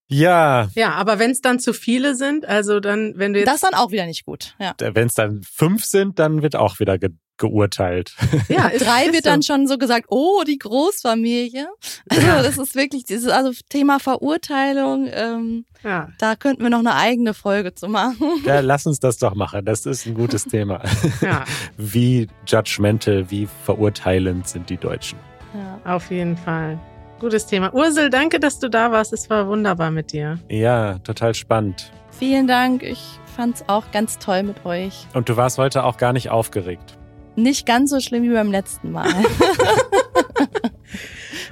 Ja, 0.09 0.69
Ja, 0.75 0.93
aber 0.93 1.19
wenn 1.19 1.33
es 1.33 1.41
dann 1.41 1.59
zu 1.59 1.73
viele 1.73 2.15
sind, 2.15 2.47
also 2.47 2.79
dann, 2.79 3.15
wenn 3.17 3.33
du 3.33 3.41
jetzt. 3.41 3.49
Das 3.49 3.57
ist 3.57 3.65
dann 3.65 3.75
auch 3.75 3.91
wieder 3.91 4.07
nicht 4.07 4.25
gut, 4.25 4.55
ja. 4.61 4.75
wenn 4.79 5.09
es 5.09 5.15
dann 5.15 5.43
fünf 5.43 5.85
sind, 5.85 6.19
dann 6.19 6.43
wird 6.43 6.55
auch 6.55 6.79
wieder 6.79 6.99
ge 6.99 7.11
geurteilt. 7.39 8.15
ja, 8.49 8.69
Drei 8.79 9.13
wird 9.13 9.27
dann 9.27 9.43
schon 9.43 9.67
so 9.67 9.79
gesagt, 9.79 10.07
oh, 10.09 10.43
die 10.47 10.59
Großfamilie. 10.59 11.67
Also 12.09 12.27
Ja. 12.27 12.43
das 12.43 12.59
ist 12.59 12.75
wirklich 12.75 13.05
dieses 13.05 13.31
also 13.31 13.53
Thema 13.69 13.99
Verurteilung. 14.01 15.09
Ähm, 15.13 15.65
Ja. 15.83 16.09
da 16.19 16.35
könnten 16.37 16.63
wir 16.63 16.71
noch 16.71 16.79
eine 16.81 16.95
eigene 16.95 17.35
Folge 17.35 17.75
zu 17.75 17.89
machen. 17.89 18.17
Ja, 18.45 18.61
lass 18.61 18.87
uns 18.87 19.01
das 19.01 19.19
doch 19.19 19.35
machen. 19.35 19.65
Das 19.65 19.87
ist 19.87 20.07
ein 20.07 20.15
gutes 20.15 20.45
Thema. 20.49 20.83
ja, 21.21 21.45
Wie 21.77 22.29
judgmental, 22.47 23.31
wie 23.31 23.49
verurteilend 23.65 24.49
sind 24.49 24.71
die 24.71 24.77
Deutschen? 24.77 25.19
Ja. 25.55 25.95
auf 25.95 26.11
jeden 26.11 26.37
Fall. 26.37 26.79
Gutes 27.19 27.47
Thema. 27.47 27.73
Ursel, 27.73 28.11
danke, 28.11 28.39
dass 28.39 28.59
du 28.59 28.69
da 28.69 28.93
warst. 28.93 29.13
Es 29.15 29.31
war 29.31 29.47
wunderbar 29.49 29.91
mit 29.91 30.13
dir. 30.13 30.39
Ja, 30.51 30.99
total 30.99 31.35
spannend. 31.35 31.91
Vielen 32.19 32.47
Dank. 32.47 32.83
Ich 32.83 33.01
fand's 33.37 33.65
auch 33.67 33.91
ganz 33.91 34.19
toll 34.19 34.43
mit 34.43 34.67
euch. 34.67 35.07
Und 35.15 35.29
du 35.31 35.37
warst 35.37 35.57
heute 35.57 35.85
auch 35.85 35.97
gar 35.97 36.13
nicht 36.13 36.29
aufgeregt. 36.31 36.96
Nicht 37.37 37.67
ganz 37.67 37.91
so 37.91 38.01
schlimm 38.01 38.23
wie 38.25 38.33
beim 38.33 38.51
letzten 38.51 38.91
Mal. 38.93 39.09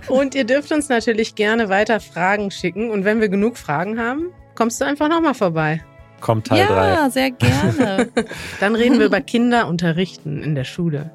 Und 0.08 0.34
ihr 0.34 0.44
dürft 0.44 0.72
uns 0.72 0.88
natürlich 0.88 1.34
gerne 1.34 1.68
weiter 1.68 2.00
Fragen 2.00 2.50
schicken. 2.50 2.90
Und 2.90 3.04
wenn 3.04 3.20
wir 3.20 3.28
genug 3.28 3.56
Fragen 3.56 3.98
haben, 3.98 4.30
kommst 4.54 4.80
du 4.80 4.84
einfach 4.84 5.08
nochmal 5.08 5.34
vorbei. 5.34 5.82
Kommt 6.20 6.46
Teil 6.46 6.66
3. 6.66 6.74
ja, 6.74 7.10
sehr 7.10 7.30
gerne. 7.30 8.08
Dann 8.60 8.74
reden 8.74 8.98
wir 8.98 9.06
über 9.06 9.20
Kinderunterrichten 9.20 10.42
in 10.42 10.54
der 10.54 10.64
Schule. 10.64 11.10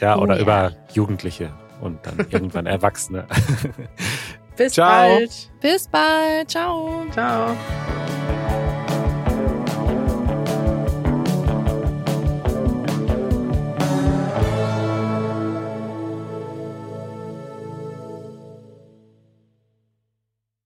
Ja, 0.00 0.16
Oh 0.18 0.22
oder 0.22 0.36
ja. 0.36 0.42
über 0.42 0.72
Jugendliche 0.92 1.50
und 1.80 1.98
dann 2.04 2.26
irgendwann 2.30 2.66
Erwachsene. 2.66 3.26
Bis 4.56 4.74
Ciao. 4.74 4.88
bald. 4.88 5.50
Bis 5.60 5.88
bald. 5.88 6.50
Ciao. 6.50 7.06
Ciao. 7.12 7.56